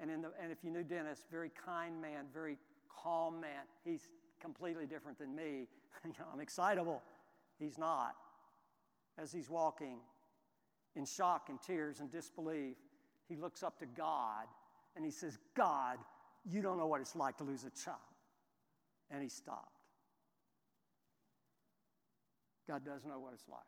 And, 0.00 0.10
in 0.10 0.22
the, 0.22 0.30
and 0.42 0.50
if 0.50 0.64
you 0.64 0.70
knew 0.70 0.82
Dennis, 0.82 1.24
very 1.30 1.50
kind 1.50 2.00
man, 2.00 2.26
very 2.32 2.56
calm 2.88 3.40
man. 3.40 3.64
He's 3.84 4.08
completely 4.40 4.86
different 4.86 5.18
than 5.18 5.34
me. 5.34 5.68
you 6.04 6.12
know, 6.18 6.26
I'm 6.32 6.40
excitable. 6.40 7.02
He's 7.58 7.78
not. 7.78 8.14
As 9.18 9.32
he's 9.32 9.50
walking 9.50 9.98
in 10.96 11.04
shock 11.04 11.48
and 11.48 11.60
tears 11.60 12.00
and 12.00 12.10
disbelief, 12.10 12.76
he 13.28 13.36
looks 13.36 13.62
up 13.62 13.78
to 13.80 13.86
God 13.86 14.46
and 14.96 15.04
he 15.04 15.10
says, 15.10 15.38
God, 15.56 15.98
you 16.44 16.62
don't 16.62 16.78
know 16.78 16.86
what 16.86 17.00
it's 17.00 17.16
like 17.16 17.36
to 17.38 17.44
lose 17.44 17.64
a 17.64 17.70
child. 17.70 17.98
And 19.10 19.22
he 19.22 19.28
stopped. 19.28 19.80
God 22.68 22.84
does 22.84 23.04
know 23.04 23.18
what 23.18 23.32
it's 23.34 23.48
like. 23.48 23.60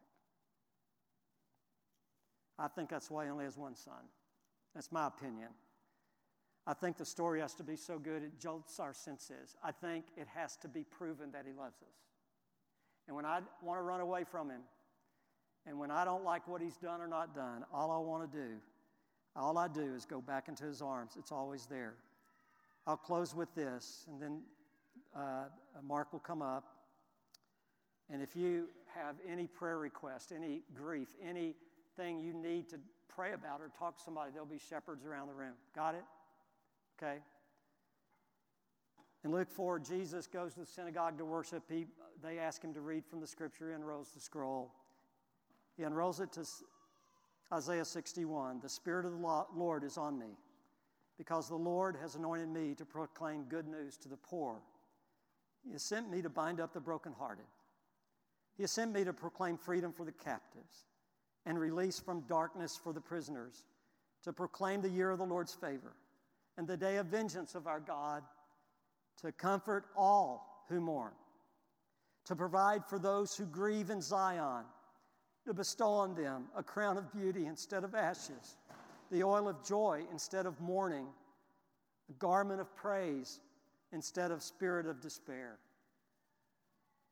I 2.58 2.68
think 2.68 2.88
that's 2.88 3.10
why 3.10 3.24
he 3.24 3.30
only 3.30 3.44
has 3.44 3.58
one 3.58 3.74
son. 3.74 4.08
That's 4.74 4.90
my 4.90 5.06
opinion. 5.06 5.48
I 6.66 6.74
think 6.74 6.96
the 6.96 7.04
story 7.04 7.40
has 7.40 7.54
to 7.54 7.62
be 7.62 7.76
so 7.76 7.98
good 7.98 8.22
it 8.22 8.40
jolts 8.40 8.80
our 8.80 8.92
senses. 8.92 9.56
I 9.62 9.70
think 9.70 10.04
it 10.16 10.26
has 10.34 10.56
to 10.58 10.68
be 10.68 10.84
proven 10.84 11.30
that 11.32 11.44
He 11.46 11.52
loves 11.52 11.80
us. 11.82 11.96
And 13.06 13.14
when 13.14 13.24
I 13.24 13.40
want 13.62 13.78
to 13.78 13.82
run 13.82 14.00
away 14.00 14.24
from 14.24 14.50
Him, 14.50 14.62
and 15.64 15.78
when 15.78 15.90
I 15.90 16.04
don't 16.04 16.24
like 16.24 16.48
what 16.48 16.60
He's 16.60 16.76
done 16.76 17.00
or 17.00 17.06
not 17.06 17.34
done, 17.34 17.64
all 17.72 17.90
I 17.90 17.98
want 17.98 18.30
to 18.30 18.36
do, 18.36 18.54
all 19.36 19.58
I 19.58 19.68
do 19.68 19.94
is 19.94 20.04
go 20.04 20.20
back 20.20 20.48
into 20.48 20.64
His 20.64 20.80
arms. 20.82 21.12
It's 21.18 21.32
always 21.32 21.66
there. 21.66 21.94
I'll 22.86 22.96
close 22.96 23.34
with 23.34 23.54
this, 23.54 24.06
and 24.08 24.20
then 24.20 24.40
uh, 25.14 25.44
Mark 25.82 26.12
will 26.12 26.20
come 26.20 26.42
up. 26.42 26.64
And 28.10 28.22
if 28.22 28.36
you 28.36 28.68
have 28.94 29.16
any 29.28 29.46
prayer 29.46 29.78
request, 29.78 30.32
any 30.34 30.62
grief, 30.74 31.08
anything 31.22 32.20
you 32.20 32.32
need 32.32 32.68
to 32.70 32.76
pray 33.08 33.32
about 33.32 33.60
or 33.60 33.70
talk 33.76 33.96
to 33.96 34.02
somebody, 34.02 34.30
there'll 34.30 34.46
be 34.46 34.58
shepherds 34.58 35.04
around 35.04 35.28
the 35.28 35.34
room. 35.34 35.54
Got 35.74 35.96
it? 35.96 36.04
Okay? 36.96 37.18
In 39.24 39.32
Luke 39.32 39.50
4, 39.50 39.80
Jesus 39.80 40.26
goes 40.26 40.54
to 40.54 40.60
the 40.60 40.66
synagogue 40.66 41.18
to 41.18 41.24
worship. 41.24 41.64
He, 41.68 41.86
they 42.22 42.38
ask 42.38 42.62
him 42.62 42.72
to 42.74 42.80
read 42.80 43.04
from 43.04 43.20
the 43.20 43.26
scripture. 43.26 43.68
He 43.68 43.74
unrolls 43.74 44.10
the 44.14 44.20
scroll. 44.20 44.72
He 45.76 45.82
unrolls 45.82 46.20
it 46.20 46.32
to 46.32 46.42
Isaiah 47.52 47.84
61. 47.84 48.60
The 48.60 48.68
Spirit 48.68 49.06
of 49.06 49.12
the 49.12 49.44
Lord 49.54 49.84
is 49.84 49.96
on 49.96 50.18
me, 50.18 50.36
because 51.16 51.48
the 51.48 51.56
Lord 51.56 51.96
has 52.00 52.14
anointed 52.14 52.48
me 52.48 52.74
to 52.74 52.84
proclaim 52.84 53.44
good 53.44 53.68
news 53.68 53.96
to 53.98 54.08
the 54.08 54.16
poor. 54.16 54.60
He 55.64 55.72
has 55.72 55.82
sent 55.82 56.10
me 56.10 56.22
to 56.22 56.28
bind 56.28 56.60
up 56.60 56.72
the 56.72 56.80
brokenhearted. 56.80 57.44
He 58.56 58.62
has 58.62 58.70
sent 58.70 58.92
me 58.92 59.04
to 59.04 59.12
proclaim 59.12 59.58
freedom 59.58 59.92
for 59.92 60.04
the 60.04 60.12
captives 60.12 60.86
and 61.44 61.58
release 61.58 61.98
from 61.98 62.22
darkness 62.22 62.76
for 62.82 62.92
the 62.92 63.00
prisoners, 63.00 63.64
to 64.24 64.32
proclaim 64.32 64.80
the 64.80 64.88
year 64.90 65.10
of 65.10 65.18
the 65.18 65.24
Lord's 65.24 65.54
favor 65.54 65.94
and 66.56 66.66
the 66.66 66.76
day 66.76 66.96
of 66.96 67.06
vengeance 67.06 67.54
of 67.54 67.66
our 67.66 67.78
God, 67.80 68.22
to 69.22 69.30
comfort 69.30 69.84
all 69.96 70.64
who 70.68 70.80
mourn, 70.80 71.12
to 72.24 72.34
provide 72.34 72.84
for 72.84 72.98
those 72.98 73.36
who 73.36 73.46
grieve 73.46 73.90
in 73.90 74.02
Zion, 74.02 74.64
to 75.46 75.54
bestow 75.54 75.90
on 75.90 76.14
them 76.14 76.46
a 76.56 76.62
crown 76.62 76.98
of 76.98 77.12
beauty 77.12 77.46
instead 77.46 77.84
of 77.84 77.94
ashes, 77.94 78.56
the 79.10 79.22
oil 79.22 79.48
of 79.48 79.64
joy 79.64 80.02
instead 80.10 80.44
of 80.44 80.60
mourning, 80.60 81.06
a 82.10 82.12
garment 82.14 82.60
of 82.60 82.74
praise 82.76 83.40
instead 83.92 84.32
of 84.32 84.42
spirit 84.42 84.86
of 84.86 85.00
despair. 85.00 85.58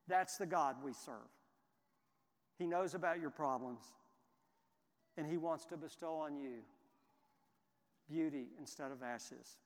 That's 0.09 0.37
the 0.37 0.47
God 0.47 0.77
we 0.85 0.93
serve. 0.93 1.15
He 2.59 2.67
knows 2.67 2.95
about 2.95 3.21
your 3.21 3.31
problems, 3.31 3.83
and 5.17 5.27
He 5.27 5.37
wants 5.37 5.65
to 5.67 5.77
bestow 5.77 6.15
on 6.15 6.37
you 6.37 6.59
beauty 8.09 8.49
instead 8.59 8.91
of 8.91 9.03
ashes. 9.03 9.57